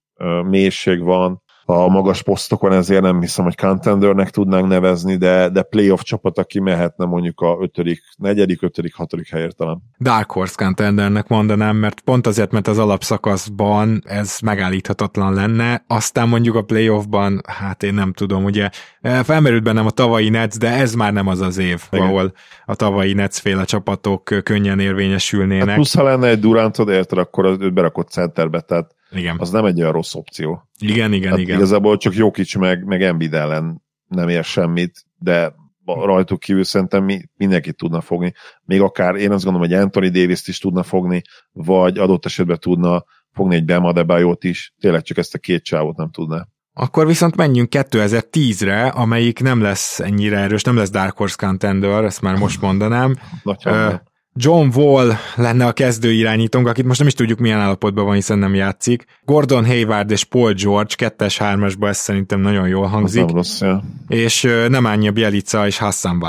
mélység 0.43 1.01
van, 1.01 1.43
a 1.69 1.87
magas 1.87 2.23
posztokon, 2.23 2.73
ezért 2.73 3.01
nem 3.01 3.21
hiszem, 3.21 3.45
hogy 3.45 3.57
contendernek 3.57 4.29
tudnánk 4.29 4.67
nevezni, 4.67 5.15
de, 5.15 5.49
de 5.49 5.61
playoff 5.61 6.01
csapat, 6.01 6.37
aki 6.37 6.59
mehetne 6.59 7.05
mondjuk 7.05 7.41
a 7.41 7.57
ötödik, 7.61 8.01
negyedik, 8.17 8.61
ötödik, 8.61 8.95
hatodik 8.95 9.29
helyért 9.29 9.55
talán. 9.55 9.81
Dark 9.99 10.31
Horse 10.31 10.53
contendernek 10.57 11.27
mondanám, 11.27 11.75
mert 11.75 11.99
pont 11.99 12.27
azért, 12.27 12.51
mert 12.51 12.67
az 12.67 12.77
alapszakaszban 12.77 14.01
ez 14.05 14.39
megállíthatatlan 14.43 15.33
lenne, 15.33 15.83
aztán 15.87 16.27
mondjuk 16.27 16.55
a 16.55 16.61
playoffban, 16.61 17.41
hát 17.47 17.83
én 17.83 17.93
nem 17.93 18.13
tudom, 18.13 18.43
ugye 18.43 18.69
eh, 19.01 19.23
felmerült 19.23 19.63
bennem 19.63 19.85
a 19.85 19.91
tavalyi 19.91 20.29
Nets, 20.29 20.57
de 20.57 20.69
ez 20.69 20.93
már 20.93 21.13
nem 21.13 21.27
az 21.27 21.41
az 21.41 21.57
év, 21.57 21.83
Igen. 21.91 22.05
ahol 22.05 22.33
a 22.65 22.75
tavalyi 22.75 23.13
Nets 23.13 23.39
féle 23.39 23.63
csapatok 23.63 24.23
könnyen 24.43 24.79
érvényesülnének. 24.79 25.65
Hát 25.65 25.75
plusz, 25.75 25.95
ha 25.95 26.03
lenne 26.03 26.27
egy 26.27 26.39
Durantod, 26.39 26.89
érted, 26.89 27.17
akkor 27.17 27.45
őt 27.45 27.73
berakott 27.73 28.09
centerbe, 28.09 28.59
tehát 28.59 28.97
igen. 29.11 29.35
az 29.39 29.49
nem 29.49 29.65
egy 29.65 29.79
olyan 29.79 29.91
rossz 29.91 30.13
opció. 30.13 30.69
Igen, 30.79 31.13
igen, 31.13 31.29
hát 31.29 31.39
igen. 31.39 31.55
Igazából 31.55 31.97
csak 31.97 32.13
Jokic 32.13 32.55
meg, 32.55 32.83
meg 32.83 33.03
Embiid 33.03 33.33
ellen 33.33 33.81
nem 34.07 34.29
ér 34.29 34.43
semmit, 34.43 35.05
de 35.17 35.53
rajtuk 35.85 36.39
kívül 36.39 36.63
szerintem 36.63 37.03
mi, 37.03 37.21
mindenkit 37.35 37.75
tudna 37.75 38.01
fogni. 38.01 38.33
Még 38.63 38.81
akár 38.81 39.15
én 39.15 39.31
azt 39.31 39.43
gondolom, 39.43 39.69
hogy 39.69 39.77
Anthony 39.77 40.11
Davis-t 40.11 40.47
is 40.47 40.59
tudna 40.59 40.83
fogni, 40.83 41.21
vagy 41.51 41.97
adott 41.97 42.25
esetben 42.25 42.59
tudna 42.59 43.03
fogni 43.31 43.55
egy 43.55 43.65
Bema 43.65 43.91
Debayot 43.91 44.43
is, 44.43 44.73
tényleg 44.79 45.01
csak 45.01 45.17
ezt 45.17 45.33
a 45.33 45.37
két 45.37 45.63
csávot 45.63 45.97
nem 45.97 46.11
tudná. 46.11 46.47
Akkor 46.73 47.07
viszont 47.07 47.35
menjünk 47.35 47.67
2010-re, 47.71 48.87
amelyik 48.87 49.41
nem 49.41 49.61
lesz 49.61 49.99
ennyire 49.99 50.37
erős, 50.37 50.63
nem 50.63 50.77
lesz 50.77 50.89
Dark 50.89 51.17
Horse 51.17 51.35
Contender, 51.37 52.03
ezt 52.03 52.21
már 52.21 52.37
most 52.37 52.61
mondanám. 52.61 53.15
Nagy 53.43 53.63
uh, 53.65 53.93
John 54.41 54.69
Wall 54.75 55.11
lenne 55.35 55.65
a 55.65 55.71
kezdő 55.71 56.11
irányítónk, 56.11 56.67
akit 56.67 56.85
most 56.85 56.99
nem 56.99 57.07
is 57.07 57.13
tudjuk 57.13 57.39
milyen 57.39 57.59
állapotban 57.59 58.05
van, 58.05 58.13
hiszen 58.13 58.37
nem 58.37 58.55
játszik. 58.55 59.05
Gordon 59.25 59.65
Hayward 59.65 60.11
és 60.11 60.23
Paul 60.23 60.53
George, 60.53 60.95
kettes 60.95 61.37
hármasba 61.37 61.87
ez 61.87 61.97
szerintem 61.97 62.39
nagyon 62.39 62.67
jól 62.67 62.87
hangzik. 62.87 63.25
Nem 63.25 63.35
rossz, 63.35 63.61
ja. 63.61 63.83
És 64.07 64.47
nem 64.67 64.85
Anya 64.85 65.11
Bielica 65.11 65.67
és 65.67 65.77
Hassan 65.77 66.23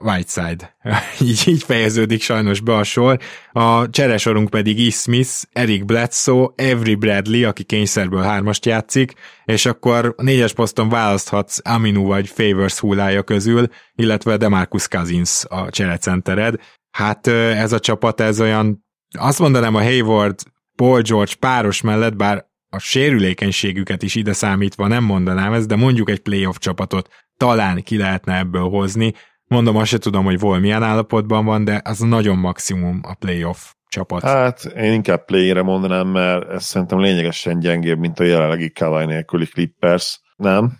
Whiteside. 0.00 0.76
így, 1.20 1.42
így 1.46 1.62
fejeződik 1.62 2.22
sajnos 2.22 2.60
be 2.60 2.76
a 2.76 2.82
sor. 2.82 3.18
A 3.52 3.90
cseresorunk 3.90 4.50
pedig 4.50 4.86
E. 4.86 4.90
Smith, 4.90 5.30
Eric 5.52 5.84
Bledsoe, 5.84 6.48
Avery 6.56 6.94
Bradley, 6.94 7.48
aki 7.48 7.64
kényszerből 7.64 8.22
hármast 8.22 8.66
játszik, 8.66 9.12
és 9.44 9.66
akkor 9.66 10.14
a 10.16 10.22
négyes 10.22 10.52
poszton 10.52 10.88
választhatsz 10.88 11.60
Aminu 11.64 12.06
vagy 12.06 12.28
Favors 12.28 12.78
hullája 12.78 13.22
közül, 13.22 13.68
illetve 13.94 14.36
Demarcus 14.36 14.88
Cousins 14.88 15.44
a 15.48 15.70
cserecentered 15.70 16.54
hát 16.96 17.26
ez 17.26 17.72
a 17.72 17.78
csapat, 17.78 18.20
ez 18.20 18.40
olyan, 18.40 18.84
azt 19.18 19.38
mondanám 19.38 19.74
a 19.74 19.82
Hayward, 19.82 20.38
Paul 20.76 21.00
George 21.00 21.32
páros 21.40 21.80
mellett, 21.80 22.16
bár 22.16 22.44
a 22.70 22.78
sérülékenységüket 22.78 24.02
is 24.02 24.14
ide 24.14 24.32
számítva 24.32 24.86
nem 24.86 25.04
mondanám 25.04 25.52
ezt, 25.52 25.68
de 25.68 25.76
mondjuk 25.76 26.10
egy 26.10 26.20
playoff 26.20 26.56
csapatot 26.58 27.08
talán 27.36 27.82
ki 27.82 27.96
lehetne 27.96 28.38
ebből 28.38 28.68
hozni. 28.68 29.12
Mondom, 29.46 29.76
azt 29.76 29.90
se 29.90 29.98
tudom, 29.98 30.24
hogy 30.24 30.38
vol 30.38 30.58
milyen 30.58 30.82
állapotban 30.82 31.44
van, 31.44 31.64
de 31.64 31.80
az 31.84 31.98
nagyon 31.98 32.38
maximum 32.38 33.00
a 33.02 33.14
playoff 33.14 33.72
csapat. 33.88 34.22
Hát 34.22 34.64
én 34.64 34.92
inkább 34.92 35.24
play-re 35.24 35.62
mondanám, 35.62 36.08
mert 36.08 36.50
ez 36.50 36.64
szerintem 36.64 37.00
lényegesen 37.00 37.58
gyengébb, 37.58 37.98
mint 37.98 38.20
a 38.20 38.24
jelenlegi 38.24 38.70
Kawai 38.70 39.06
nélküli 39.06 39.46
Clippers, 39.46 40.20
nem? 40.36 40.72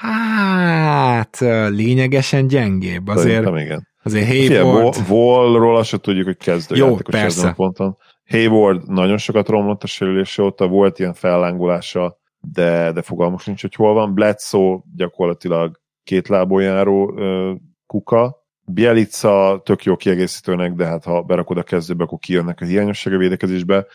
Hát, 0.00 1.38
lényegesen 1.68 2.46
gyengébb. 2.46 3.08
Azért, 3.08 3.28
Szerintem 3.28 3.56
igen. 3.56 3.86
Azért 4.08 4.26
Hayward... 4.26 4.96
Wallról 5.08 5.76
azt 5.76 5.88
sem 5.88 5.98
tudjuk, 5.98 6.24
hogy 6.24 6.36
kezdő 6.36 6.76
Jó, 6.76 6.96
persze. 6.96 7.52
ponton. 7.52 7.96
Hayward 8.30 8.90
nagyon 8.90 9.18
sokat 9.18 9.48
romlott 9.48 9.82
a 9.82 9.86
sérülése 9.86 10.42
óta, 10.42 10.66
volt 10.66 10.98
ilyen 10.98 11.14
fellángulása, 11.14 12.18
de, 12.40 12.92
de 12.92 13.02
fogalmos 13.02 13.44
nincs, 13.44 13.60
hogy 13.60 13.74
hol 13.74 13.94
van. 13.94 14.14
Bledsoe 14.14 14.78
gyakorlatilag 14.96 15.80
két 16.04 16.28
lábon 16.28 16.62
járó 16.62 17.10
uh, 17.10 17.56
kuka. 17.86 18.46
Bielica 18.64 19.60
tök 19.64 19.84
jó 19.84 19.96
kiegészítőnek, 19.96 20.72
de 20.72 20.86
hát 20.86 21.04
ha 21.04 21.22
berakod 21.22 21.58
a 21.58 21.62
kezdőbe, 21.62 22.04
akkor 22.04 22.18
kijönnek 22.18 22.60
a 22.60 22.64
hiányosság 22.64 23.14
a 23.14 23.18
védekezésbe. 23.18 23.86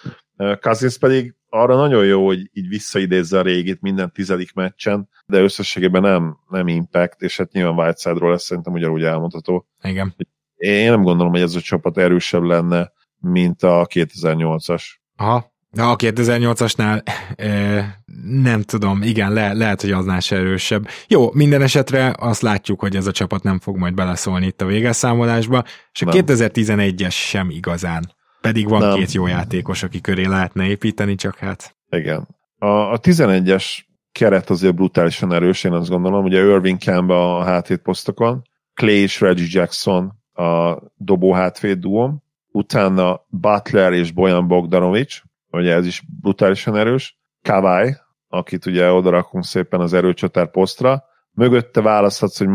Cousins 0.61 0.97
pedig 0.97 1.35
arra 1.53 1.75
nagyon 1.75 2.05
jó, 2.05 2.25
hogy 2.25 2.49
így 2.53 2.67
visszaidézze 2.67 3.39
a 3.39 3.41
régit 3.41 3.81
minden 3.81 4.11
tizedik 4.11 4.53
meccsen, 4.53 5.09
de 5.25 5.41
összességében 5.41 6.01
nem, 6.01 6.37
nem 6.49 6.67
impact, 6.67 7.21
és 7.21 7.37
hát 7.37 7.51
nyilván 7.51 7.85
Whiteside-ról 7.85 8.33
ez 8.33 8.43
szerintem 8.43 8.73
ugyanúgy 8.73 9.03
elmondható. 9.03 9.67
Igen. 9.81 10.15
Én 10.55 10.89
nem 10.89 11.01
gondolom, 11.01 11.31
hogy 11.31 11.41
ez 11.41 11.55
a 11.55 11.61
csapat 11.61 11.97
erősebb 11.97 12.43
lenne, 12.43 12.91
mint 13.19 13.63
a 13.63 13.87
2008-as. 13.93 14.83
Aha, 15.15 15.51
de 15.71 15.81
a 15.81 15.95
2008-asnál 15.95 17.03
e, 17.35 18.03
nem 18.25 18.61
tudom, 18.61 19.01
igen, 19.01 19.33
le, 19.33 19.53
lehet, 19.53 19.81
hogy 19.81 19.91
aznál 19.91 20.19
se 20.19 20.35
erősebb. 20.35 20.87
Jó, 21.07 21.31
minden 21.33 21.61
esetre 21.61 22.15
azt 22.19 22.41
látjuk, 22.41 22.79
hogy 22.79 22.95
ez 22.95 23.07
a 23.07 23.11
csapat 23.11 23.43
nem 23.43 23.59
fog 23.59 23.77
majd 23.77 23.93
beleszólni 23.93 24.45
itt 24.45 24.61
a 24.61 24.65
végelszámolásba, 24.65 25.63
és 25.91 26.01
a 26.01 26.05
2011-es 26.05 27.13
sem 27.13 27.49
igazán. 27.49 28.11
Pedig 28.43 28.69
van 28.69 28.81
nem. 28.81 28.97
két 28.97 29.11
jó 29.11 29.27
játékos, 29.27 29.83
aki 29.83 30.01
köré 30.01 30.25
lehetne 30.25 30.65
építeni, 30.65 31.15
csak 31.15 31.35
hát... 31.37 31.75
Igen. 31.89 32.27
A, 32.57 32.67
a 32.67 32.99
11-es 32.99 33.65
keret 34.11 34.49
azért 34.49 34.75
brutálisan 34.75 35.33
erős, 35.33 35.63
én 35.63 35.71
azt 35.71 35.89
gondolom. 35.89 36.25
Ugye 36.25 36.43
Irving 36.43 36.79
Campbell 36.79 37.17
a 37.17 37.43
hátvéd 37.43 37.79
posztokon, 37.79 38.41
Clay 38.73 39.01
és 39.01 39.19
Reggie 39.21 39.47
Jackson 39.49 40.13
a 40.33 40.77
dobó 40.95 41.33
hátvéd 41.33 41.79
duom, 41.79 42.23
utána 42.51 43.25
Butler 43.27 43.93
és 43.93 44.11
Bojan 44.11 44.47
Bogdanovic, 44.47 45.21
ugye 45.51 45.73
ez 45.73 45.85
is 45.85 46.03
brutálisan 46.21 46.77
erős, 46.77 47.17
Kawai, 47.41 47.95
akit 48.27 48.65
ugye 48.65 48.91
odarakunk 48.91 49.43
szépen 49.43 49.79
az 49.79 49.93
erőcsatár 49.93 50.51
posztra, 50.51 51.03
mögötte 51.31 51.81
választhatsz, 51.81 52.37
hogy 52.37 52.47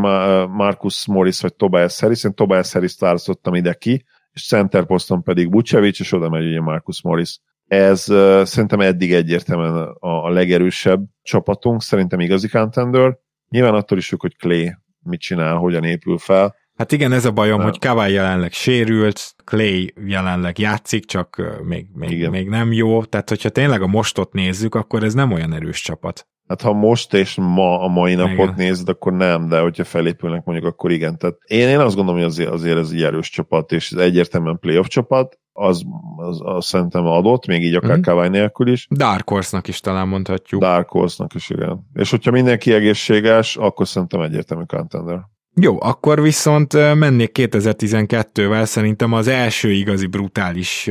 Marcus 0.48 1.06
Morris 1.06 1.40
vagy 1.40 1.54
Tobias 1.54 2.00
Harris, 2.00 2.24
én 2.24 2.34
Tobias 2.34 2.72
Harris-t 2.72 3.00
választottam 3.00 3.54
ide 3.54 3.74
ki, 3.74 4.04
és 4.38 4.46
center 4.46 4.86
poszton 4.86 5.22
pedig 5.22 5.50
Bucevic, 5.50 6.00
és 6.00 6.12
oda 6.12 6.28
megy 6.28 6.46
ugye 6.46 6.60
Marcus 6.60 7.02
Morris. 7.02 7.38
Ez 7.66 8.08
uh, 8.08 8.42
szerintem 8.42 8.80
eddig 8.80 9.12
egyértelműen 9.12 9.74
a, 9.74 10.24
a 10.24 10.28
legerősebb 10.28 11.00
csapatunk, 11.22 11.82
szerintem 11.82 12.20
igazi 12.20 12.48
contender. 12.48 13.18
Nyilván 13.48 13.74
attól 13.74 13.98
is 13.98 14.08
függ, 14.08 14.20
hogy 14.20 14.36
Clay 14.36 14.76
mit 15.02 15.20
csinál, 15.20 15.56
hogyan 15.56 15.84
épül 15.84 16.18
fel. 16.18 16.54
Hát 16.76 16.92
igen, 16.92 17.12
ez 17.12 17.24
a 17.24 17.32
bajom, 17.32 17.60
hogy 17.60 17.78
Kawai 17.78 18.12
jelenleg 18.12 18.52
sérült, 18.52 19.34
Clay 19.44 19.92
jelenleg 20.06 20.58
játszik, 20.58 21.04
csak 21.04 21.42
még, 21.64 21.86
még, 21.94 22.28
még 22.28 22.48
nem 22.48 22.72
jó. 22.72 23.04
Tehát, 23.04 23.28
hogyha 23.28 23.48
tényleg 23.48 23.82
a 23.82 23.86
mostot 23.86 24.32
nézzük, 24.32 24.74
akkor 24.74 25.02
ez 25.02 25.14
nem 25.14 25.32
olyan 25.32 25.52
erős 25.52 25.80
csapat. 25.80 26.26
Hát 26.48 26.62
ha 26.62 26.72
most 26.72 27.14
és 27.14 27.34
ma 27.34 27.80
a 27.80 27.88
mai 27.88 28.14
napot 28.14 28.32
igen. 28.32 28.54
nézed, 28.56 28.88
akkor 28.88 29.12
nem, 29.12 29.48
de 29.48 29.60
hogyha 29.60 29.84
felépülnek 29.84 30.44
mondjuk, 30.44 30.66
akkor 30.66 30.90
igen. 30.90 31.18
Tehát 31.18 31.36
én, 31.46 31.68
én 31.68 31.78
azt 31.78 31.96
gondolom, 31.96 32.20
hogy 32.20 32.30
azért, 32.30 32.50
azért 32.50 32.78
ez 32.78 32.90
egy 32.90 33.02
erős 33.02 33.30
csapat, 33.30 33.72
és 33.72 33.90
ez 33.90 33.98
egyértelműen 33.98 34.58
playoff 34.58 34.86
csapat, 34.86 35.38
az, 35.52 35.82
az, 36.16 36.40
az 36.42 36.66
szerintem 36.66 37.06
adott, 37.06 37.46
még 37.46 37.62
így 37.62 37.74
akár 37.74 37.96
mm. 37.96 38.00
Kawai 38.00 38.28
nélkül 38.28 38.68
is. 38.68 38.86
Dark 38.90 39.28
Horse-nak 39.28 39.68
is 39.68 39.80
talán 39.80 40.08
mondhatjuk. 40.08 40.60
Dark 40.60 40.88
Horse-nak 40.88 41.34
is, 41.34 41.50
igen. 41.50 41.88
És 41.94 42.10
hogyha 42.10 42.30
mindenki 42.30 42.72
egészséges, 42.72 43.56
akkor 43.56 43.88
szerintem 43.88 44.20
egyértelmű 44.20 44.64
contender. 44.64 45.20
Jó, 45.60 45.76
akkor 45.80 46.22
viszont 46.22 46.72
mennék 46.94 47.30
2012-vel, 47.38 48.64
szerintem 48.64 49.12
az 49.12 49.28
első 49.28 49.70
igazi 49.70 50.06
brutális 50.06 50.90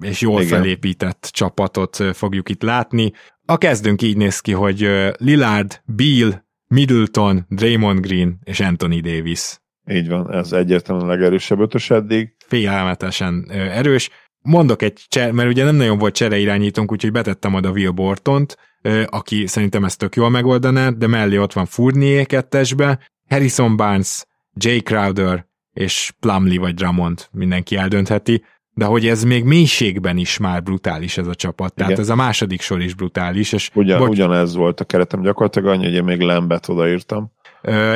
és 0.00 0.20
jól 0.20 0.40
Igen. 0.40 0.58
felépített 0.58 1.28
csapatot 1.32 1.96
fogjuk 2.12 2.48
itt 2.48 2.62
látni. 2.62 3.12
A 3.46 3.58
kezdőnk 3.58 4.02
így 4.02 4.16
néz 4.16 4.40
ki, 4.40 4.52
hogy 4.52 4.78
Lillard, 5.18 5.82
Beal, 5.84 6.44
Middleton, 6.68 7.46
Draymond 7.48 8.00
Green 8.00 8.38
és 8.44 8.60
Anthony 8.60 9.00
Davis. 9.00 9.58
Így 9.90 10.08
van, 10.08 10.32
ez 10.32 10.52
egyértelműen 10.52 11.08
a 11.08 11.10
legerősebb 11.10 11.60
ötös 11.60 11.90
eddig. 11.90 12.34
Félelmetesen 12.46 13.50
erős. 13.50 14.10
Mondok 14.40 14.82
egy 14.82 15.04
cser, 15.08 15.32
mert 15.32 15.48
ugye 15.48 15.64
nem 15.64 15.76
nagyon 15.76 15.98
volt 15.98 16.14
csere 16.14 16.38
irányítónk, 16.38 16.92
úgyhogy 16.92 17.12
betettem 17.12 17.54
oda 17.54 17.70
Will 17.70 17.90
Bortont, 17.90 18.56
aki 19.06 19.46
szerintem 19.46 19.84
ezt 19.84 19.98
tök 19.98 20.16
jól 20.16 20.30
megoldaná, 20.30 20.90
de 20.90 21.06
mellé 21.06 21.38
ott 21.38 21.52
van 21.52 21.66
Fournier 21.66 22.26
kettesbe, 22.26 22.98
Harrison 23.28 23.76
Barnes, 23.76 24.24
Jay 24.56 24.80
Crowder 24.80 25.46
és 25.72 26.12
Plumlee 26.20 26.58
vagy 26.58 26.74
Drummond 26.74 27.26
mindenki 27.30 27.76
eldöntheti. 27.76 28.44
De 28.74 28.84
hogy 28.84 29.06
ez 29.06 29.22
még 29.22 29.44
mélységben 29.44 30.16
is 30.16 30.38
már 30.38 30.62
brutális 30.62 31.18
ez 31.18 31.26
a 31.26 31.34
csapat. 31.34 31.74
Tehát 31.74 31.92
Igen. 31.92 32.02
ez 32.02 32.10
a 32.10 32.14
második 32.14 32.60
sor 32.60 32.80
is 32.80 32.94
brutális. 32.94 33.52
És 33.52 33.70
Ugyan, 33.74 33.98
bocs... 33.98 34.08
Ugyanez 34.08 34.54
volt 34.54 34.80
a 34.80 34.84
keretem 34.84 35.22
gyakorlatilag 35.22 35.68
annyi, 35.68 35.84
hogy 35.84 35.94
én 35.94 36.04
még 36.04 36.20
Lembet 36.20 36.68
odaírtam. 36.68 37.32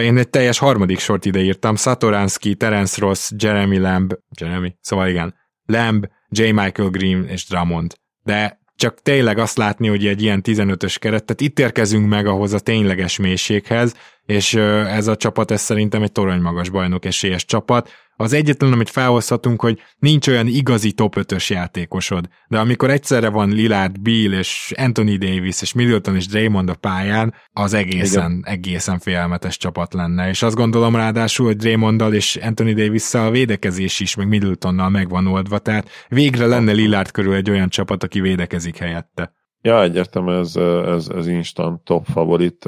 Én 0.02 0.16
egy 0.16 0.28
teljes 0.28 0.58
harmadik 0.58 0.98
sort 0.98 1.24
ideírtam. 1.24 1.76
Satoransky, 1.76 2.54
Terence 2.54 3.00
Ross, 3.00 3.30
Jeremy 3.36 3.78
Lamb, 3.78 4.14
Jeremy, 4.40 4.76
szóval 4.80 5.08
igen, 5.08 5.34
Lamb, 5.66 6.06
J. 6.28 6.42
Michael 6.42 6.88
Green 6.88 7.24
és 7.24 7.46
Drummond. 7.46 7.94
De 8.22 8.60
csak 8.76 9.02
tényleg 9.02 9.38
azt 9.38 9.56
látni, 9.56 9.88
hogy 9.88 10.06
egy 10.06 10.22
ilyen 10.22 10.40
15-ös 10.44 10.96
keret, 10.98 11.24
tehát 11.24 11.40
itt 11.40 11.58
érkezünk 11.58 12.08
meg 12.08 12.26
ahhoz 12.26 12.52
a 12.52 12.58
tényleges 12.58 13.18
mélységhez, 13.18 13.94
és 14.28 14.54
ez 14.54 15.06
a 15.06 15.16
csapat, 15.16 15.50
ez 15.50 15.60
szerintem 15.60 16.02
egy 16.02 16.12
toronymagas 16.12 16.68
bajnok 16.68 17.04
esélyes 17.04 17.44
csapat, 17.44 17.90
az 18.16 18.32
egyetlen, 18.32 18.72
amit 18.72 18.90
felhozhatunk, 18.90 19.60
hogy 19.60 19.80
nincs 19.98 20.28
olyan 20.28 20.46
igazi 20.46 20.92
top 20.92 21.14
5-ös 21.16 21.46
játékosod, 21.48 22.28
de 22.48 22.58
amikor 22.58 22.90
egyszerre 22.90 23.28
van 23.28 23.48
Lillard, 23.48 24.00
Bill 24.00 24.32
és 24.32 24.72
Anthony 24.76 25.18
Davis 25.18 25.62
és 25.62 25.72
Middleton 25.72 26.14
és 26.16 26.26
Draymond 26.26 26.68
a 26.68 26.74
pályán, 26.74 27.34
az 27.52 27.74
egészen, 27.74 28.30
Igen. 28.30 28.42
egészen 28.44 28.98
félelmetes 28.98 29.56
csapat 29.56 29.94
lenne. 29.94 30.28
És 30.28 30.42
azt 30.42 30.56
gondolom 30.56 30.96
ráadásul, 30.96 31.46
hogy 31.46 31.56
Draymonddal 31.56 32.14
és 32.14 32.36
Anthony 32.36 32.74
davis 32.74 33.14
a 33.14 33.30
védekezés 33.30 34.00
is, 34.00 34.14
meg 34.14 34.28
Middletonnal 34.28 34.88
megvan 34.88 35.26
oldva, 35.26 35.58
tehát 35.58 35.88
végre 36.08 36.46
lenne 36.46 36.72
Lillard 36.72 37.10
körül 37.10 37.34
egy 37.34 37.50
olyan 37.50 37.68
csapat, 37.68 38.02
aki 38.02 38.20
védekezik 38.20 38.76
helyette. 38.76 39.32
Ja, 39.62 39.82
egyértelműen 39.82 40.38
ez, 40.38 40.56
ez, 40.86 41.08
ez 41.08 41.26
instant 41.26 41.84
top 41.84 42.06
favorit 42.06 42.64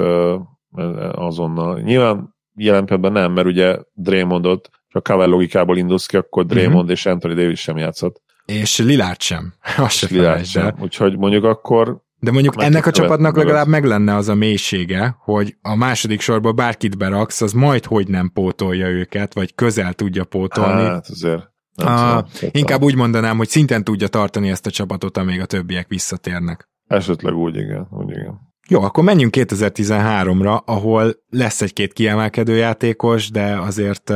azonnal. 1.11 1.79
Nyilván 1.79 2.35
jelen 2.55 2.85
pillanatban 2.85 3.21
nem, 3.21 3.31
mert 3.31 3.47
ugye 3.47 3.79
Draymondot 3.93 4.69
ha 4.91 5.01
Kavel 5.01 5.27
logikából 5.27 5.77
indulsz 5.77 6.05
ki, 6.05 6.17
akkor 6.17 6.45
Draymond 6.45 6.75
uh-huh. 6.75 6.91
és 6.91 7.05
Anthony 7.05 7.35
Davis 7.35 7.59
sem 7.59 7.77
játszott. 7.77 8.21
És 8.45 8.77
Lillard 8.77 9.21
sem. 9.21 9.53
Azt 9.77 9.95
sem 9.95 10.09
Lillard 10.11 10.45
sem. 10.45 10.75
Úgyhogy 10.79 11.17
mondjuk 11.17 11.43
akkor 11.43 12.01
de 12.19 12.31
mondjuk 12.31 12.63
ennek 12.63 12.85
a 12.85 12.91
csapatnak 12.91 13.37
legalább 13.37 13.67
meg 13.67 13.85
lenne 13.85 14.15
az 14.15 14.29
a 14.29 14.35
mélysége, 14.35 15.15
hogy 15.19 15.55
a 15.61 15.75
második 15.75 16.21
sorban 16.21 16.55
bárkit 16.55 16.97
beraksz, 16.97 17.41
az 17.41 17.53
majd 17.53 17.85
hogy 17.85 18.07
nem 18.07 18.31
pótolja 18.33 18.87
őket, 18.87 19.33
vagy 19.33 19.55
közel 19.55 19.93
tudja 19.93 20.23
pótolni. 20.23 20.81
Hát 20.81 21.07
azért. 21.07 21.51
a, 21.75 22.23
tudom, 22.23 22.51
inkább 22.51 22.81
úgy 22.81 22.95
mondanám, 22.95 23.37
hogy 23.37 23.47
szinten 23.47 23.83
tudja 23.83 24.07
tartani 24.07 24.49
ezt 24.49 24.65
a 24.65 24.71
csapatot, 24.71 25.17
amíg 25.17 25.39
a 25.39 25.45
többiek 25.45 25.87
visszatérnek. 25.87 26.69
Esetleg 26.87 27.35
úgy, 27.35 27.55
igen. 27.55 27.87
Úgy, 27.89 28.09
igen. 28.09 28.50
Jó, 28.71 28.81
akkor 28.81 29.03
menjünk 29.03 29.33
2013-ra, 29.37 30.63
ahol 30.65 31.13
lesz 31.29 31.61
egy-két 31.61 31.93
kiemelkedő 31.93 32.55
játékos, 32.55 33.29
de 33.29 33.59
azért 33.59 34.13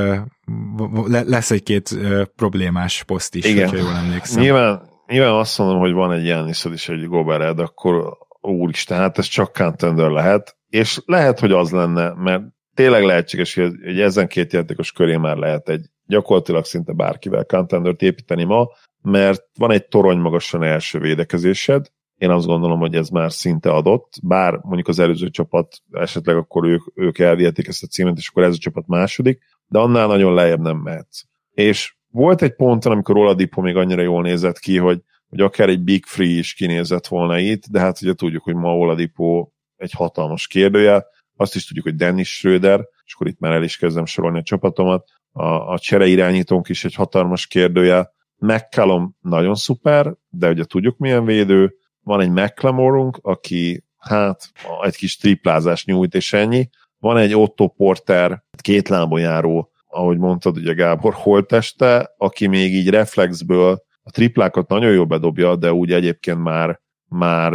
lesz 1.07 1.51
egy-két 1.51 1.97
problémás 2.35 3.03
poszt 3.03 3.35
is, 3.35 3.45
Igen. 3.45 3.69
hogyha 3.69 3.85
jól 3.85 3.95
emlékszem. 3.95 4.41
Nyilván, 4.41 4.81
nyilván 5.07 5.33
azt 5.33 5.57
mondom, 5.57 5.79
hogy 5.79 5.91
van 5.91 6.11
egy 6.11 6.25
Janisod 6.25 6.73
is, 6.73 6.89
egy 6.89 7.07
Gobered, 7.07 7.59
akkor 7.59 8.17
úristen, 8.41 8.97
hát 8.97 9.17
ez 9.17 9.25
csak 9.25 9.53
contender 9.53 10.09
lehet, 10.09 10.55
és 10.69 11.01
lehet, 11.05 11.39
hogy 11.39 11.51
az 11.51 11.71
lenne, 11.71 12.13
mert 12.13 12.43
tényleg 12.73 13.03
lehetséges, 13.03 13.55
hogy, 13.55 13.73
hogy 13.83 13.99
ezen 13.99 14.27
két 14.27 14.53
játékos 14.53 14.91
köré 14.91 15.15
már 15.15 15.37
lehet 15.37 15.69
egy 15.69 15.85
gyakorlatilag 16.05 16.65
szinte 16.65 16.93
bárkivel 16.93 17.43
contendert 17.43 18.01
építeni 18.01 18.43
ma, 18.43 18.67
mert 19.01 19.41
van 19.57 19.71
egy 19.71 19.87
torony 19.87 20.17
magasan 20.17 20.63
első 20.63 20.99
védekezésed, 20.99 21.85
én 22.17 22.29
azt 22.29 22.45
gondolom, 22.45 22.79
hogy 22.79 22.95
ez 22.95 23.09
már 23.09 23.31
szinte 23.31 23.71
adott, 23.71 24.13
bár 24.23 24.59
mondjuk 24.61 24.87
az 24.87 24.99
előző 24.99 25.29
csapat 25.29 25.81
esetleg 25.91 26.35
akkor 26.35 26.65
ők, 26.65 26.81
ők 26.95 27.19
elvihetik 27.19 27.67
ezt 27.67 27.83
a 27.83 27.87
címet, 27.87 28.17
és 28.17 28.29
akkor 28.29 28.43
ez 28.43 28.53
a 28.53 28.57
csapat 28.57 28.87
második, 28.87 29.39
de 29.67 29.79
annál 29.79 30.07
nagyon 30.07 30.33
lejjebb 30.33 30.59
nem 30.59 30.77
mehetsz. 30.77 31.21
És 31.51 31.95
volt 32.11 32.41
egy 32.41 32.55
ponton, 32.55 32.91
amikor 32.91 33.17
Oladipo 33.17 33.61
még 33.61 33.75
annyira 33.75 34.01
jól 34.01 34.21
nézett 34.21 34.59
ki, 34.59 34.77
hogy, 34.77 35.01
hogy 35.29 35.41
akár 35.41 35.69
egy 35.69 35.83
Big 35.83 36.05
Free 36.05 36.37
is 36.37 36.53
kinézett 36.53 37.07
volna 37.07 37.37
itt, 37.37 37.63
de 37.69 37.79
hát 37.79 38.01
ugye 38.01 38.13
tudjuk, 38.13 38.43
hogy 38.43 38.55
ma 38.55 38.77
Oladipo 38.77 39.49
egy 39.75 39.91
hatalmas 39.91 40.47
kérdője, 40.47 41.05
azt 41.35 41.55
is 41.55 41.65
tudjuk, 41.65 41.85
hogy 41.85 41.95
Dennis 41.95 42.29
Schröder, 42.29 42.79
és 43.05 43.13
akkor 43.13 43.27
itt 43.27 43.39
már 43.39 43.51
el 43.51 43.63
is 43.63 43.77
kezdem 43.77 44.05
sorolni 44.05 44.39
a 44.39 44.43
csapatomat, 44.43 45.07
a, 45.31 45.43
a 45.45 45.79
csere 45.79 46.05
irányítónk 46.05 46.69
is 46.69 46.85
egy 46.85 46.95
hatalmas 46.95 47.47
kérdője, 47.47 48.13
McCallum 48.35 49.15
nagyon 49.21 49.55
szuper, 49.55 50.15
de 50.29 50.49
ugye 50.49 50.63
tudjuk 50.63 50.97
milyen 50.97 51.25
védő, 51.25 51.75
van 52.05 52.21
egy 52.21 52.29
McLemorunk, 52.29 53.19
aki 53.21 53.83
hát 53.97 54.51
egy 54.81 54.95
kis 54.95 55.17
triplázás 55.17 55.85
nyújt, 55.85 56.15
és 56.15 56.33
ennyi. 56.33 56.69
Van 56.99 57.17
egy 57.17 57.35
Otto 57.35 57.67
Porter, 57.67 58.43
két 58.61 58.89
lábon 58.89 59.19
járó, 59.19 59.71
ahogy 59.87 60.17
mondtad, 60.17 60.57
ugye 60.57 60.73
Gábor, 60.73 61.13
holteste, 61.13 62.13
aki 62.17 62.47
még 62.47 62.73
így 62.73 62.89
reflexből 62.89 63.83
a 64.03 64.11
triplákat 64.11 64.67
nagyon 64.67 64.91
jól 64.91 65.05
bedobja, 65.05 65.55
de 65.55 65.73
úgy 65.73 65.91
egyébként 65.91 66.43
már, 66.43 66.79
már 67.07 67.53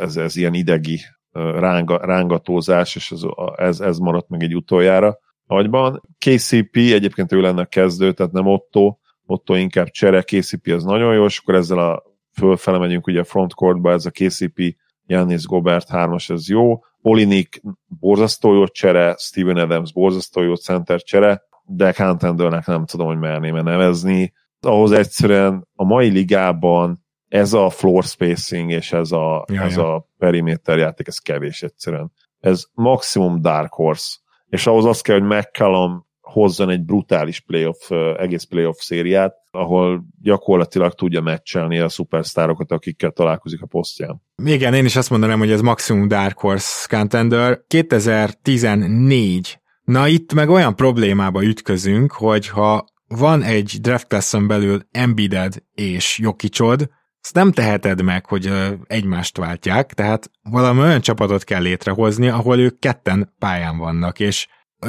ez, 0.00 0.16
ez 0.16 0.36
ilyen 0.36 0.54
idegi 0.54 1.00
ránga, 1.32 1.98
rángatózás, 2.04 2.96
és 2.96 3.10
ez, 3.10 3.20
ez, 3.56 3.80
ez 3.80 3.98
maradt 3.98 4.28
meg 4.28 4.42
egy 4.42 4.54
utoljára 4.54 5.18
agyban. 5.46 6.02
KCP 6.18 6.76
egyébként 6.76 7.32
ő 7.32 7.40
lenne 7.40 7.60
a 7.60 7.66
kezdő, 7.66 8.12
tehát 8.12 8.32
nem 8.32 8.46
Otto, 8.46 8.96
Otto 9.26 9.54
inkább 9.54 9.88
csere, 9.88 10.22
KCP 10.22 10.66
az 10.66 10.84
nagyon 10.84 11.14
jó, 11.14 11.24
és 11.24 11.38
akkor 11.38 11.54
ezzel 11.54 11.78
a 11.78 12.11
fölfele 12.32 12.78
megyünk 12.78 13.06
ugye 13.06 13.20
a 13.20 13.24
frontcourtba, 13.24 13.92
ez 13.92 14.06
a 14.06 14.10
KCP, 14.10 14.76
Janis 15.06 15.46
Gobert 15.46 15.88
3-as, 15.90 16.30
ez 16.30 16.48
jó. 16.48 16.84
Olinik 17.02 17.62
borzasztó 17.86 18.54
jó 18.54 18.66
csere, 18.66 19.16
Steven 19.18 19.56
Adams 19.56 19.92
borzasztó 19.92 20.42
jó 20.42 20.54
center 20.54 21.02
csere, 21.02 21.42
de 21.64 21.92
contendernek 21.92 22.66
nem 22.66 22.84
tudom, 22.84 23.06
hogy 23.06 23.18
merném 23.18 23.54
nevezni. 23.54 24.32
Ahhoz 24.60 24.92
egyszerűen 24.92 25.68
a 25.74 25.84
mai 25.84 26.08
ligában 26.08 27.04
ez 27.28 27.52
a 27.52 27.70
floor 27.70 28.04
spacing 28.04 28.70
és 28.70 28.92
ez 28.92 29.12
a, 29.12 29.44
ja, 29.52 29.62
ez 29.62 29.76
a 29.76 30.08
periméter 30.18 30.78
játék, 30.78 31.06
ez 31.06 31.18
kevés 31.18 31.62
egyszerűen. 31.62 32.12
Ez 32.40 32.64
maximum 32.72 33.40
dark 33.40 33.72
horse. 33.72 34.16
És 34.48 34.66
ahhoz 34.66 34.84
azt 34.84 35.02
kell, 35.02 35.20
hogy 35.20 35.36
McCallum 35.36 36.06
hozzon 36.20 36.70
egy 36.70 36.84
brutális 36.84 37.40
playoff, 37.40 37.90
egész 38.16 38.44
playoff 38.44 38.78
szériát, 38.78 39.34
ahol 39.54 40.04
gyakorlatilag 40.22 40.94
tudja 40.94 41.20
meccselni 41.20 41.78
a 41.78 41.88
szupersztárokat, 41.88 42.72
akikkel 42.72 43.10
találkozik 43.10 43.62
a 43.62 43.66
posztján. 43.66 44.22
Igen, 44.44 44.74
én 44.74 44.84
is 44.84 44.96
azt 44.96 45.10
mondanám, 45.10 45.38
hogy 45.38 45.50
ez 45.50 45.60
maximum 45.60 46.08
Dark 46.08 46.38
Horse 46.38 46.86
contender. 46.88 47.64
2014. 47.66 49.60
Na 49.84 50.08
itt 50.08 50.32
meg 50.32 50.48
olyan 50.48 50.76
problémába 50.76 51.44
ütközünk, 51.44 52.12
hogy 52.12 52.48
ha 52.48 52.84
van 53.08 53.42
egy 53.42 53.78
draft 53.80 54.06
classon 54.06 54.46
belül 54.46 54.80
Embiided 54.90 55.62
és 55.74 56.18
Jokicsod, 56.18 56.90
azt 57.22 57.34
nem 57.34 57.52
teheted 57.52 58.02
meg, 58.02 58.26
hogy 58.26 58.52
egymást 58.86 59.36
váltják, 59.36 59.92
tehát 59.92 60.30
valami 60.42 60.80
olyan 60.80 61.00
csapatot 61.00 61.44
kell 61.44 61.62
létrehozni, 61.62 62.28
ahol 62.28 62.58
ők 62.58 62.78
ketten 62.78 63.34
pályán 63.38 63.78
vannak, 63.78 64.20
és 64.20 64.48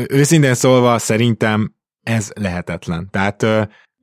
őszintén 0.09 0.53
szólva 0.53 0.97
szerintem 0.97 1.75
ez 2.03 2.31
lehetetlen. 2.35 3.09
Tehát 3.11 3.45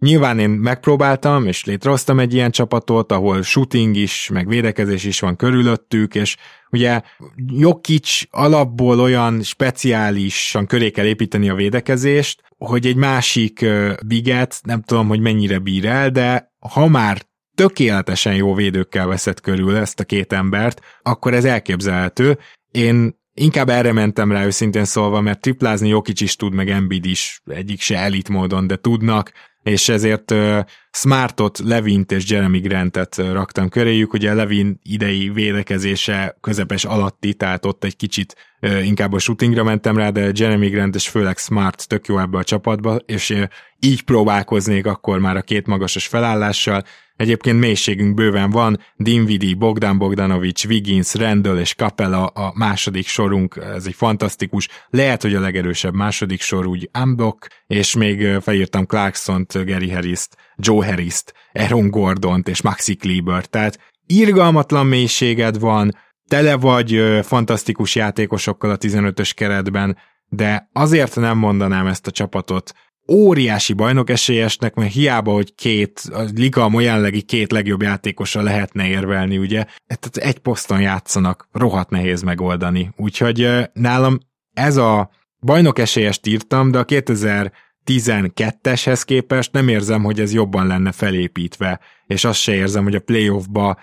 nyilván 0.01 0.38
én 0.38 0.51
megpróbáltam, 0.51 1.46
és 1.46 1.64
létrehoztam 1.64 2.18
egy 2.18 2.34
ilyen 2.34 2.51
csapatot, 2.51 3.12
ahol 3.12 3.42
shooting 3.42 3.96
is, 3.96 4.28
meg 4.32 4.48
védekezés 4.48 5.05
is 5.05 5.20
van 5.20 5.36
körülöttük, 5.36 6.14
és 6.14 6.36
ugye 6.70 7.01
Jokic 7.46 8.20
alapból 8.30 9.01
olyan 9.01 9.42
speciálisan 9.42 10.66
köré 10.66 10.90
kell 10.90 11.07
építeni 11.07 11.48
a 11.48 11.55
védekezést, 11.55 12.42
hogy 12.59 12.86
egy 12.86 12.96
másik 12.96 13.66
biget, 14.07 14.61
nem 14.62 14.82
tudom, 14.82 15.09
hogy 15.09 15.20
mennyire 15.20 15.59
bír 15.59 15.86
el, 15.86 16.11
de 16.11 16.53
ha 16.59 16.88
már 16.88 17.22
tökéletesen 17.55 18.34
jó 18.34 18.55
védőkkel 18.55 19.07
veszed 19.07 19.40
körül 19.40 19.76
ezt 19.76 20.01
a 20.01 20.05
két 20.05 20.32
embert, 20.32 20.80
akkor 21.03 21.34
ez 21.34 21.44
elképzelhető. 21.44 22.38
Én 22.70 23.18
Inkább 23.34 23.68
erre 23.68 23.92
mentem 23.92 24.32
rá 24.32 24.44
őszintén 24.44 24.84
szólva, 24.84 25.20
mert 25.20 25.40
triplázni 25.40 25.88
Jokic 25.88 26.20
is 26.20 26.36
tud, 26.36 26.55
meg 26.55 26.70
Embiid 26.70 27.05
is, 27.05 27.42
egyik 27.46 27.80
se 27.80 27.96
elit 27.96 28.28
módon, 28.28 28.66
de 28.66 28.76
tudnak, 28.76 29.32
és 29.63 29.89
ezért 29.89 30.35
Smartot, 30.93 31.59
Levint 31.59 32.13
és 32.13 32.31
Jeremy 32.31 32.59
Grantet 32.59 33.17
raktam 33.17 33.69
köréjük, 33.69 34.13
ugye 34.13 34.35
Levin 34.35 34.81
idei 34.83 35.29
védekezése 35.29 36.37
közepes 36.41 36.85
alatti, 36.85 37.35
tehát 37.35 37.65
ott 37.67 37.85
egy 37.85 37.97
kicsit 37.97 38.37
inkább 38.83 39.13
a 39.13 39.19
shootingra 39.19 39.63
mentem 39.63 39.97
rá, 39.97 40.11
de 40.11 40.31
Jeremy 40.35 40.69
Grant 40.69 40.95
és 40.95 41.09
főleg 41.09 41.37
Smart 41.37 41.89
tök 41.89 42.07
jó 42.07 42.19
ebbe 42.19 42.39
a 42.39 42.45
csapatba, 42.45 42.97
és 42.97 43.35
így 43.81 44.03
próbálkoznék 44.03 44.87
akkor 44.87 45.19
már 45.19 45.37
a 45.37 45.43
két 45.43 45.67
magasos 45.67 46.07
felállással, 46.07 46.85
Egyébként 47.21 47.61
mélységünk 47.61 48.14
bőven 48.14 48.51
van, 48.51 48.79
Dinvidi, 48.97 49.55
Bogdan 49.55 49.99
Bogdanovics, 49.99 50.64
Wiggins, 50.64 51.14
Randall 51.14 51.59
és 51.59 51.75
Capella 51.75 52.27
a 52.27 52.53
második 52.55 53.07
sorunk, 53.07 53.57
ez 53.75 53.87
egy 53.87 53.95
fantasztikus, 53.95 54.68
lehet, 54.91 55.23
hogy 55.23 55.35
a 55.35 55.41
legerősebb 55.41 55.95
második 55.95 56.41
sor 56.41 56.66
úgy 56.66 56.89
Ambok, 56.93 57.47
és 57.66 57.95
még 57.95 58.27
felírtam 58.41 58.87
Clarkson-t, 58.87 59.64
Gary 59.64 59.91
Harris-t, 59.91 60.37
Joe 60.57 60.87
Harris-t, 60.87 61.35
Aaron 61.53 61.91
Gordont 61.91 62.49
és 62.49 62.62
Maxi 62.62 62.97
Kleber, 62.97 63.47
tehát 63.47 63.79
irgalmatlan 64.07 64.87
mélységed 64.87 65.59
van, 65.59 65.91
tele 66.29 66.57
vagy 66.57 67.21
fantasztikus 67.23 67.95
játékosokkal 67.95 68.71
a 68.71 68.77
15-ös 68.77 69.31
keretben, 69.35 69.97
de 70.29 70.68
azért 70.73 71.16
nem 71.16 71.39
mondanám 71.39 71.87
ezt 71.87 72.07
a 72.07 72.11
csapatot 72.11 72.73
óriási 73.13 73.73
bajnok 73.73 74.11
esélyesnek, 74.11 74.75
mert 74.75 74.93
hiába, 74.93 75.33
hogy 75.33 75.55
két, 75.55 76.03
a 76.13 76.23
liga 76.35 76.81
jelenlegi 76.81 77.23
két 77.23 77.53
legjobb 77.53 77.83
játékosa 77.83 78.43
lehetne 78.43 78.89
érvelni, 78.89 79.39
ugye, 79.39 79.65
tehát 79.87 80.17
egy 80.17 80.39
poszton 80.39 80.81
játszanak, 80.81 81.49
rohadt 81.53 81.91
nehéz 81.91 82.23
megoldani. 82.23 82.91
Úgyhogy 82.97 83.49
nálam 83.73 84.19
ez 84.53 84.77
a 84.77 85.11
bajnok 85.41 85.79
esélyest 85.79 86.27
írtam, 86.27 86.71
de 86.71 86.79
a 86.79 86.85
2012-eshez 86.85 89.03
képest 89.05 89.53
nem 89.53 89.69
érzem, 89.69 90.03
hogy 90.03 90.21
ez 90.21 90.33
jobban 90.33 90.67
lenne 90.67 90.93
felépítve, 90.93 91.81
és 92.07 92.25
azt 92.25 92.41
se 92.41 92.55
érzem, 92.55 92.83
hogy 92.83 92.95
a 92.95 93.01
playoffba 93.01 93.77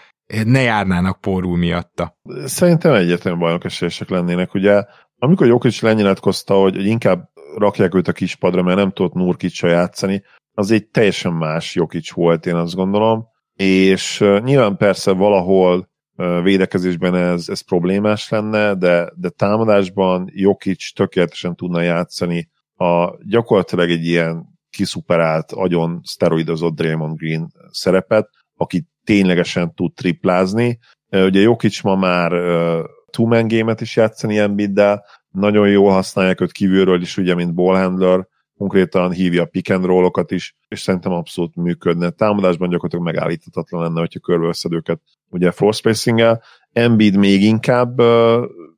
ne 0.46 0.62
járnának 0.62 1.22
porul 1.22 1.58
miatta. 1.58 2.18
Szerintem 2.46 2.94
egyetlen 2.94 3.40
bajnok 3.40 3.64
esélyesek 3.64 4.10
lennének, 4.10 4.54
ugye 4.54 4.84
amikor 5.20 5.48
Jokic 5.48 5.82
lenyilatkozta, 5.82 6.54
hogy, 6.54 6.76
hogy 6.76 6.86
inkább 6.86 7.30
rakják 7.58 7.96
őt 7.96 8.08
a 8.08 8.12
kispadra, 8.12 8.64
mert 8.64 8.78
nem 8.78 8.92
tudott 8.92 9.14
Nurkicsa 9.14 9.68
játszani, 9.68 10.24
az 10.54 10.72
egy 10.72 10.88
teljesen 10.88 11.34
más 11.34 11.76
Jokic 11.76 12.12
volt, 12.12 12.46
én 12.46 12.56
azt 12.56 12.76
gondolom, 12.76 13.26
és 13.54 14.20
nyilván 14.44 14.78
persze 14.78 15.12
valahol 15.12 15.90
védekezésben 16.44 17.16
ez, 17.16 17.50
ez 17.50 17.62
problémás 17.62 18.30
lenne, 18.30 18.76
de, 18.76 19.12
de 19.16 19.30
támadásban 19.30 20.30
Jokic 20.34 20.94
tökéletesen 20.94 21.56
tudna 21.56 21.82
játszani 21.82 22.50
a 22.76 23.18
gyakorlatilag 23.26 23.90
egy 23.90 24.06
ilyen 24.06 24.46
kiszuperált, 24.70 25.52
agyon 25.52 26.00
szteroidozott 26.04 26.76
Draymond 26.76 27.18
Green 27.18 27.52
szerepet, 27.72 28.30
aki 28.56 28.88
ténylegesen 29.04 29.74
tud 29.74 29.94
triplázni. 29.94 30.80
Ugye 31.12 31.40
Jokic 31.40 31.82
ma 31.82 31.96
már 31.96 32.32
two-man 33.10 33.48
game-et 33.48 33.82
is 33.82 33.96
játszani 33.96 34.38
Embiiddel, 34.38 35.06
nagyon 35.40 35.70
jól 35.70 35.92
használják 35.92 36.42
őt 36.42 36.52
kívülről 36.52 37.02
is, 37.02 37.18
ugye, 37.18 37.36
mint 37.36 37.54
ballhandler, 37.54 38.28
konkrétan 38.58 39.12
hívja 39.12 39.42
a 39.42 39.46
pick 39.46 39.70
and 39.70 39.86
roll-okat 39.86 40.32
is, 40.32 40.56
és 40.68 40.80
szerintem 40.80 41.12
abszolút 41.12 41.56
működne. 41.56 42.10
Támadásban 42.10 42.70
gyakorlatilag 42.70 43.06
megállíthatatlan 43.06 43.82
lenne, 43.82 44.00
hogyha 44.00 44.20
körbeveszed 44.20 44.74
őket 44.74 45.02
ugye 45.30 45.52
floor 45.52 45.74
spacing-el. 45.74 46.42
Embiid 46.74 47.18
még 47.18 47.44
inkább 47.44 48.00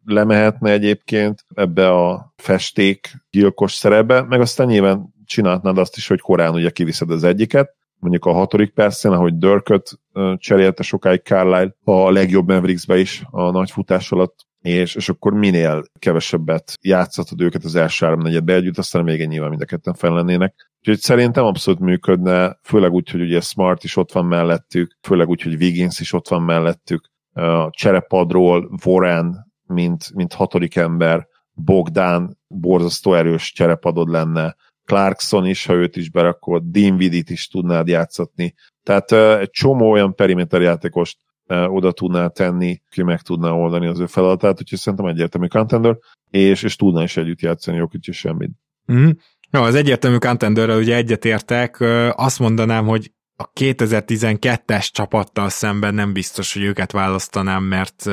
lemehetne 0.06 0.72
egyébként 0.72 1.46
ebbe 1.56 1.90
a 1.90 2.34
festék 2.36 3.12
gyilkos 3.30 3.74
szerepbe, 3.74 4.22
meg 4.22 4.42
aztán 4.42 4.68
nyilván 4.68 5.14
csinálhatnád 5.26 5.78
azt 5.78 5.98
is, 5.98 6.08
hogy 6.08 6.20
korán 6.20 6.54
ugye 6.54 6.70
kiviszed 6.70 7.12
az 7.12 7.24
egyiket, 7.24 7.76
mondjuk 8.00 8.26
a 8.26 8.34
hatodik 8.34 8.74
percen, 8.74 9.12
ahogy 9.12 9.38
Dörköt 9.38 10.00
cserélte 10.38 10.84
sokáig 10.84 11.22
Carlisle 11.22 11.76
a 11.84 12.12
legjobb 12.12 12.48
Mavericksbe 12.48 12.98
is 12.98 13.24
a 13.30 13.52
nagy 13.52 13.72
futás 13.72 14.12
alatt, 14.12 14.48
és, 14.62 14.96
és 14.96 15.10
akkor 15.10 15.34
minél 15.34 15.84
kevesebbet 16.00 16.78
játszhatod 16.82 17.42
őket 17.42 17.64
az 17.64 17.76
első 17.76 18.06
három 18.06 18.22
negyedbe 18.22 18.54
együtt, 18.54 18.78
aztán 18.78 19.04
még 19.04 19.28
nyilván 19.28 19.50
mind 19.50 19.62
a 19.62 19.66
ketten 19.66 19.94
fel 19.94 20.14
lennének. 20.14 20.72
Úgyhogy 20.80 21.00
szerintem 21.00 21.46
abszolút 21.46 21.80
működne, 21.80 22.60
főleg 22.64 22.92
úgy, 22.92 23.10
hogy 23.10 23.22
ugye 23.22 23.42
Smart 23.42 23.84
is 23.84 23.96
ott 23.96 24.12
van 24.12 24.26
mellettük, 24.26 24.98
főleg 25.02 25.28
úgy, 25.28 25.42
hogy 25.42 25.56
Wiggins 25.56 26.00
is 26.00 26.14
ott 26.14 26.28
van 26.28 26.42
mellettük, 26.42 27.10
a 27.34 27.70
cserepadról 27.70 28.80
Warren, 28.86 29.54
mint, 29.66 30.14
mint 30.14 30.34
hatodik 30.34 30.76
ember, 30.76 31.28
Bogdán 31.52 32.38
borzasztó 32.48 33.14
erős 33.14 33.52
cserepadod 33.52 34.10
lenne, 34.10 34.56
Clarkson 34.86 35.46
is, 35.46 35.66
ha 35.66 35.74
őt 35.74 35.96
is 35.96 36.10
berakod, 36.10 36.64
Dinvidit 36.64 37.30
is 37.30 37.48
tudnád 37.48 37.88
játszatni. 37.88 38.54
Tehát 38.84 39.12
egy 39.40 39.50
csomó 39.50 39.92
olyan 39.92 40.16
periméter 40.16 40.62
játékost 40.62 41.18
oda 41.50 41.92
tudná 41.92 42.28
tenni, 42.28 42.82
ki 42.90 43.04
meg 43.04 43.22
tudná 43.22 43.52
oldani 43.52 43.88
az 43.88 44.00
ő 44.00 44.06
feladatát, 44.06 44.62
úgyhogy 44.62 44.80
szerintem 44.80 45.08
egyértelmű 45.08 45.48
contender, 45.48 45.98
és, 46.30 46.64
és 46.64 46.76
tudná 46.76 47.04
is 47.04 47.18
együtt 47.18 47.42
játszani 47.42 47.78
Jokic 47.78 48.08
és 48.08 48.18
semmit. 48.18 48.52
Mm. 48.92 49.10
No, 49.50 49.64
az 49.64 49.76
egyértelmű 49.76 50.18
contenderrel 50.18 50.78
ugye 50.78 50.96
egyetértek, 50.96 51.78
azt 52.16 52.40
mondanám, 52.40 52.86
hogy 52.86 53.12
a 53.36 53.52
2012-es 53.60 54.92
csapattal 54.92 55.50
szemben 55.50 55.94
nem 55.94 56.14
biztos, 56.14 56.54
hogy 56.54 56.64
őket 56.64 56.92
választanám, 56.92 57.64
mert 57.64 58.10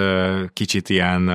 kicsit 0.52 0.88
ilyen, 0.88 1.30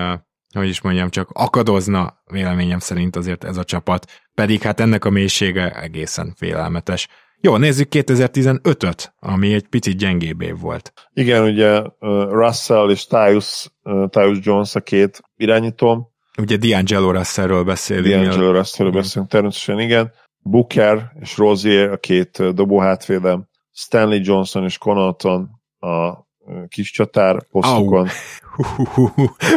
hogy 0.53 0.67
is 0.67 0.81
mondjam, 0.81 1.09
csak 1.09 1.29
akadozna 1.33 2.21
véleményem 2.31 2.79
szerint 2.79 3.15
azért 3.15 3.43
ez 3.43 3.57
a 3.57 3.63
csapat, 3.63 4.05
pedig 4.33 4.61
hát 4.61 4.79
ennek 4.79 5.05
a 5.05 5.09
mélysége 5.09 5.81
egészen 5.81 6.33
félelmetes. 6.35 7.07
Jó, 7.43 7.57
nézzük 7.57 7.87
2015-öt, 7.91 9.13
ami 9.19 9.53
egy 9.53 9.67
picit 9.67 9.97
gyengébb 9.97 10.41
év 10.41 10.59
volt. 10.59 10.93
Igen, 11.13 11.43
ugye 11.43 11.81
Russell 12.29 12.89
és 12.89 13.05
Tyus, 13.05 13.71
Tyus 14.09 14.37
Jones 14.41 14.75
a 14.75 14.79
két 14.79 15.21
irányítóm. 15.35 16.07
Ugye 16.37 16.57
D'Angelo 16.59 17.11
Russellről 17.11 17.63
beszélünk. 17.63 18.07
D'Angelo 18.07 18.51
Russellről 18.51 18.93
beszélünk 18.93 19.31
természetesen, 19.31 19.79
igen. 19.79 20.11
Booker 20.39 21.11
és 21.19 21.37
Rozier 21.37 21.91
a 21.91 21.97
két 21.97 22.53
dobóhátvédem. 22.53 23.47
Stanley 23.71 24.19
Johnson 24.23 24.63
és 24.63 24.77
Connaughton 24.77 25.49
a 25.79 26.25
kis 26.67 26.91
csatár 26.91 27.47
posztokon. 27.51 28.07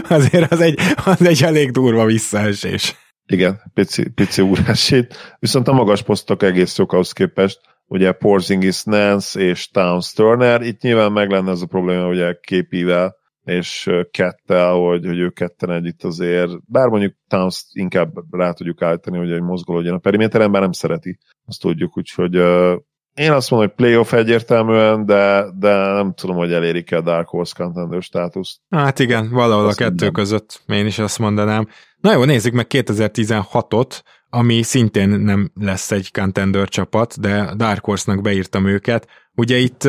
Azért 0.09 0.53
az 0.53 0.61
egy, 0.61 0.78
az 1.05 1.26
egy 1.26 1.43
elég 1.43 1.70
durva 1.70 2.05
visszaesés. 2.05 2.95
Igen, 3.26 3.61
pici, 3.74 4.09
pici 4.09 4.43
úrásít. 4.43 5.37
Viszont 5.39 5.68
a 5.68 5.72
magas 5.72 6.03
posztok 6.03 6.43
egész 6.43 6.78
jók 6.78 6.93
ahhoz 6.93 7.12
képest, 7.12 7.61
ugye 7.87 8.12
Porzingis, 8.12 8.85
Nance 8.85 9.41
és 9.41 9.68
Towns 9.68 10.12
Turner, 10.12 10.62
itt 10.62 10.80
nyilván 10.80 11.12
meg 11.12 11.30
lenne 11.30 11.51
ez 11.51 11.61
a 11.61 11.66
probléma 11.66 12.09
ugye 12.09 12.39
képivel 12.41 13.16
és 13.45 13.91
kettel, 14.11 14.72
hogy, 14.72 15.07
hogy 15.07 15.18
ők 15.18 15.35
ketten 15.35 15.70
együtt 15.70 16.05
azért, 16.05 16.51
bár 16.66 16.89
mondjuk 16.89 17.14
Towns 17.28 17.64
inkább 17.72 18.12
rá 18.30 18.53
tudjuk 18.53 18.82
állítani, 18.82 19.18
hogy 19.18 19.30
egy 19.30 19.41
mozgolódjon 19.41 19.95
a 19.95 19.99
periméteren, 19.99 20.53
bár 20.53 20.62
nem 20.62 20.72
szereti, 20.72 21.18
azt 21.47 21.61
tudjuk, 21.61 21.97
úgyhogy 21.97 22.37
uh, 22.37 22.76
én 23.14 23.32
azt 23.32 23.51
mondom, 23.51 23.68
hogy 23.68 23.76
playoff 23.76 24.12
egyértelműen, 24.12 25.07
de, 25.07 25.45
de 25.59 25.74
nem 25.76 26.12
tudom, 26.14 26.37
hogy 26.37 26.53
elérik-e 26.53 26.97
a 26.97 27.01
Dark 27.01 27.28
Horse 27.28 27.55
contender 27.57 28.03
státuszt. 28.03 28.61
Hát 28.70 28.99
igen, 28.99 29.30
valahol 29.30 29.66
azt 29.66 29.80
a 29.80 29.85
kettő 29.85 30.05
nem. 30.05 30.12
között 30.12 30.62
én 30.66 30.87
is 30.87 30.99
azt 30.99 31.18
mondanám. 31.18 31.68
Na 32.01 32.12
jó, 32.12 32.24
nézzük 32.24 32.53
meg 32.53 32.66
2016-ot, 32.68 34.03
ami 34.35 34.62
szintén 34.62 35.09
nem 35.09 35.51
lesz 35.61 35.91
egy 35.91 36.11
contender 36.12 36.68
csapat, 36.68 37.20
de 37.20 37.55
Dark 37.57 37.85
Horse-nak 37.85 38.22
beírtam 38.22 38.66
őket. 38.66 39.09
Ugye 39.35 39.57
itt 39.57 39.82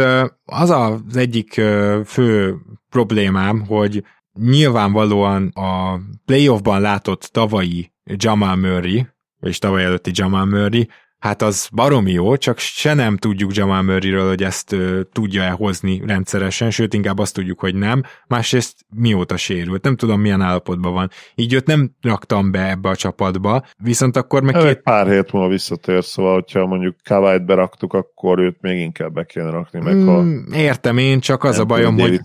az 0.45 0.69
az 0.69 1.15
egyik 1.15 1.61
fő 2.05 2.55
problémám, 2.89 3.65
hogy 3.65 4.03
nyilvánvalóan 4.39 5.47
a 5.47 5.99
playoffban 6.25 6.81
látott 6.81 7.21
tavalyi 7.21 7.93
Jamal 8.03 8.55
Murray, 8.55 9.07
és 9.39 9.59
tavaly 9.59 9.83
előtti 9.83 10.11
Jamal 10.13 10.45
Murray, 10.45 10.87
hát 11.25 11.41
az 11.41 11.69
baromi 11.73 12.11
jó, 12.11 12.35
csak 12.37 12.57
se 12.57 12.93
nem 12.93 13.17
tudjuk 13.17 13.55
Jamal 13.55 13.81
Murrayről, 13.81 14.27
hogy 14.27 14.43
ezt 14.43 14.71
ö, 14.71 15.01
tudja-e 15.11 15.49
hozni 15.49 16.01
rendszeresen, 16.05 16.71
sőt 16.71 16.93
inkább 16.93 17.19
azt 17.19 17.33
tudjuk, 17.33 17.59
hogy 17.59 17.75
nem. 17.75 18.03
Másrészt 18.27 18.75
mióta 18.95 19.37
sérült, 19.37 19.83
nem 19.83 19.95
tudom 19.95 20.21
milyen 20.21 20.41
állapotban 20.41 20.93
van. 20.93 21.09
Így 21.35 21.53
őt 21.53 21.65
nem 21.65 21.91
raktam 22.01 22.51
be 22.51 22.69
ebbe 22.69 22.89
a 22.89 22.95
csapatba, 22.95 23.65
viszont 23.77 24.17
akkor 24.17 24.43
meg... 24.43 24.55
Két... 24.55 24.81
Pár 24.81 25.07
hét 25.07 25.31
múlva 25.31 25.49
visszatér, 25.49 26.03
szóval, 26.03 26.33
hogyha 26.33 26.65
mondjuk 26.65 26.95
Kawait 27.03 27.45
beraktuk, 27.45 27.93
akkor 27.93 28.39
őt 28.39 28.57
még 28.61 28.79
inkább 28.79 29.13
be 29.13 29.23
kéne 29.23 29.49
rakni 29.49 29.79
meg, 29.79 30.03
ha... 30.03 30.21
Mm, 30.21 30.51
értem 30.53 30.97
én, 30.97 31.19
csak 31.19 31.43
az 31.43 31.59
a 31.59 31.65
bajom, 31.65 31.99
hogy 31.99 32.19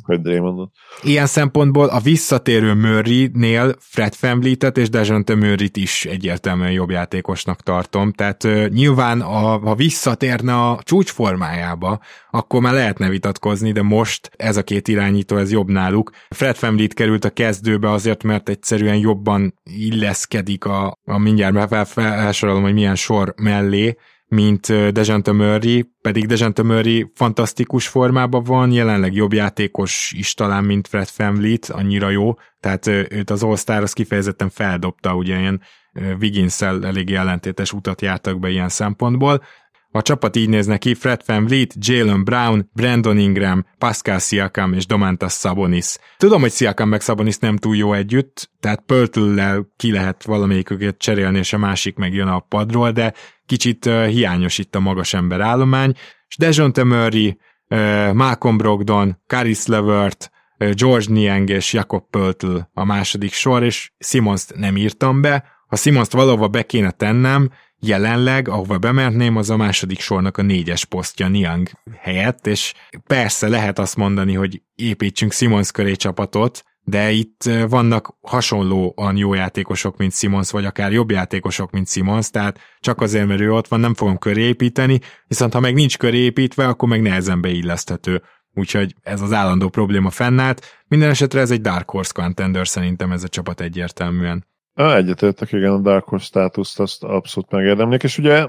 ilyen 1.02 1.26
szempontból 1.26 1.88
a 1.88 2.00
visszatérő 2.00 2.74
Murray-nél 2.74 3.74
Fred 3.78 4.14
Fambleet-et 4.14 4.78
és 4.78 4.88
Dejounte 4.88 5.34
Murray-t 5.34 5.76
is 5.76 6.04
egyértelműen 6.04 6.72
jobb 6.72 6.90
játékosnak 6.90 7.62
tartom, 7.62 8.12
tehát 8.12 8.48
nyilván 8.68 8.88
a, 9.20 9.58
ha 9.58 9.74
visszatérne 9.74 10.54
a 10.54 10.78
csúcsformájába, 10.82 12.00
akkor 12.30 12.60
már 12.60 12.72
lehetne 12.72 13.08
vitatkozni, 13.08 13.72
de 13.72 13.82
most 13.82 14.30
ez 14.36 14.56
a 14.56 14.62
két 14.62 14.88
irányító, 14.88 15.36
ez 15.36 15.52
jobb 15.52 15.70
náluk. 15.70 16.10
Fred 16.28 16.56
Famlit 16.56 16.94
került 16.94 17.24
a 17.24 17.30
kezdőbe 17.30 17.90
azért, 17.90 18.22
mert 18.22 18.48
egyszerűen 18.48 18.96
jobban 18.96 19.54
illeszkedik 19.62 20.64
a, 20.64 20.98
a 21.04 21.18
mindjárt 21.18 21.88
felsorolom, 21.88 22.62
hogy 22.62 22.74
milyen 22.74 22.96
sor 22.96 23.34
mellé, 23.36 23.96
mint 24.26 24.92
Dejante 24.92 25.32
Murray, 25.32 25.90
pedig 26.02 26.26
Dejante 26.26 26.62
Murray 26.62 27.10
fantasztikus 27.14 27.88
formában 27.88 28.42
van, 28.42 28.72
jelenleg 28.72 29.14
jobb 29.14 29.32
játékos 29.32 30.12
is 30.16 30.34
talán, 30.34 30.64
mint 30.64 30.88
Fred 30.88 31.08
Famlit, 31.08 31.66
annyira 31.66 32.10
jó, 32.10 32.34
tehát 32.60 32.86
őt 32.86 33.30
az 33.30 33.42
All-Star 33.42 33.82
az 33.82 33.92
kifejezetten 33.92 34.48
feldobta, 34.48 35.14
ugye 35.14 35.38
ilyen 35.38 35.60
wiggins 36.18 36.60
elég 36.60 37.12
ellentétes 37.12 37.72
utat 37.72 38.00
jártak 38.00 38.38
be 38.38 38.50
ilyen 38.50 38.68
szempontból. 38.68 39.42
A 39.92 40.02
csapat 40.02 40.36
így 40.36 40.48
néz 40.48 40.66
neki, 40.66 40.94
Fred 40.94 41.22
Van 41.26 41.44
Vliet, 41.44 41.74
Jalen 41.78 42.24
Brown, 42.24 42.70
Brandon 42.72 43.18
Ingram, 43.18 43.64
Pascal 43.78 44.18
Siakam 44.18 44.72
és 44.72 44.86
Domantas 44.86 45.32
Sabonis. 45.32 45.96
Tudom, 46.16 46.40
hogy 46.40 46.52
Siakam 46.52 46.88
meg 46.88 47.00
Sabonis 47.00 47.38
nem 47.38 47.56
túl 47.56 47.76
jó 47.76 47.92
együtt, 47.92 48.50
tehát 48.60 48.82
pöltüllel 48.86 49.72
ki 49.76 49.92
lehet 49.92 50.24
valamelyiküket 50.24 50.98
cserélni, 50.98 51.38
és 51.38 51.52
a 51.52 51.58
másik 51.58 51.96
meg 51.96 52.14
jön 52.14 52.28
a 52.28 52.38
padról, 52.38 52.90
de 52.90 53.14
kicsit 53.46 53.86
uh, 53.86 54.06
hiányos 54.06 54.58
itt 54.58 54.74
a 54.74 54.80
magas 54.80 55.14
ember 55.14 55.40
állomány. 55.40 55.92
És 56.28 56.36
Dejounte 56.36 56.84
Murray, 56.84 57.38
uh, 57.68 58.12
Malcolm 58.12 58.56
Brogdon, 58.56 59.18
Caris 59.26 59.66
Levert, 59.66 60.30
uh, 60.58 60.70
George 60.70 61.12
Niang 61.12 61.50
és 61.50 61.72
Jakob 61.72 62.10
Pöltl 62.10 62.56
a 62.74 62.84
második 62.84 63.32
sor, 63.32 63.62
és 63.62 63.92
Simons 63.98 64.46
nem 64.54 64.76
írtam 64.76 65.20
be, 65.20 65.44
ha 65.70 65.76
Simons-t 65.76 66.12
valahova 66.12 66.48
be 66.48 66.62
kéne 66.62 66.90
tennem, 66.90 67.50
jelenleg, 67.80 68.48
ahova 68.48 68.78
bemertném, 68.78 69.36
az 69.36 69.50
a 69.50 69.56
második 69.56 70.00
sornak 70.00 70.36
a 70.36 70.42
négyes 70.42 70.84
posztja 70.84 71.28
Niang 71.28 71.68
helyett, 72.00 72.46
és 72.46 72.74
persze 73.06 73.48
lehet 73.48 73.78
azt 73.78 73.96
mondani, 73.96 74.34
hogy 74.34 74.62
építsünk 74.74 75.32
Simons 75.32 75.70
köré 75.70 75.94
csapatot, 75.94 76.64
de 76.84 77.10
itt 77.10 77.50
vannak 77.68 78.14
hasonlóan 78.20 79.16
jó 79.16 79.34
játékosok, 79.34 79.96
mint 79.96 80.14
Simons, 80.14 80.50
vagy 80.50 80.64
akár 80.64 80.92
jobb 80.92 81.10
játékosok, 81.10 81.70
mint 81.70 81.88
Simons, 81.88 82.30
tehát 82.30 82.58
csak 82.80 83.00
azért, 83.00 83.26
mert 83.26 83.40
ő 83.40 83.52
ott 83.52 83.68
van, 83.68 83.80
nem 83.80 83.94
fogom 83.94 84.18
köré 84.18 84.42
építeni, 84.42 85.00
viszont 85.26 85.52
ha 85.52 85.60
meg 85.60 85.74
nincs 85.74 85.98
köré 85.98 86.18
építve, 86.18 86.68
akkor 86.68 86.88
meg 86.88 87.02
nehezen 87.02 87.40
beilleszthető. 87.40 88.22
Úgyhogy 88.54 88.94
ez 89.02 89.20
az 89.20 89.32
állandó 89.32 89.68
probléma 89.68 90.10
fennállt. 90.10 90.82
Minden 90.88 91.10
esetre 91.10 91.40
ez 91.40 91.50
egy 91.50 91.60
Dark 91.60 91.90
Horse 91.90 92.12
contender 92.14 92.68
szerintem 92.68 93.12
ez 93.12 93.22
a 93.22 93.28
csapat 93.28 93.60
egyértelműen. 93.60 94.48
Egyetértek, 94.74 95.52
igen, 95.52 95.72
a 95.72 95.80
Dark 95.80 96.08
Horse 96.08 96.24
státuszt 96.24 96.80
azt 96.80 97.04
abszolút 97.04 97.50
megérdemlik, 97.50 98.02
és 98.02 98.18
ugye 98.18 98.48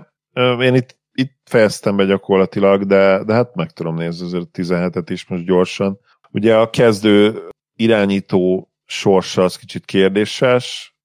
én 0.59 0.75
itt, 0.75 0.99
itt 1.13 1.37
fejeztem 1.43 1.95
be 1.95 2.05
gyakorlatilag, 2.05 2.85
de, 2.85 3.23
de 3.23 3.33
hát 3.33 3.55
meg 3.55 3.71
tudom 3.71 3.95
nézni 3.95 4.25
azért 4.25 4.47
17-et 4.53 5.05
is 5.07 5.27
most 5.27 5.45
gyorsan. 5.45 5.99
Ugye 6.31 6.57
a 6.57 6.69
kezdő 6.69 7.47
irányító 7.75 8.71
sorsa 8.85 9.43
az 9.43 9.55
kicsit 9.57 9.85
kérdéses, 9.85 10.95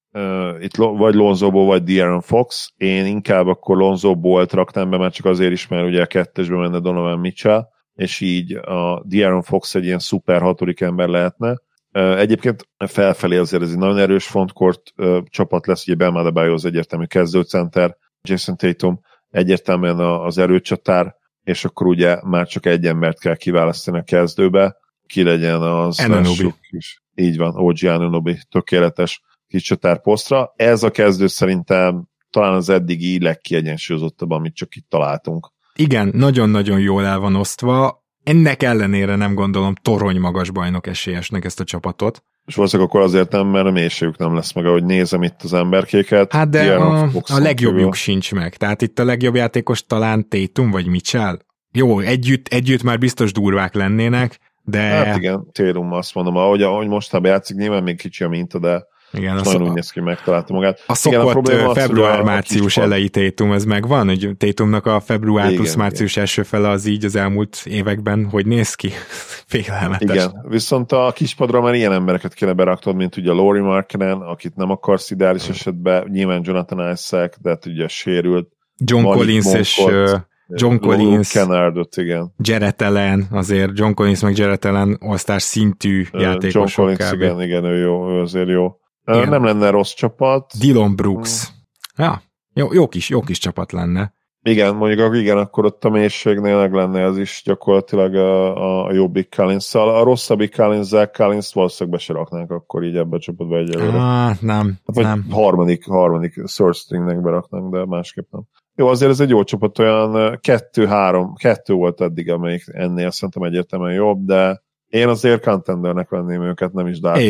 itt 0.61 0.77
vagy 0.77 1.15
Lonzoból, 1.15 1.67
vagy 1.67 1.83
De'Aaron 1.87 2.23
Fox. 2.23 2.73
Én 2.77 3.07
inkább 3.07 3.47
akkor 3.47 3.77
Lonzoból 3.77 4.47
raknám 4.51 4.91
be, 4.91 4.97
mert 4.97 5.15
csak 5.15 5.27
azért 5.27 5.53
is, 5.53 5.69
mert 5.69 5.87
ugye 5.87 6.03
a 6.03 6.07
kettesbe 6.07 6.57
menne 6.57 6.79
Donovan 6.79 7.19
Mitchell, 7.19 7.69
és 7.95 8.21
így 8.21 8.53
a 8.53 9.03
De'Aaron 9.09 9.43
Fox 9.45 9.75
egy 9.75 9.85
ilyen 9.85 9.99
szuper 9.99 10.41
hatodik 10.41 10.81
ember 10.81 11.09
lehetne. 11.09 11.57
Egyébként 11.97 12.69
felfelé 12.87 13.37
azért 13.37 13.63
ez 13.63 13.71
egy 13.71 13.79
nagyon 13.79 13.99
erős 13.99 14.27
frontcourt 14.27 14.93
csapat 15.25 15.67
lesz, 15.67 15.87
ugye 15.87 15.97
Bam 15.97 16.15
Adebayo 16.15 16.53
az 16.53 16.65
egyértelmű 16.65 17.05
kezdőcenter, 17.05 17.97
Jason 18.23 18.57
Tatum 18.57 19.01
egyértelműen 19.31 19.99
az 19.99 20.39
erőcsatár, 20.39 21.15
és 21.43 21.65
akkor 21.65 21.87
ugye 21.87 22.19
már 22.23 22.47
csak 22.47 22.67
egy 22.67 22.87
embert 22.87 23.21
kell 23.21 23.37
kiválasztani 23.37 23.99
a 23.99 24.03
kezdőbe, 24.03 24.77
ki 25.07 25.23
legyen 25.23 25.63
az 25.63 26.01
Ananobi. 26.01 26.55
is. 26.71 27.03
Így 27.15 27.37
van, 27.37 27.57
OG 27.57 27.85
Ananobi, 27.85 28.39
tökéletes 28.51 29.23
kicsatár 29.49 30.01
posztra. 30.01 30.53
Ez 30.57 30.83
a 30.83 30.91
kezdő 30.91 31.27
szerintem 31.27 32.09
talán 32.31 32.55
az 32.55 32.69
eddigi 32.69 33.21
legkiegyensúlyozottabb, 33.21 34.31
amit 34.31 34.55
csak 34.55 34.77
itt 34.77 34.89
találtunk. 34.89 35.53
Igen, 35.75 36.11
nagyon-nagyon 36.15 36.81
jól 36.81 37.05
el 37.05 37.19
van 37.19 37.35
osztva. 37.35 38.05
Ennek 38.27 38.63
ellenére 38.63 39.17
nem 39.17 39.35
gondolom 39.35 39.75
torony 39.83 40.19
magas 40.19 40.51
bajnok 40.51 40.87
esélyesnek 40.87 41.45
ezt 41.45 41.61
a 41.61 41.65
csapatot. 41.65 42.23
És 42.47 42.55
valószínűleg 42.55 42.91
akkor 42.91 43.01
azért 43.05 43.33
nem, 43.33 43.47
mert 43.47 43.67
a 43.67 43.71
mélységük 43.71 44.19
nem 44.19 44.35
lesz 44.35 44.53
meg, 44.53 44.67
ahogy 44.67 44.85
nézem 44.85 45.23
itt 45.23 45.43
az 45.43 45.53
emberkéket. 45.53 46.33
Hát 46.33 46.49
de 46.49 46.75
a, 46.75 47.03
a 47.13 47.39
legjobbjuk 47.39 47.77
kívül. 47.77 47.93
sincs 47.93 48.33
meg. 48.35 48.57
Tehát 48.57 48.83
itt 48.83 48.99
a 48.99 49.05
legjobb 49.05 49.35
játékos 49.35 49.87
talán 49.87 50.29
Tétum 50.29 50.71
vagy 50.71 50.87
Mitchell. 50.87 51.39
Jó, 51.73 51.99
együtt, 51.99 52.49
együtt 52.49 52.83
már 52.83 52.99
biztos 52.99 53.33
durvák 53.33 53.75
lennének, 53.75 54.39
de... 54.63 54.81
Hát 54.81 55.17
igen, 55.17 55.47
Térum 55.53 55.93
azt 55.93 56.15
mondom, 56.15 56.37
ahogy, 56.37 56.63
ahogy 56.63 56.89
mostában 56.89 57.31
játszik, 57.31 57.57
nyilván 57.57 57.83
még 57.83 57.97
kicsi 57.97 58.25
a 58.25 58.29
minta, 58.29 58.59
de 58.59 58.87
igen, 59.17 59.35
nagyon 59.35 59.63
úgy 59.63 59.73
néz 59.73 59.91
ki, 59.91 60.01
megtalálta 60.01 60.55
magát. 60.55 60.83
A 60.87 60.95
szokott 60.95 61.49
február-március 61.75 62.77
elejé 62.77 63.07
Tétum, 63.07 63.53
ez 63.53 63.65
megvan? 63.65 64.07
Hogy 64.07 64.31
Tétumnak 64.39 64.87
a 64.87 65.01
február 65.01 65.47
igen, 65.47 65.57
plusz 65.57 65.75
március 65.75 66.11
igen. 66.11 66.23
első 66.23 66.43
fele 66.43 66.69
az 66.69 66.87
így 66.87 67.05
az 67.05 67.17
elmúlt 67.17 67.63
években, 67.65 68.29
hogy 68.31 68.47
néz 68.47 68.75
ki? 68.75 68.91
Félelmetes. 69.47 70.17
Igen, 70.17 70.47
viszont 70.49 70.93
a 70.93 71.13
kispadra 71.15 71.61
már 71.61 71.75
ilyen 71.75 71.93
embereket 71.93 72.35
kéne 72.35 72.53
beraktod, 72.53 72.97
mint 72.97 73.17
ugye 73.17 73.33
Laurie 73.33 73.63
Markenen, 73.63 74.21
akit 74.21 74.57
nem 74.57 74.71
akarsz 74.71 75.11
ideális 75.11 75.49
esetben, 75.49 76.09
nyilván 76.11 76.41
Jonathan 76.45 76.93
Isaac, 76.93 77.37
de 77.41 77.49
hát 77.49 77.67
ugye 77.67 77.89
sérült. 77.89 78.49
John 78.85 79.03
Malik 79.03 79.19
Collins 79.19 79.45
Monkot, 79.45 79.63
és 79.63 80.21
John 80.49 80.77
Collins, 80.77 81.33
Kennardot, 81.33 81.97
igen. 81.97 82.33
Jared 82.39 82.83
Allen, 82.83 83.27
azért 83.31 83.79
John 83.79 83.93
Collins 83.93 84.21
meg 84.21 84.37
Jared 84.37 84.65
Allen 84.65 84.99
osztás 85.01 85.43
szintű 85.43 86.05
játékosok. 86.13 86.53
John 86.53 86.97
Collins, 86.97 87.11
kb. 87.11 87.23
igen, 87.23 87.43
igen, 87.43 87.65
ő 87.65 87.77
jó, 87.77 88.11
ő 88.11 88.21
azért 88.21 88.49
jó. 88.49 88.77
Igen. 89.07 89.29
Nem 89.29 89.45
lenne 89.45 89.71
rossz 89.71 89.93
csapat. 89.93 90.53
Dylan 90.59 90.97
Brooks. 90.97 91.47
Hmm. 91.47 92.05
Ja, 92.05 92.23
jó, 92.55 92.73
jó, 92.73 92.89
kis, 92.89 93.09
jó 93.09 93.21
kis 93.21 93.39
csapat 93.39 93.73
lenne. 93.73 94.15
Igen, 94.43 94.75
mondjuk 94.75 95.15
igen, 95.15 95.39
akkor 95.39 95.65
ott 95.65 95.85
a 95.85 95.91
mélységnél 95.91 96.59
meg 96.59 96.73
lenne 96.73 97.01
ez 97.01 97.19
is 97.19 97.43
gyakorlatilag 97.45 98.15
a, 98.15 98.87
a 98.87 98.93
jobbik 98.93 99.35
collins 99.37 99.75
A 99.75 100.03
rosszabbik 100.03 100.57
Collins, 100.57 100.87
Zach 100.87 101.17
Collins 101.17 101.53
valószínűleg 101.53 101.99
be 101.99 102.05
se 102.05 102.13
raknánk 102.13 102.51
akkor 102.51 102.85
így 102.85 102.97
ebbe 102.97 103.17
a 103.17 103.19
csapatba 103.19 103.57
egyelőre. 103.57 103.97
Ah, 103.97 104.41
nem, 104.41 104.79
hát, 104.95 105.05
nem. 105.05 105.27
harmadik, 105.31 105.87
harmadik 105.87 106.33
source 106.47 106.81
stringnek 106.81 107.21
beraknánk, 107.21 107.73
de 107.73 107.85
másképp 107.87 108.27
nem. 108.31 108.43
Jó, 108.75 108.87
azért 108.87 109.11
ez 109.11 109.21
egy 109.21 109.31
jó 109.31 109.45
csapat, 109.45 109.79
olyan 109.79 110.39
kettő-három, 110.41 111.35
kettő 111.35 111.75
volt 111.75 112.01
eddig, 112.01 112.31
amelyik 112.31 112.65
ennél 112.67 113.11
szerintem 113.11 113.43
egyértelműen 113.43 113.95
jobb, 113.95 114.25
de 114.25 114.63
én 114.87 115.09
azért 115.09 115.45
contendernek 115.45 116.09
venném 116.09 116.43
őket, 116.43 116.73
nem 116.73 116.87
is 116.87 117.01
Dark. 117.01 117.21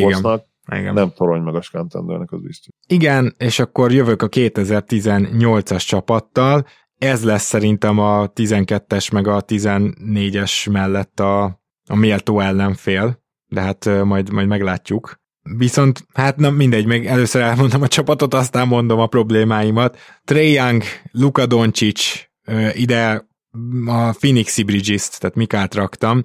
Igen. 0.73 0.95
Nem 0.95 1.13
torony 1.13 1.43
magas 1.43 1.71
contendernek, 1.71 2.33
az 2.33 2.41
biztos. 2.43 2.75
Igen, 2.87 3.35
és 3.39 3.59
akkor 3.59 3.93
jövök 3.93 4.23
a 4.23 4.29
2018-as 4.29 5.87
csapattal. 5.87 6.67
Ez 6.99 7.25
lesz 7.25 7.45
szerintem 7.45 7.99
a 7.99 8.33
12-es 8.33 9.13
meg 9.13 9.27
a 9.27 9.45
14-es 9.45 10.71
mellett 10.73 11.21
a, 11.21 11.45
a 11.89 11.95
méltó 11.95 12.41
ellenfél, 12.41 13.23
de 13.47 13.61
hát 13.61 14.05
majd, 14.05 14.33
majd 14.33 14.49
meglátjuk. 14.49 15.25
Viszont 15.57 16.07
hát 16.13 16.37
nem 16.37 16.55
mindegy, 16.55 16.87
még 16.87 17.07
először 17.07 17.43
elmondom 17.43 17.83
a 17.83 17.89
csapatot, 17.89 18.35
aztán 18.35 18.69
mondom 18.69 18.99
a 18.99 19.07
problémáimat. 19.07 19.99
Trey 20.25 20.53
Young, 20.53 20.83
Luka 21.11 21.47
Doncic, 21.47 22.29
ide 22.73 23.27
a 23.87 24.13
Phoenixi 24.13 24.63
Bridges-t, 24.63 25.21
tehát 25.21 25.37
Mikát 25.37 25.75
raktam, 25.75 26.25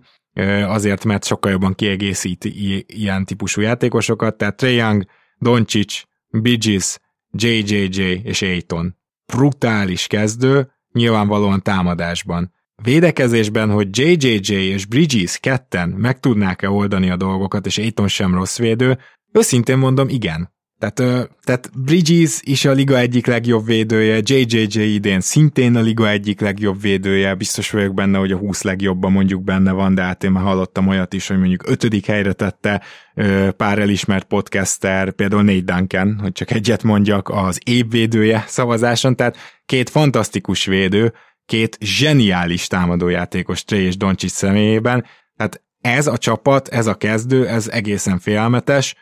azért, 0.68 1.06
mert 1.06 1.26
sokkal 1.26 1.52
jobban 1.52 1.74
kiegészít 1.74 2.46
ilyen 2.86 3.26
típusú 3.26 3.62
játékosokat, 3.62 4.38
tehát 4.38 4.58
Trey 4.58 4.76
Young, 4.76 5.06
Doncic, 5.38 6.04
Bridges, 6.30 6.98
JJJ 7.32 8.02
és 8.24 8.42
Aiton. 8.42 8.98
Brutális 9.26 10.08
kezdő, 10.08 10.72
nyilvánvalóan 10.92 11.62
támadásban. 11.62 12.54
Védekezésben, 12.84 13.70
hogy 13.70 13.98
JJJ 13.98 14.54
és 14.54 14.86
Bridges 14.86 15.38
ketten 15.38 15.90
meg 15.90 16.20
tudnák-e 16.20 16.70
oldani 16.70 17.10
a 17.10 17.16
dolgokat, 17.16 17.66
és 17.66 17.78
Aiton 17.78 18.08
sem 18.08 18.34
rossz 18.34 18.58
védő, 18.58 18.98
őszintén 19.32 19.78
mondom, 19.78 20.10
igen. 20.10 20.54
Tehát, 20.82 21.30
tehát 21.44 21.70
Bridges 21.84 22.40
is 22.44 22.66
a 22.66 22.72
liga 22.72 22.98
egyik 22.98 23.26
legjobb 23.26 23.66
védője, 23.66 24.20
JJJ 24.24 24.80
idén 24.94 25.20
szintén 25.20 25.76
a 25.76 25.82
liga 25.82 26.10
egyik 26.10 26.40
legjobb 26.40 26.82
védője, 26.82 27.36
biztos 27.36 27.72
vagyok 27.72 27.94
benne, 27.94 28.18
hogy 28.18 28.32
a 28.32 28.38
20 28.38 28.62
legjobban 28.62 29.12
mondjuk 29.12 29.44
benne 29.44 29.72
van, 29.72 29.96
de 29.96 30.02
hát 30.02 30.24
én 30.24 30.32
már 30.32 30.44
hallottam 30.44 30.88
olyat 30.88 31.14
is, 31.14 31.28
hogy 31.28 31.38
mondjuk 31.38 31.70
ötödik 31.70 32.06
helyre 32.06 32.34
tette 32.34 32.82
pár 33.58 33.80
elismert 33.80 34.24
podcaster, 34.24 35.12
például 35.12 35.44
Nate 35.44 35.76
Duncan, 35.76 36.20
hogy 36.22 36.32
csak 36.32 36.52
egyet 36.52 36.84
mondjak, 36.84 37.30
az 37.30 37.60
évvédője 37.66 38.44
szavazáson, 38.48 39.16
tehát 39.16 39.38
két 39.66 39.90
fantasztikus 39.90 40.66
védő, 40.66 41.14
két 41.46 41.78
zseniális 41.80 42.68
támadójátékos 42.68 43.64
Trey 43.64 43.86
és 43.86 43.98
Doncsics 43.98 44.32
személyében, 44.32 45.06
tehát 45.38 45.62
ez 45.82 46.08
a 46.08 46.18
csapat, 46.18 46.68
ez 46.68 46.88
a 46.88 46.96
kezdő, 46.96 47.48
ez 47.48 47.68
egészen 47.68 48.20
félelmetes. 48.20 48.96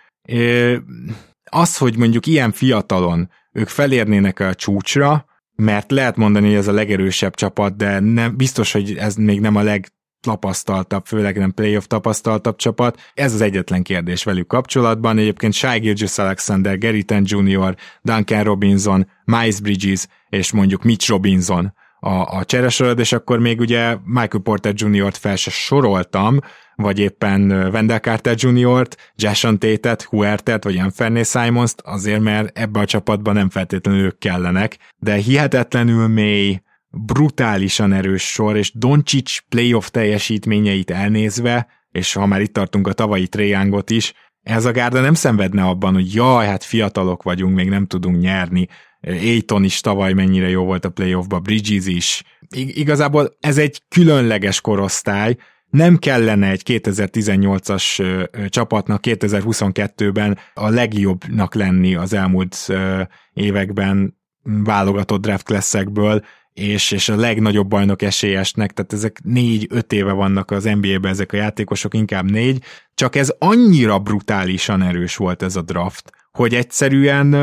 Az, 1.50 1.78
hogy 1.78 1.98
mondjuk 1.98 2.26
ilyen 2.26 2.52
fiatalon 2.52 3.30
ők 3.52 3.68
felérnének 3.68 4.40
a 4.40 4.54
csúcsra, 4.54 5.26
mert 5.56 5.92
lehet 5.92 6.16
mondani, 6.16 6.48
hogy 6.48 6.56
ez 6.56 6.68
a 6.68 6.72
legerősebb 6.72 7.36
csapat, 7.36 7.76
de 7.76 8.00
nem, 8.00 8.38
biztos, 8.38 8.72
hogy 8.72 8.96
ez 8.98 9.16
még 9.16 9.40
nem 9.40 9.56
a 9.56 9.62
legtapasztaltabb, 9.62 11.06
főleg 11.06 11.38
nem 11.38 11.54
playoff 11.54 11.86
tapasztaltabb 11.86 12.56
csapat. 12.56 13.00
Ez 13.14 13.34
az 13.34 13.42
egyetlen 13.42 13.84
kérdés 13.84 14.24
velük 14.24 14.48
kapcsolatban. 14.48 15.18
Egyébként 15.18 15.54
Shai 15.54 15.80
Gilgis 15.80 16.18
Alexander, 16.18 16.78
Trent 16.78 17.30
Jr., 17.30 17.76
Duncan 18.02 18.44
Robinson, 18.44 19.08
Miles 19.24 19.60
Bridges 19.60 20.08
és 20.30 20.52
mondjuk 20.52 20.84
Mitch 20.84 21.10
Robinson 21.10 21.74
a, 22.00 22.38
a 22.38 22.44
cseresorod, 22.46 23.00
és 23.00 23.12
akkor 23.12 23.40
még 23.40 23.60
ugye 23.60 23.98
Michael 24.04 24.44
Porter 24.44 24.74
Jr.-t 24.76 25.18
fel 25.18 25.36
se 25.36 25.52
soroltam, 25.52 26.40
vagy 26.76 27.00
éppen 27.00 27.52
Wendell 27.52 28.00
Carter 28.00 28.36
Jr.-t, 28.38 29.12
Jason 29.16 29.60
Tate-et, 29.60 30.02
Huertet, 30.02 30.64
vagy 30.64 30.78
Anthony 30.78 31.24
Simons-t, 31.24 31.82
azért 31.82 32.22
mert 32.22 32.58
ebbe 32.58 32.80
a 32.80 32.86
csapatban 32.86 33.34
nem 33.34 33.50
feltétlenül 33.50 34.02
ők 34.02 34.18
kellenek, 34.18 34.78
de 34.98 35.14
hihetetlenül 35.14 36.08
mély, 36.08 36.62
brutálisan 36.92 37.94
erős 37.94 38.24
sor, 38.24 38.58
és 38.58 38.72
Doncic 38.76 39.38
playoff 39.50 39.88
teljesítményeit 39.88 40.92
elnézve, 40.92 41.68
és 41.92 42.14
ha 42.14 42.26
már 42.26 42.42
itt 42.42 42.54
tartunk 42.54 42.88
a 42.88 42.94
tavalyi 42.94 43.28
triángot 43.28 43.90
is, 43.90 44.14
ez 44.42 44.66
a 44.66 44.72
gárda 44.72 45.02
nem 45.02 45.14
szenvedne 45.14 45.64
abban, 45.64 45.94
hogy 45.94 46.14
jaj, 46.14 46.46
hát 46.46 46.64
fiatalok 46.64 47.24
vagyunk, 47.24 47.56
még 47.56 47.70
nem 47.70 47.86
tudunk 47.86 48.20
nyerni, 48.20 48.68
Aiton 49.02 49.64
is 49.64 49.82
tavaly 49.82 50.14
mennyire 50.14 50.50
jó 50.50 50.64
volt 50.64 50.86
a 50.86 50.90
playoffba, 50.90 51.40
Bridges 51.40 51.86
is. 51.86 52.24
I- 52.56 52.80
igazából 52.80 53.38
ez 53.40 53.58
egy 53.58 53.82
különleges 53.90 54.62
korosztály, 54.62 55.38
nem 55.70 55.98
kellene 55.98 56.50
egy 56.50 56.62
2018-as 56.66 58.00
ö, 58.00 58.24
csapatnak 58.48 59.00
2022-ben 59.04 60.38
a 60.54 60.70
legjobbnak 60.70 61.56
lenni 61.56 61.96
az 61.96 62.14
elmúlt 62.14 62.66
ö, 62.68 63.02
években, 63.34 64.18
válogatott 64.44 65.22
draft 65.22 65.46
klasszekből, 65.46 66.24
és, 66.54 66.92
és 66.92 67.10
a 67.10 67.16
legnagyobb 67.16 67.68
bajnok 67.68 68.02
esélyesnek, 68.02 68.72
tehát 68.72 68.94
ezek 68.94 69.20
négy-öt 69.24 69.94
éve 69.94 70.12
vannak 70.12 70.52
az 70.52 70.64
NBA-ben 70.64 71.12
ezek 71.12 71.34
a 71.34 71.38
játékosok, 71.38 71.94
inkább 71.94 72.32
négy, 72.32 72.64
csak 72.94 73.16
ez 73.16 73.34
annyira 73.38 74.00
brutálisan 74.00 74.82
erős 74.82 75.16
volt 75.16 75.42
ez 75.42 75.56
a 75.56 75.62
draft, 75.62 76.12
hogy 76.32 76.56
egyszerűen 76.56 77.36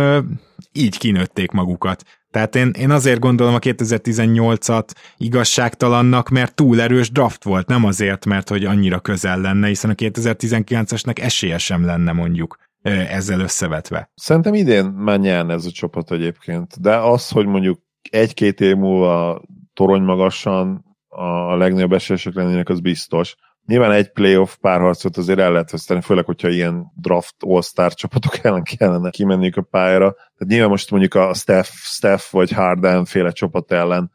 így 0.77 0.99
kinőtték 0.99 1.51
magukat. 1.51 2.03
Tehát 2.31 2.55
én, 2.55 2.71
én 2.79 2.91
azért 2.91 3.19
gondolom 3.19 3.55
a 3.55 3.59
2018-at 3.59 4.89
igazságtalannak, 5.17 6.29
mert 6.29 6.55
túl 6.55 6.81
erős 6.81 7.11
draft 7.11 7.45
volt, 7.45 7.67
nem 7.67 7.85
azért, 7.85 8.25
mert 8.25 8.49
hogy 8.49 8.65
annyira 8.65 9.01
közel 9.01 9.41
lenne, 9.41 9.67
hiszen 9.67 9.91
a 9.91 9.95
2019-esnek 9.95 11.19
esélye 11.19 11.59
sem 11.59 11.85
lenne 11.85 12.13
mondjuk 12.13 12.57
ezzel 13.09 13.41
összevetve. 13.41 14.11
Szerintem 14.15 14.55
idén 14.55 14.85
már 14.85 15.19
nyerne 15.21 15.53
ez 15.53 15.65
a 15.65 15.71
csapat 15.71 16.13
egyébként, 16.13 16.81
de 16.81 16.97
az, 16.97 17.29
hogy 17.29 17.47
mondjuk 17.47 17.81
egy-két 18.11 18.61
év 18.61 18.77
múlva 18.77 19.43
torony 19.75 20.03
magasan 20.03 20.85
a 21.09 21.57
legnagyobb 21.57 21.93
esélyesek 21.93 22.35
lennének, 22.35 22.69
az 22.69 22.81
biztos. 22.81 23.37
Nyilván 23.67 23.93
egy 23.93 24.13
playoff 24.13 24.55
párharcot 24.61 25.17
azért 25.17 25.39
el 25.39 25.53
lehet 25.53 25.71
veszteni, 25.71 26.01
főleg, 26.01 26.25
hogyha 26.25 26.49
ilyen 26.49 26.93
draft 26.95 27.35
all-star 27.39 27.95
csapatok 27.95 28.39
ellen 28.45 28.63
kellene 28.63 29.11
kimenniük 29.11 29.57
a 29.57 29.63
pályára. 29.63 30.13
Tehát 30.13 30.47
nyilván 30.47 30.69
most 30.69 30.91
mondjuk 30.91 31.15
a 31.15 31.35
Steph, 31.35 31.69
Steph 31.69 32.25
vagy 32.31 32.51
Harden 32.51 33.05
féle 33.05 33.31
csapat 33.31 33.73
ellen, 33.73 34.11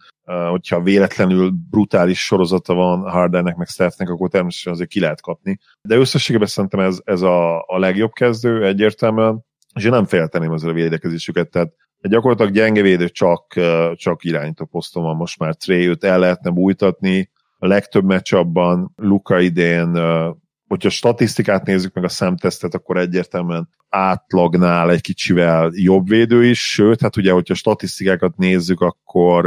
hogyha 0.49 0.81
véletlenül 0.81 1.53
brutális 1.69 2.23
sorozata 2.23 2.73
van 2.73 3.09
Hardennek 3.09 3.55
meg 3.55 3.67
Stephnek, 3.67 4.09
akkor 4.09 4.29
természetesen 4.29 4.73
azért 4.73 4.89
ki 4.89 4.99
lehet 4.99 5.21
kapni. 5.21 5.59
De 5.81 5.95
összességében 5.95 6.47
szerintem 6.47 6.79
ez, 6.79 6.99
ez 7.03 7.21
a, 7.21 7.57
a 7.59 7.79
legjobb 7.79 8.11
kezdő 8.11 8.65
egyértelműen, 8.65 9.45
és 9.73 9.83
én 9.83 9.91
nem 9.91 10.05
félteném 10.05 10.51
ezzel 10.51 10.69
a 10.69 10.73
védekezésüket, 10.73 11.49
tehát 11.49 11.73
gyakorlatilag 12.01 12.51
gyenge 12.51 12.81
védő 12.81 13.09
csak, 13.09 13.59
csak 13.95 14.23
irányító 14.23 14.65
poszton 14.65 15.03
van 15.03 15.15
most 15.15 15.39
már 15.39 15.55
Trey, 15.55 15.87
őt 15.87 16.03
el 16.03 16.19
lehetne 16.19 16.49
bújtatni, 16.49 17.29
a 17.63 17.67
legtöbb 17.67 18.05
meccsabban 18.05 18.93
Luka 18.95 19.39
idén, 19.39 19.91
hogyha 20.67 20.87
a 20.87 20.89
statisztikát 20.89 21.65
nézzük 21.65 21.93
meg 21.93 22.03
a 22.03 22.09
szemtesztet, 22.09 22.73
akkor 22.73 22.97
egyértelműen 22.97 23.69
átlagnál 23.89 24.91
egy 24.91 25.01
kicsivel 25.01 25.71
jobb 25.73 26.07
védő 26.07 26.45
is, 26.45 26.71
sőt, 26.71 27.01
hát 27.01 27.17
ugye, 27.17 27.31
hogyha 27.31 27.53
a 27.53 27.57
statisztikákat 27.57 28.37
nézzük, 28.37 28.81
akkor, 28.81 29.45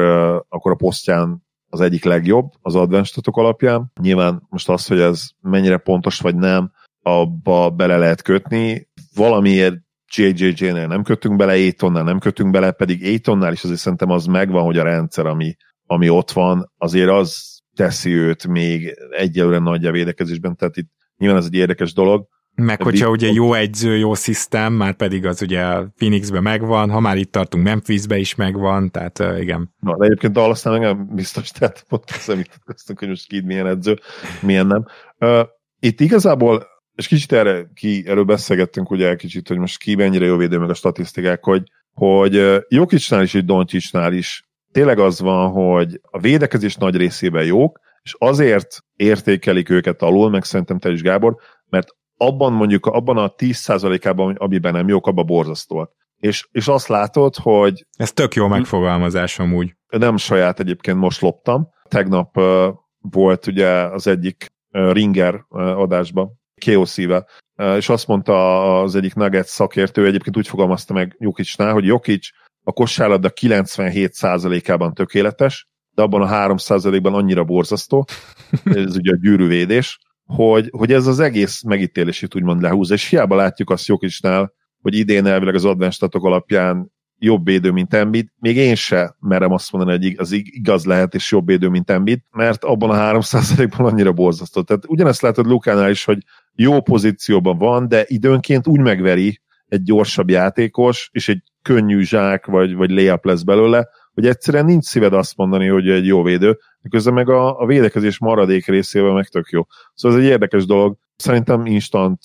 akkor 0.48 0.72
a 0.72 0.74
posztján 0.74 1.42
az 1.68 1.80
egyik 1.80 2.04
legjobb 2.04 2.52
az 2.60 2.74
advanced 2.74 3.24
alapján. 3.30 3.92
Nyilván 4.00 4.46
most 4.48 4.68
az, 4.68 4.86
hogy 4.86 5.00
ez 5.00 5.28
mennyire 5.40 5.76
pontos 5.76 6.20
vagy 6.20 6.36
nem, 6.36 6.72
abba 7.02 7.70
bele 7.70 7.96
lehet 7.96 8.22
kötni. 8.22 8.88
Valamiért 9.14 9.76
JJJ-nél 10.16 10.86
nem 10.86 11.02
kötünk 11.02 11.36
bele, 11.36 11.52
Aitonnál 11.52 12.04
nem 12.04 12.18
kötünk 12.18 12.50
bele, 12.50 12.70
pedig 12.70 13.04
Aitonnál 13.04 13.52
is 13.52 13.64
azért 13.64 13.80
szerintem 13.80 14.10
az 14.10 14.26
megvan, 14.26 14.64
hogy 14.64 14.78
a 14.78 14.82
rendszer, 14.82 15.26
ami, 15.26 15.56
ami 15.86 16.08
ott 16.08 16.30
van, 16.30 16.72
azért 16.78 17.10
az 17.10 17.53
teszi 17.74 18.10
őt 18.10 18.46
még 18.46 18.94
egyelőre 19.10 19.58
nagy 19.58 19.86
a 19.86 19.90
védekezésben, 19.90 20.56
tehát 20.56 20.76
itt 20.76 20.90
nyilván 21.16 21.38
ez 21.38 21.46
egy 21.46 21.54
érdekes 21.54 21.92
dolog. 21.92 22.26
Meg 22.56 22.82
hogyha 22.82 23.10
ugye 23.10 23.32
jó 23.32 23.52
egyző, 23.52 23.96
jó 23.96 24.14
szisztem, 24.14 24.72
már 24.72 24.94
pedig 24.94 25.26
az 25.26 25.42
ugye 25.42 25.64
Phoenixbe 25.96 26.40
megvan, 26.40 26.90
ha 26.90 27.00
már 27.00 27.16
itt 27.16 27.32
tartunk 27.32 27.64
Memphisbe 27.64 28.18
is 28.18 28.34
megvan, 28.34 28.90
tehát 28.90 29.18
uh, 29.18 29.40
igen. 29.40 29.74
Na, 29.80 29.96
de 29.96 30.04
egyébként 30.04 30.32
Dallasnál 30.32 30.74
engem 30.74 31.14
biztos, 31.14 31.50
tehát 31.50 31.84
ott 31.88 32.08
szemítkeztünk, 32.08 32.98
hogy 32.98 33.08
most 33.08 33.28
ki 33.28 33.40
milyen 33.40 33.66
edző, 33.66 33.98
milyen 34.40 34.66
nem. 34.66 34.84
Uh, 35.18 35.48
itt 35.80 36.00
igazából, 36.00 36.66
és 36.94 37.06
kicsit 37.08 37.32
erre, 37.32 37.70
ki, 37.74 38.04
erről 38.06 38.24
beszélgettünk 38.24 38.90
ugye 38.90 39.16
kicsit, 39.16 39.48
hogy 39.48 39.58
most 39.58 39.78
ki 39.78 39.94
mennyire 39.94 40.24
jó 40.24 40.36
védő 40.36 40.58
meg 40.58 40.70
a 40.70 40.74
statisztikák, 40.74 41.44
hogy, 41.44 41.62
hogy 41.92 42.36
uh, 42.36 42.56
Jokicsnál 42.68 43.22
is, 43.22 43.34
és 43.34 43.44
Doncsicsnál 43.44 44.12
is 44.12 44.48
tényleg 44.74 44.98
az 44.98 45.20
van, 45.20 45.50
hogy 45.50 46.00
a 46.10 46.18
védekezés 46.18 46.76
nagy 46.76 46.96
részében 46.96 47.44
jók, 47.44 47.80
és 48.02 48.14
azért 48.18 48.78
értékelik 48.96 49.70
őket 49.70 50.02
alul, 50.02 50.30
meg 50.30 50.44
szerintem 50.44 50.78
te 50.78 50.90
is 50.90 51.02
Gábor, 51.02 51.36
mert 51.68 51.88
abban 52.16 52.52
mondjuk, 52.52 52.86
abban 52.86 53.16
a 53.16 53.34
10%-ában, 53.34 54.34
amiben 54.34 54.72
nem 54.72 54.88
jók, 54.88 55.06
abban 55.06 55.26
borzasztóak. 55.26 55.92
És, 56.16 56.48
és 56.52 56.68
azt 56.68 56.88
látod, 56.88 57.36
hogy... 57.36 57.86
Ez 57.96 58.12
tök 58.12 58.34
jó 58.34 58.48
megfogalmazás 58.48 59.38
amúgy. 59.38 59.74
Nem 59.88 60.16
saját 60.16 60.60
egyébként 60.60 60.98
most 60.98 61.20
loptam. 61.20 61.68
Tegnap 61.88 62.36
uh, 62.36 62.66
volt 63.00 63.46
ugye 63.46 63.68
az 63.68 64.06
egyik 64.06 64.52
uh, 64.70 64.92
Ringer 64.92 65.34
uh, 65.34 65.80
adásban, 65.80 66.40
KOC-vel, 66.64 67.28
uh, 67.56 67.76
és 67.76 67.88
azt 67.88 68.06
mondta 68.06 68.80
az 68.80 68.94
egyik 68.94 69.14
Nugget 69.14 69.46
szakértő, 69.46 70.06
egyébként 70.06 70.36
úgy 70.36 70.48
fogalmazta 70.48 70.92
meg 70.92 71.16
Jokicsnál, 71.18 71.72
hogy 71.72 71.84
Jokic 71.84 72.28
a 72.64 72.72
kosárlabda 72.72 73.30
97%-ában 73.40 74.94
tökéletes, 74.94 75.68
de 75.94 76.02
abban 76.02 76.22
a 76.22 76.28
3%-ban 76.28 77.14
annyira 77.14 77.44
borzasztó, 77.44 78.04
ez 78.64 78.96
ugye 78.96 79.12
a 79.12 79.18
gyűrűvédés, 79.20 79.98
hogy, 80.26 80.68
hogy 80.70 80.92
ez 80.92 81.06
az 81.06 81.20
egész 81.20 81.62
megítélését 81.62 82.34
úgymond 82.34 82.62
lehúz, 82.62 82.90
és 82.90 83.08
hiába 83.08 83.36
látjuk 83.36 83.70
azt 83.70 83.86
Jokisnál, 83.86 84.52
hogy 84.80 84.94
idén 84.94 85.26
elvileg 85.26 85.54
az 85.54 85.64
advenstatok 85.64 86.24
alapján 86.24 86.92
jobb 87.18 87.44
védő, 87.44 87.70
mint 87.70 87.94
Embiid. 87.94 88.28
Még 88.38 88.56
én 88.56 88.74
se 88.74 89.16
merem 89.20 89.52
azt 89.52 89.72
mondani, 89.72 90.04
hogy 90.04 90.14
az 90.18 90.32
igaz 90.32 90.84
lehet, 90.84 91.14
és 91.14 91.30
jobb 91.30 91.46
védő, 91.46 91.68
mint 91.68 91.90
Embiid, 91.90 92.20
mert 92.30 92.64
abban 92.64 92.90
a 92.90 93.20
3%-ban 93.20 93.86
annyira 93.86 94.12
borzasztó. 94.12 94.62
Tehát 94.62 94.84
ugyanezt 94.86 95.22
látod 95.22 95.46
Lukánál 95.46 95.90
is, 95.90 96.04
hogy 96.04 96.18
jó 96.52 96.80
pozícióban 96.80 97.58
van, 97.58 97.88
de 97.88 98.04
időnként 98.06 98.66
úgy 98.66 98.80
megveri 98.80 99.40
egy 99.66 99.82
gyorsabb 99.82 100.30
játékos, 100.30 101.08
és 101.12 101.28
egy 101.28 101.42
könnyű 101.64 102.02
zsák, 102.02 102.46
vagy, 102.46 102.74
vagy 102.74 102.90
layup 102.90 103.24
lesz 103.24 103.42
belőle, 103.42 103.88
hogy 104.14 104.26
egyszerűen 104.26 104.64
nincs 104.64 104.84
szíved 104.84 105.12
azt 105.12 105.36
mondani, 105.36 105.66
hogy 105.66 105.88
egy 105.88 106.06
jó 106.06 106.22
védő, 106.22 106.58
közben 106.90 107.14
meg 107.14 107.28
a, 107.28 107.60
a 107.60 107.66
védekezés 107.66 108.18
maradék 108.18 108.66
részével 108.66 109.12
meg 109.12 109.26
tök 109.26 109.48
jó. 109.50 109.62
Szóval 109.94 110.18
ez 110.18 110.24
egy 110.24 110.30
érdekes 110.30 110.66
dolog. 110.66 110.96
Szerintem 111.16 111.66
instant 111.66 112.18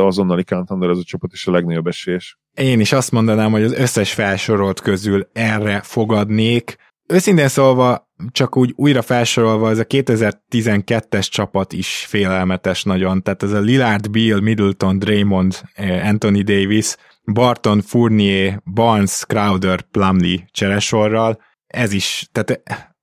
azonnali 0.00 0.44
contender 0.44 0.90
ez 0.90 0.98
a 0.98 1.02
csapat 1.04 1.32
is 1.32 1.46
a 1.46 1.50
legnagyobb 1.50 1.86
esélyes. 1.86 2.38
Én 2.54 2.80
is 2.80 2.92
azt 2.92 3.12
mondanám, 3.12 3.50
hogy 3.50 3.62
az 3.62 3.72
összes 3.72 4.12
felsorolt 4.12 4.80
közül 4.80 5.28
erre 5.32 5.80
fogadnék. 5.80 6.76
Őszintén 7.06 7.48
szólva, 7.48 8.10
csak 8.30 8.56
úgy 8.56 8.72
újra 8.76 9.02
felsorolva, 9.02 9.70
ez 9.70 9.78
a 9.78 9.84
2012-es 9.84 11.28
csapat 11.28 11.72
is 11.72 12.06
félelmetes 12.08 12.82
nagyon. 12.82 13.22
Tehát 13.22 13.42
ez 13.42 13.52
a 13.52 13.60
Lillard, 13.60 14.10
Bill, 14.10 14.40
Middleton, 14.40 14.98
Draymond, 14.98 15.60
Anthony 16.04 16.44
Davis, 16.44 16.96
Barton, 17.24 17.80
Fournier, 17.80 18.62
Barnes, 18.64 19.24
Crowder, 19.26 19.82
Plumlee 19.82 20.48
cseresorral, 20.50 21.40
ez 21.66 21.92
is, 21.92 22.28
tehát 22.32 22.62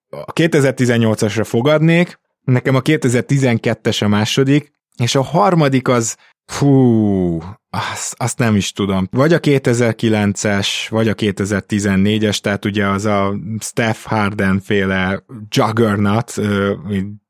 a 0.09 0.33
2018-asra 0.33 1.43
fogadnék, 1.45 2.19
nekem 2.41 2.75
a 2.75 2.81
2012-es 2.81 4.03
a 4.03 4.07
második, 4.07 4.71
és 4.97 5.15
a 5.15 5.21
harmadik 5.21 5.87
az, 5.87 6.17
fú, 6.45 7.37
azt, 7.69 8.15
azt 8.17 8.37
nem 8.37 8.55
is 8.55 8.71
tudom. 8.71 9.07
Vagy 9.11 9.33
a 9.33 9.39
2009-es, 9.39 10.67
vagy 10.89 11.07
a 11.07 11.15
2014-es, 11.15 12.37
tehát 12.37 12.65
ugye 12.65 12.87
az 12.87 13.05
a 13.05 13.35
Steph 13.59 13.99
Harden 14.03 14.59
féle 14.59 15.23
Juggernaut 15.49 16.33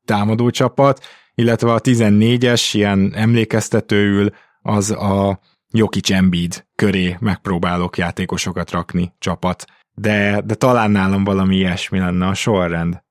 támadó 0.04 0.50
csapat, 0.50 1.04
illetve 1.34 1.72
a 1.72 1.80
14-es 1.80 2.68
ilyen 2.72 3.12
emlékeztetőül 3.14 4.30
az 4.62 4.90
a 4.90 5.40
Jokic 5.72 6.10
Embiid 6.10 6.66
köré 6.74 7.16
megpróbálok 7.20 7.96
játékosokat 7.96 8.70
rakni 8.70 9.12
csapat. 9.18 9.64
De, 9.94 10.42
de 10.44 10.54
talán 10.54 10.90
nálam 10.90 11.24
valami 11.24 11.56
ilyesmi 11.56 11.98
lenne 11.98 12.26
a 12.26 12.34
sorrend. 12.34 13.02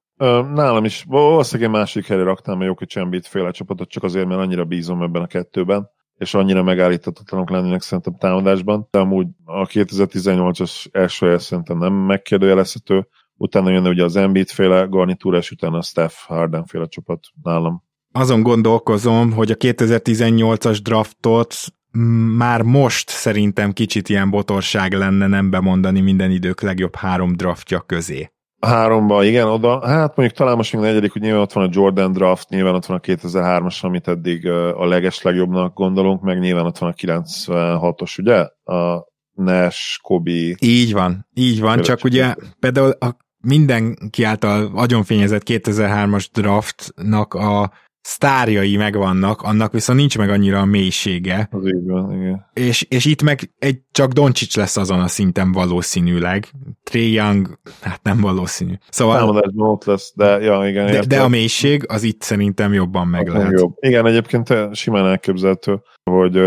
Nálam 0.53 0.85
is. 0.85 1.03
Valószínűleg 1.07 1.71
másik 1.71 2.07
helyre 2.07 2.23
raknám 2.23 2.59
a 2.59 2.63
Jokic 2.63 2.95
Embiid 2.95 3.25
féle 3.25 3.51
csapatot, 3.51 3.89
csak 3.89 4.03
azért, 4.03 4.27
mert 4.27 4.41
annyira 4.41 4.65
bízom 4.65 5.01
ebben 5.01 5.21
a 5.21 5.27
kettőben 5.27 5.89
és 6.19 6.33
annyira 6.33 6.63
megállíthatatlanok 6.63 7.49
lennének 7.49 7.81
szerintem 7.81 8.15
támadásban, 8.17 8.87
de 8.91 8.99
amúgy 8.99 9.27
a 9.45 9.65
2018-as 9.65 10.85
első 10.91 11.37
szerintem 11.37 11.77
nem 11.77 11.93
megkérdőjelezhető, 11.93 13.07
utána 13.35 13.69
jönne 13.69 13.89
ugye 13.89 14.03
az 14.03 14.15
Embiid 14.15 14.49
féle 14.49 14.85
garnitúra, 14.85 15.37
és 15.37 15.51
utána 15.51 15.77
a 15.77 15.81
Steph 15.81 16.15
Harden 16.27 16.65
féle 16.65 16.87
csapat 16.87 17.19
nálam. 17.43 17.83
Azon 18.11 18.41
gondolkozom, 18.41 19.31
hogy 19.31 19.51
a 19.51 19.55
2018-as 19.55 20.79
draftot 20.83 21.55
már 22.37 22.61
most 22.61 23.09
szerintem 23.09 23.71
kicsit 23.71 24.09
ilyen 24.09 24.29
botorság 24.29 24.93
lenne 24.93 25.27
nem 25.27 25.49
bemondani 25.49 26.01
minden 26.01 26.31
idők 26.31 26.61
legjobb 26.61 26.95
három 26.95 27.35
draftja 27.35 27.79
közé. 27.79 28.31
Háromba, 28.59 29.23
igen, 29.23 29.47
oda. 29.47 29.87
Hát 29.87 30.15
mondjuk 30.15 30.37
talán 30.37 30.55
most 30.55 30.73
még 30.73 30.81
negyedik, 30.81 31.11
hogy 31.11 31.21
nyilván 31.21 31.41
ott 31.41 31.53
van 31.53 31.65
a 31.65 31.69
Jordan 31.71 32.11
draft, 32.11 32.49
nyilván 32.49 32.75
ott 32.75 32.85
van 32.85 32.97
a 32.97 32.99
2003-as, 32.99 33.81
amit 33.81 34.07
eddig 34.07 34.47
a 34.49 34.85
leges 34.85 35.21
legjobbnak 35.21 35.73
gondolunk, 35.73 36.21
meg 36.21 36.39
nyilván 36.39 36.65
ott 36.65 36.77
van 36.77 36.89
a 36.89 36.93
96-os, 36.93 38.19
ugye? 38.19 38.47
A 38.73 39.07
Nash, 39.33 39.99
Kobe. 40.01 40.55
Így 40.59 40.93
van, 40.93 41.27
így 41.33 41.59
van, 41.59 41.81
csak 41.81 42.03
ugye 42.03 42.35
például 42.59 42.89
a 42.89 43.17
mindenki 43.37 44.23
által 44.23 44.71
agyonfényezett 44.75 45.43
2003-as 45.45 46.25
draftnak 46.33 47.33
a 47.33 47.71
sztárjai 48.01 48.77
megvannak, 48.77 49.41
annak 49.41 49.71
viszont 49.71 49.99
nincs 49.99 50.17
meg 50.17 50.29
annyira 50.29 50.59
a 50.59 50.65
mélysége. 50.65 51.47
Az 51.51 51.65
így 51.65 51.85
van, 51.85 52.13
igen. 52.13 52.45
És, 52.53 52.85
és 52.89 53.05
itt 53.05 53.21
meg 53.21 53.53
egy, 53.59 53.81
csak 53.91 54.11
Doncsics 54.11 54.55
lesz 54.55 54.77
azon 54.77 54.99
a 54.99 55.07
szinten 55.07 55.51
valószínűleg. 55.51 56.47
Trey 56.83 57.11
Young, 57.11 57.59
hát 57.81 58.03
nem 58.03 58.21
valószínű. 58.21 58.73
Szóval, 58.89 59.17
Támadásban 59.17 59.69
ott 59.69 59.85
lesz, 59.85 60.13
de 60.15 60.39
ja, 60.39 60.67
igen. 60.67 60.85
De, 60.85 61.05
de 61.05 61.21
a 61.21 61.27
mélység 61.27 61.85
az 61.87 62.03
itt 62.03 62.21
szerintem 62.21 62.73
jobban 62.73 63.07
meg 63.07 63.27
az 63.27 63.33
lehet. 63.33 63.59
Jobb. 63.59 63.75
Igen, 63.79 64.05
egyébként 64.05 64.75
simán 64.75 65.05
elképzelhető, 65.05 65.81
hogy 66.03 66.39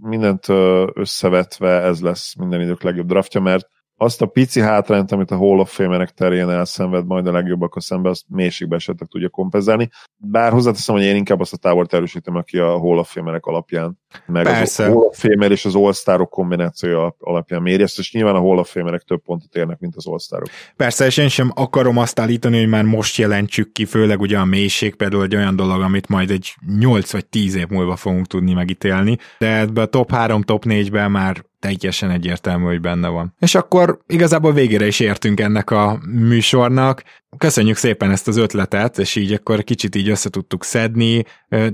mindent 0.00 0.48
összevetve 0.94 1.80
ez 1.80 2.00
lesz 2.00 2.34
minden 2.34 2.60
idők 2.60 2.82
legjobb 2.82 3.06
draftja, 3.06 3.40
mert 3.40 3.68
azt 3.96 4.22
a 4.22 4.26
pici 4.26 4.60
hátrányt, 4.60 5.12
amit 5.12 5.30
a 5.30 5.36
Hall 5.36 5.58
of 5.58 5.74
Famerek 5.74 6.10
terén 6.10 6.50
elszenved 6.50 7.06
majd 7.06 7.26
a 7.26 7.32
legjobbak 7.32 7.74
a 7.74 7.80
szembe, 7.80 8.08
azt 8.08 8.24
mélységben 8.28 8.78
esetleg 8.78 9.08
tudja 9.08 9.28
kompenzálni. 9.28 9.90
Bár 10.16 10.52
hozzáteszem, 10.52 10.94
hogy 10.94 11.04
én 11.04 11.16
inkább 11.16 11.40
azt 11.40 11.52
a 11.52 11.56
távort 11.56 11.94
erősítem, 11.94 12.36
aki 12.36 12.58
a 12.58 12.78
Hall 12.78 12.98
of 12.98 13.12
Famerek 13.12 13.46
alapján, 13.46 13.98
meg 14.26 14.44
Persze. 14.44 14.84
az 14.84 15.20
Hall 15.22 15.50
és 15.50 15.64
az 15.64 15.74
All-Starok 15.74 16.30
kombinációja 16.30 17.16
alapján 17.18 17.62
méri 17.62 17.82
ezt, 17.82 17.98
és 17.98 18.12
nyilván 18.12 18.34
a 18.34 18.40
Hall 18.40 18.64
több 19.06 19.22
pontot 19.24 19.56
érnek, 19.56 19.78
mint 19.78 19.96
az 19.96 20.06
All-Starok. 20.06 20.48
Persze, 20.76 21.06
és 21.06 21.16
én 21.16 21.28
sem 21.28 21.50
akarom 21.54 21.98
azt 21.98 22.20
állítani, 22.20 22.58
hogy 22.58 22.68
már 22.68 22.84
most 22.84 23.16
jelentsük 23.16 23.72
ki, 23.72 23.84
főleg 23.84 24.20
ugye 24.20 24.38
a 24.38 24.44
mélység 24.44 24.94
például 24.94 25.22
egy 25.22 25.36
olyan 25.36 25.56
dolog, 25.56 25.80
amit 25.80 26.08
majd 26.08 26.30
egy 26.30 26.54
8 26.78 27.12
vagy 27.12 27.26
10 27.26 27.54
év 27.54 27.68
múlva 27.68 27.96
fogunk 27.96 28.26
tudni 28.26 28.52
megítélni, 28.52 29.18
de 29.38 29.58
ebbe 29.58 29.80
a 29.80 29.86
top 29.86 30.10
3, 30.10 30.42
top 30.42 30.64
4-ben 30.68 31.10
már 31.10 31.44
teljesen 31.64 32.10
egyértelmű, 32.10 32.64
hogy 32.64 32.80
benne 32.80 33.08
van. 33.08 33.34
És 33.38 33.54
akkor 33.54 33.98
igazából 34.06 34.52
végére 34.52 34.86
is 34.86 35.00
értünk 35.00 35.40
ennek 35.40 35.70
a 35.70 35.98
műsornak. 36.06 37.02
Köszönjük 37.38 37.76
szépen 37.76 38.10
ezt 38.10 38.28
az 38.28 38.36
ötletet, 38.36 38.98
és 38.98 39.16
így 39.16 39.32
akkor 39.32 39.64
kicsit 39.64 39.94
így 39.94 40.08
össze 40.08 40.30
tudtuk 40.30 40.64
szedni. 40.64 41.24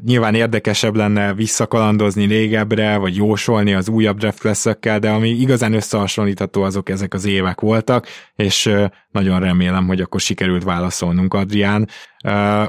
Nyilván 0.05 0.35
érdekesebb 0.35 0.97
lenne 0.97 1.35
visszakalandozni 1.35 2.25
régebbre, 2.25 2.97
vagy 2.97 3.17
jósolni 3.17 3.75
az 3.75 3.89
újabb 3.89 4.19
draft 4.19 4.39
class 4.39 4.67
de 4.83 5.11
ami 5.11 5.29
igazán 5.29 5.73
összehasonlítható, 5.73 6.63
azok 6.63 6.89
ezek 6.89 7.15
az 7.15 7.25
évek 7.25 7.61
voltak, 7.61 8.07
és 8.35 8.75
nagyon 9.11 9.41
remélem, 9.41 9.87
hogy 9.87 10.01
akkor 10.01 10.21
sikerült 10.21 10.65
válaszolnunk, 10.65 11.35
Adrián. 11.35 11.89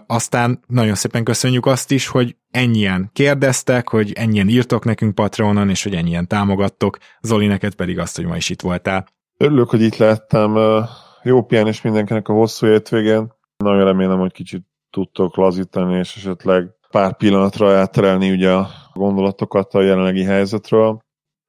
Aztán 0.08 0.60
nagyon 0.68 0.96
szépen 0.96 1.24
köszönjük 1.24 1.66
azt 1.66 1.92
is, 1.92 2.08
hogy 2.08 2.36
ennyien 2.52 3.10
kérdeztek, 3.14 3.89
hogy 3.89 4.12
ennyien 4.16 4.48
írtok 4.48 4.86
nekünk 4.86 5.16
Patronon, 5.16 5.70
és 5.70 5.84
hogy 5.84 5.96
ennyien 5.96 6.28
támogattok. 6.28 6.98
Zoli, 7.22 7.48
neked 7.48 7.76
pedig 7.76 8.00
azt, 8.00 8.16
hogy 8.16 8.26
ma 8.26 8.36
is 8.36 8.50
itt 8.50 8.62
voltál. 8.62 9.08
Örülök, 9.38 9.70
hogy 9.70 9.82
itt 9.82 9.98
lettem. 9.98 10.58
Jó 11.24 11.43
pihenés 11.43 11.82
mindenkinek 11.82 12.28
a 12.28 12.34
hosszú 12.34 12.67
hétvégén. 12.67 13.34
Nagyon 13.57 13.84
remélem, 13.84 14.19
hogy 14.19 14.32
kicsit 14.32 14.65
tudtok 14.89 15.36
lazítani, 15.36 15.97
és 15.97 16.15
esetleg 16.15 16.69
pár 16.89 17.17
pillanatra 17.17 17.72
elterelni 17.72 18.32
ugye 18.32 18.51
a 18.51 18.69
gondolatokat 18.93 19.74
a 19.74 19.82
jelenlegi 19.82 20.24
helyzetről. 20.24 20.99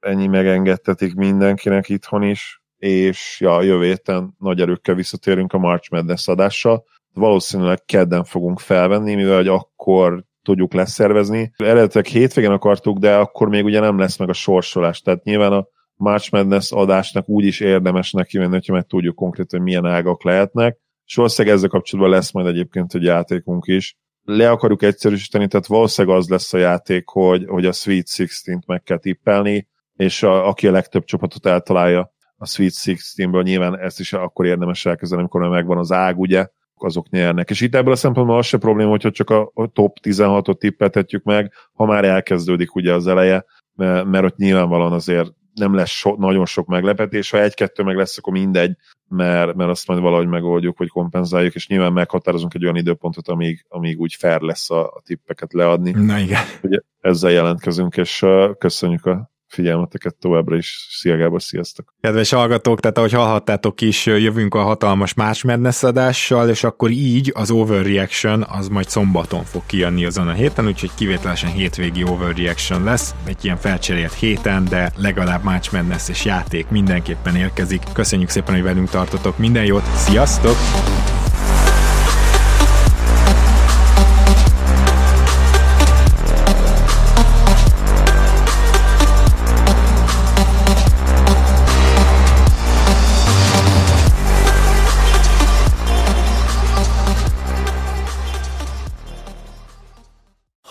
Ennyi 0.00 0.26
megengedtetik 0.26 1.14
mindenkinek 1.14 1.88
itthon 1.88 2.22
is, 2.22 2.62
és 2.76 3.36
ja, 3.40 3.62
jövő 3.62 3.84
héten 3.84 4.34
nagy 4.38 4.60
erőkkel 4.60 4.94
visszatérünk 4.94 5.52
a 5.52 5.58
March 5.58 5.92
Madness 5.92 6.28
adással. 6.28 6.84
Valószínűleg 7.14 7.84
kedden 7.84 8.24
fogunk 8.24 8.60
felvenni, 8.60 9.14
mivel 9.14 9.36
hogy 9.36 9.48
akkor 9.48 10.24
tudjuk 10.42 10.72
leszervezni. 10.72 11.52
Eredetileg 11.56 12.06
hétvégen 12.06 12.52
akartuk, 12.52 12.98
de 12.98 13.16
akkor 13.16 13.48
még 13.48 13.64
ugye 13.64 13.80
nem 13.80 13.98
lesz 13.98 14.18
meg 14.18 14.28
a 14.28 14.32
sorsolás, 14.32 15.00
tehát 15.00 15.24
nyilván 15.24 15.52
a 15.52 15.66
March 16.02 16.32
Madness 16.32 16.70
adásnak 16.70 17.28
úgy 17.28 17.44
is 17.44 17.60
érdemes 17.60 18.10
neki 18.10 18.38
menni, 18.38 18.52
hogyha 18.52 18.72
meg 18.72 18.86
tudjuk 18.86 19.14
konkrétan, 19.14 19.58
hogy 19.58 19.68
milyen 19.68 19.86
ágak 19.86 20.24
lehetnek. 20.24 20.78
És 21.04 21.14
valószínűleg 21.14 21.56
ezzel 21.56 21.68
kapcsolatban 21.68 22.14
lesz 22.14 22.32
majd 22.32 22.46
egyébként 22.46 22.94
egy 22.94 23.02
játékunk 23.02 23.66
is. 23.66 23.96
Le 24.24 24.50
akarjuk 24.50 24.82
egyszerűsíteni, 24.82 25.48
tehát 25.48 25.66
valószínűleg 25.66 26.16
az 26.16 26.28
lesz 26.28 26.52
a 26.52 26.58
játék, 26.58 27.08
hogy, 27.08 27.44
hogy 27.46 27.66
a 27.66 27.72
Sweet 27.72 28.06
16-t 28.06 28.66
meg 28.66 28.82
kell 28.82 28.98
tippelni, 28.98 29.68
és 29.96 30.22
a, 30.22 30.48
aki 30.48 30.66
a 30.66 30.70
legtöbb 30.70 31.04
csapatot 31.04 31.46
eltalálja 31.46 32.12
a 32.36 32.46
Sweet 32.46 32.72
16-ből, 32.84 33.42
nyilván 33.42 33.78
ezt 33.78 34.00
is 34.00 34.12
akkor 34.12 34.46
érdemes 34.46 34.86
elkezdeni, 34.86 35.20
amikor 35.20 35.48
megvan 35.48 35.78
az 35.78 35.92
ág, 35.92 36.18
ugye, 36.18 36.46
azok 36.74 37.08
nyernek. 37.08 37.50
És 37.50 37.60
itt 37.60 37.74
ebből 37.74 37.92
a 37.92 37.96
szempontból 37.96 38.38
az 38.38 38.46
se 38.46 38.58
probléma, 38.58 38.90
hogyha 38.90 39.10
csak 39.10 39.30
a 39.30 39.52
top 39.72 39.96
16-ot 40.02 40.58
tippeltetjük 40.58 41.22
meg, 41.22 41.52
ha 41.72 41.84
már 41.84 42.04
elkezdődik 42.04 42.74
ugye 42.74 42.94
az 42.94 43.06
eleje, 43.06 43.44
mert 43.76 44.24
ott 44.24 44.36
nyilvánvalóan 44.36 44.92
azért 44.92 45.32
nem 45.54 45.74
lesz 45.74 45.90
so, 45.90 46.14
nagyon 46.18 46.46
sok 46.46 46.66
meglepetés, 46.66 47.30
ha 47.30 47.40
egy-kettő 47.40 47.82
meg 47.82 47.96
lesz, 47.96 48.18
akkor 48.18 48.32
mindegy, 48.32 48.76
mert, 49.08 49.54
mert 49.54 49.70
azt 49.70 49.86
majd 49.86 50.00
valahogy 50.00 50.26
megoldjuk, 50.26 50.76
hogy 50.76 50.88
kompenzáljuk, 50.88 51.54
és 51.54 51.68
nyilván 51.68 51.92
meghatározunk 51.92 52.54
egy 52.54 52.62
olyan 52.62 52.76
időpontot, 52.76 53.28
amíg, 53.28 53.64
amíg 53.68 54.00
úgy 54.00 54.14
fair 54.14 54.40
lesz 54.40 54.70
a, 54.70 54.84
a 54.84 55.02
tippeket 55.04 55.52
leadni. 55.52 55.90
Na 55.90 56.18
igen. 56.18 56.42
Ugye 56.62 56.78
ezzel 57.00 57.30
jelentkezünk, 57.30 57.96
és 57.96 58.22
uh, 58.22 58.56
köszönjük 58.58 59.06
a 59.06 59.31
figyelmeteket 59.52 60.14
továbbra 60.14 60.56
is. 60.56 60.86
Szia 60.90 61.16
Gábor, 61.16 61.42
sziasztok! 61.42 61.94
Kedves 62.00 62.30
hallgatók, 62.30 62.80
tehát 62.80 62.98
ahogy 62.98 63.12
hallhattátok 63.12 63.80
is, 63.80 64.06
jövünk 64.06 64.54
a 64.54 64.62
hatalmas 64.62 65.14
más 65.14 65.44
adással, 65.82 66.48
és 66.48 66.64
akkor 66.64 66.90
így 66.90 67.32
az 67.34 67.50
Overreaction 67.50 68.42
az 68.42 68.68
majd 68.68 68.88
szombaton 68.88 69.44
fog 69.44 69.62
kijönni 69.66 70.04
azon 70.04 70.28
a 70.28 70.32
héten, 70.32 70.66
úgyhogy 70.66 70.90
kivételesen 70.94 71.50
hétvégi 71.50 72.04
Overreaction 72.04 72.84
lesz, 72.84 73.14
egy 73.24 73.44
ilyen 73.44 73.56
felcserélt 73.56 74.12
héten, 74.12 74.64
de 74.64 74.92
legalább 74.96 75.42
Match 75.42 75.72
Madness 75.72 76.08
és 76.08 76.24
játék 76.24 76.68
mindenképpen 76.68 77.36
érkezik. 77.36 77.82
Köszönjük 77.92 78.28
szépen, 78.28 78.54
hogy 78.54 78.62
velünk 78.62 78.90
tartotok, 78.90 79.38
minden 79.38 79.64
jót, 79.64 79.84
sziasztok! 79.96 80.56